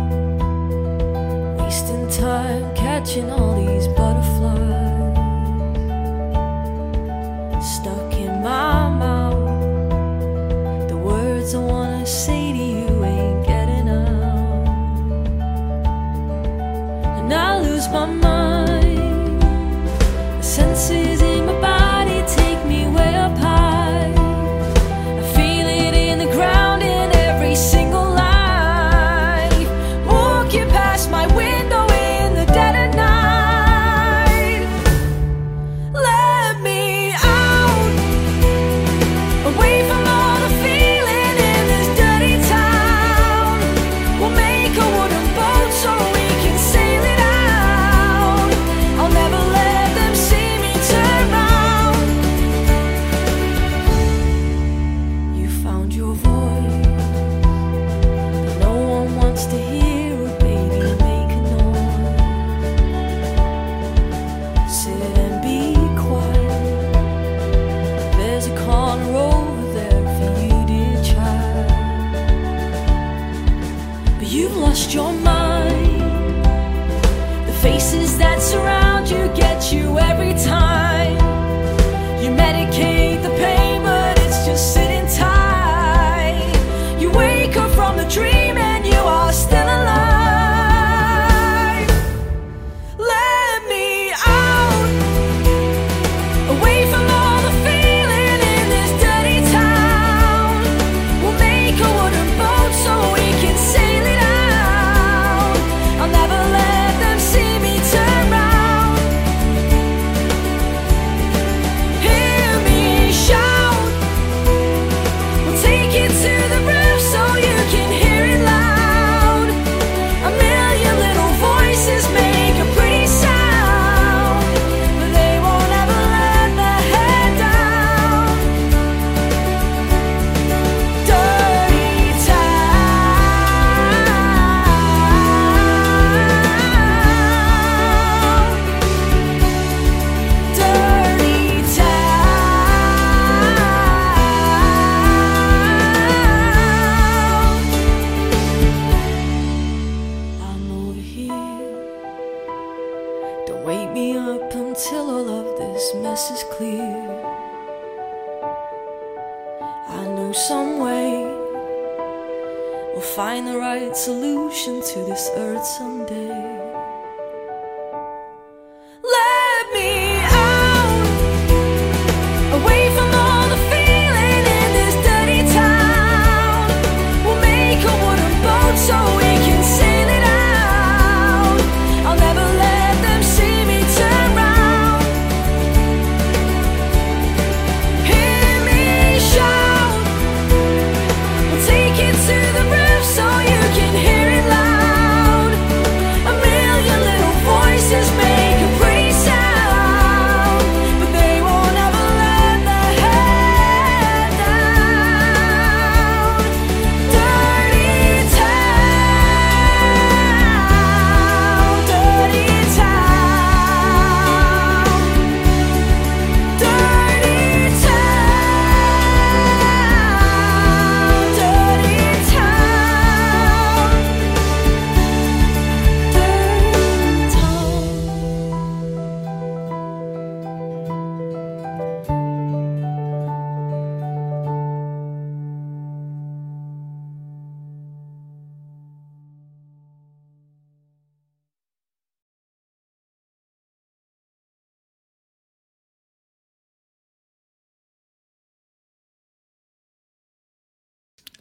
wasting 1.58 2.10
time 2.10 2.74
catching 2.76 3.30
on. 3.30 3.51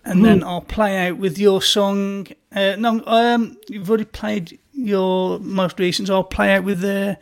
And 0.05 0.25
then 0.25 0.43
I'll 0.43 0.61
play 0.63 1.09
out 1.09 1.19
with 1.19 1.39
your 1.39 1.61
song. 1.63 2.27
Uh, 2.55 2.77
no, 2.79 3.03
um, 3.07 3.57
you've 3.69 3.89
already 3.89 4.05
played 4.05 4.59
your 4.73 5.39
most 5.41 5.79
recent, 5.79 6.09
so 6.09 6.15
I'll 6.15 6.25
play 6.25 6.55
out 6.55 6.65
with 6.65 6.81
the 6.81 7.19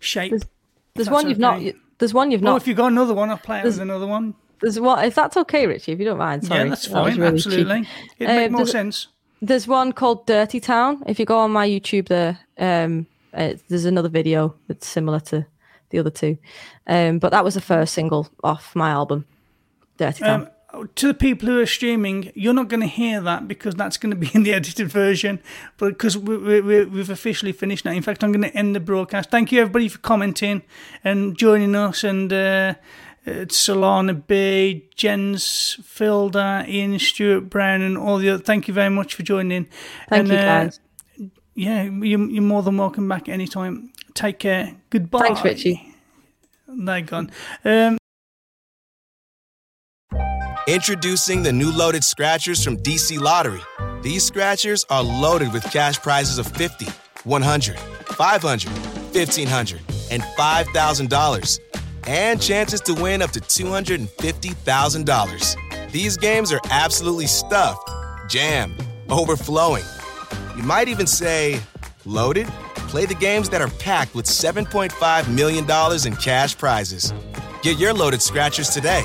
shape. 0.00 0.30
There's 0.32 0.42
that's 0.94 1.10
one 1.10 1.28
you've 1.28 1.38
not. 1.38 1.62
There's 1.98 2.12
one 2.14 2.30
you've 2.30 2.42
not. 2.42 2.60
if 2.60 2.66
you've 2.68 2.76
got 2.76 2.92
another 2.92 3.14
one, 3.14 3.30
I'll 3.30 3.38
play 3.38 3.58
out 3.58 3.64
with 3.64 3.74
There's- 3.76 3.82
another 3.82 4.06
one. 4.06 4.34
There's 4.62 4.80
one. 4.80 5.04
If 5.04 5.14
that's 5.14 5.36
okay, 5.36 5.66
Richie, 5.66 5.92
if 5.92 5.98
you 5.98 6.06
don't 6.06 6.16
mind. 6.18 6.44
Sorry, 6.46 6.62
yeah, 6.62 6.68
that's 6.70 6.86
That 6.86 6.92
fine. 6.92 7.16
really 7.18 7.34
absolutely, 7.34 7.86
it'd 8.18 8.34
make 8.34 8.46
Um, 8.46 8.52
more 8.52 8.58
there's- 8.60 8.70
sense. 8.72 9.08
There's 9.42 9.68
one 9.68 9.92
called 9.92 10.26
Dirty 10.26 10.60
Town. 10.60 11.02
If 11.06 11.18
you 11.20 11.26
go 11.26 11.36
on 11.38 11.50
my 11.52 11.68
YouTube, 11.68 12.08
there, 12.08 12.38
um, 12.58 13.06
uh, 13.34 13.52
there's 13.68 13.84
another 13.84 14.08
video 14.08 14.54
that's 14.66 14.86
similar 14.86 15.20
to 15.20 15.44
the 15.90 15.98
other 15.98 16.08
two. 16.08 16.38
Um, 16.86 17.18
but 17.18 17.32
that 17.32 17.44
was 17.44 17.52
the 17.52 17.60
first 17.60 17.92
single 17.92 18.28
off 18.42 18.74
my 18.74 18.88
album, 18.90 19.26
Dirty 19.98 20.20
Town. 20.24 20.40
Um, 20.42 20.48
to 20.84 21.06
the 21.06 21.14
people 21.14 21.48
who 21.48 21.60
are 21.60 21.66
streaming, 21.66 22.32
you're 22.34 22.54
not 22.54 22.68
going 22.68 22.80
to 22.80 22.86
hear 22.86 23.20
that 23.20 23.48
because 23.48 23.74
that's 23.74 23.96
going 23.96 24.10
to 24.10 24.16
be 24.16 24.30
in 24.34 24.42
the 24.42 24.52
edited 24.54 24.88
version. 24.88 25.40
But 25.76 25.90
because 25.90 26.16
we, 26.16 26.36
we, 26.36 26.60
we, 26.60 26.84
we've 26.84 27.10
officially 27.10 27.52
finished 27.52 27.84
now. 27.84 27.92
In 27.92 28.02
fact, 28.02 28.22
I'm 28.22 28.32
going 28.32 28.42
to 28.42 28.56
end 28.56 28.74
the 28.74 28.80
broadcast. 28.80 29.30
Thank 29.30 29.52
you, 29.52 29.60
everybody, 29.60 29.88
for 29.88 29.98
commenting 29.98 30.62
and 31.04 31.36
joining 31.36 31.74
us. 31.74 32.04
And 32.04 32.32
uh, 32.32 32.74
uh, 33.26 33.30
Solana 33.46 34.26
B, 34.26 34.88
Jens 34.94 35.78
Filder, 35.82 36.64
Ian 36.68 36.98
Stewart 36.98 37.50
Brown, 37.50 37.82
and 37.82 37.98
all 37.98 38.18
the 38.18 38.30
other. 38.30 38.42
Thank 38.42 38.68
you 38.68 38.74
very 38.74 38.90
much 38.90 39.14
for 39.14 39.22
joining. 39.22 39.68
Thank 40.08 40.20
and, 40.20 40.28
you, 40.28 40.36
uh, 40.36 40.42
guys. 40.42 40.80
yeah, 41.54 41.82
you're, 41.82 42.30
you're 42.30 42.42
more 42.42 42.62
than 42.62 42.76
welcome 42.76 43.08
back 43.08 43.28
anytime. 43.28 43.92
Take 44.14 44.38
care. 44.38 44.76
Goodbye. 44.90 45.20
Thanks, 45.20 45.44
Richie. 45.44 45.94
They're 46.68 47.00
gone. 47.00 47.30
Um, 47.64 47.98
Introducing 50.68 51.44
the 51.44 51.52
new 51.52 51.70
loaded 51.70 52.02
scratchers 52.02 52.64
from 52.64 52.76
DC 52.78 53.20
Lottery. 53.20 53.60
These 54.02 54.24
scratchers 54.24 54.84
are 54.90 55.00
loaded 55.00 55.52
with 55.52 55.62
cash 55.70 56.02
prizes 56.02 56.38
of 56.38 56.48
50, 56.48 56.86
100, 57.22 57.78
500, 57.78 58.68
1500, 59.14 59.80
and 60.10 60.24
$5,000. 60.24 61.60
And 62.08 62.42
chances 62.42 62.80
to 62.80 62.94
win 62.94 63.22
up 63.22 63.30
to 63.30 63.40
$250,000. 63.40 65.92
These 65.92 66.16
games 66.16 66.50
are 66.50 66.60
absolutely 66.70 67.28
stuffed, 67.28 67.88
jammed, 68.28 68.84
overflowing. 69.08 69.84
You 70.56 70.64
might 70.64 70.88
even 70.88 71.06
say 71.06 71.60
loaded. 72.04 72.48
Play 72.88 73.06
the 73.06 73.14
games 73.14 73.48
that 73.50 73.62
are 73.62 73.70
packed 73.78 74.16
with 74.16 74.26
$7.5 74.26 75.32
million 75.32 75.64
in 76.04 76.16
cash 76.16 76.58
prizes. 76.58 77.14
Get 77.62 77.78
your 77.78 77.94
loaded 77.94 78.20
scratchers 78.20 78.70
today. 78.70 79.04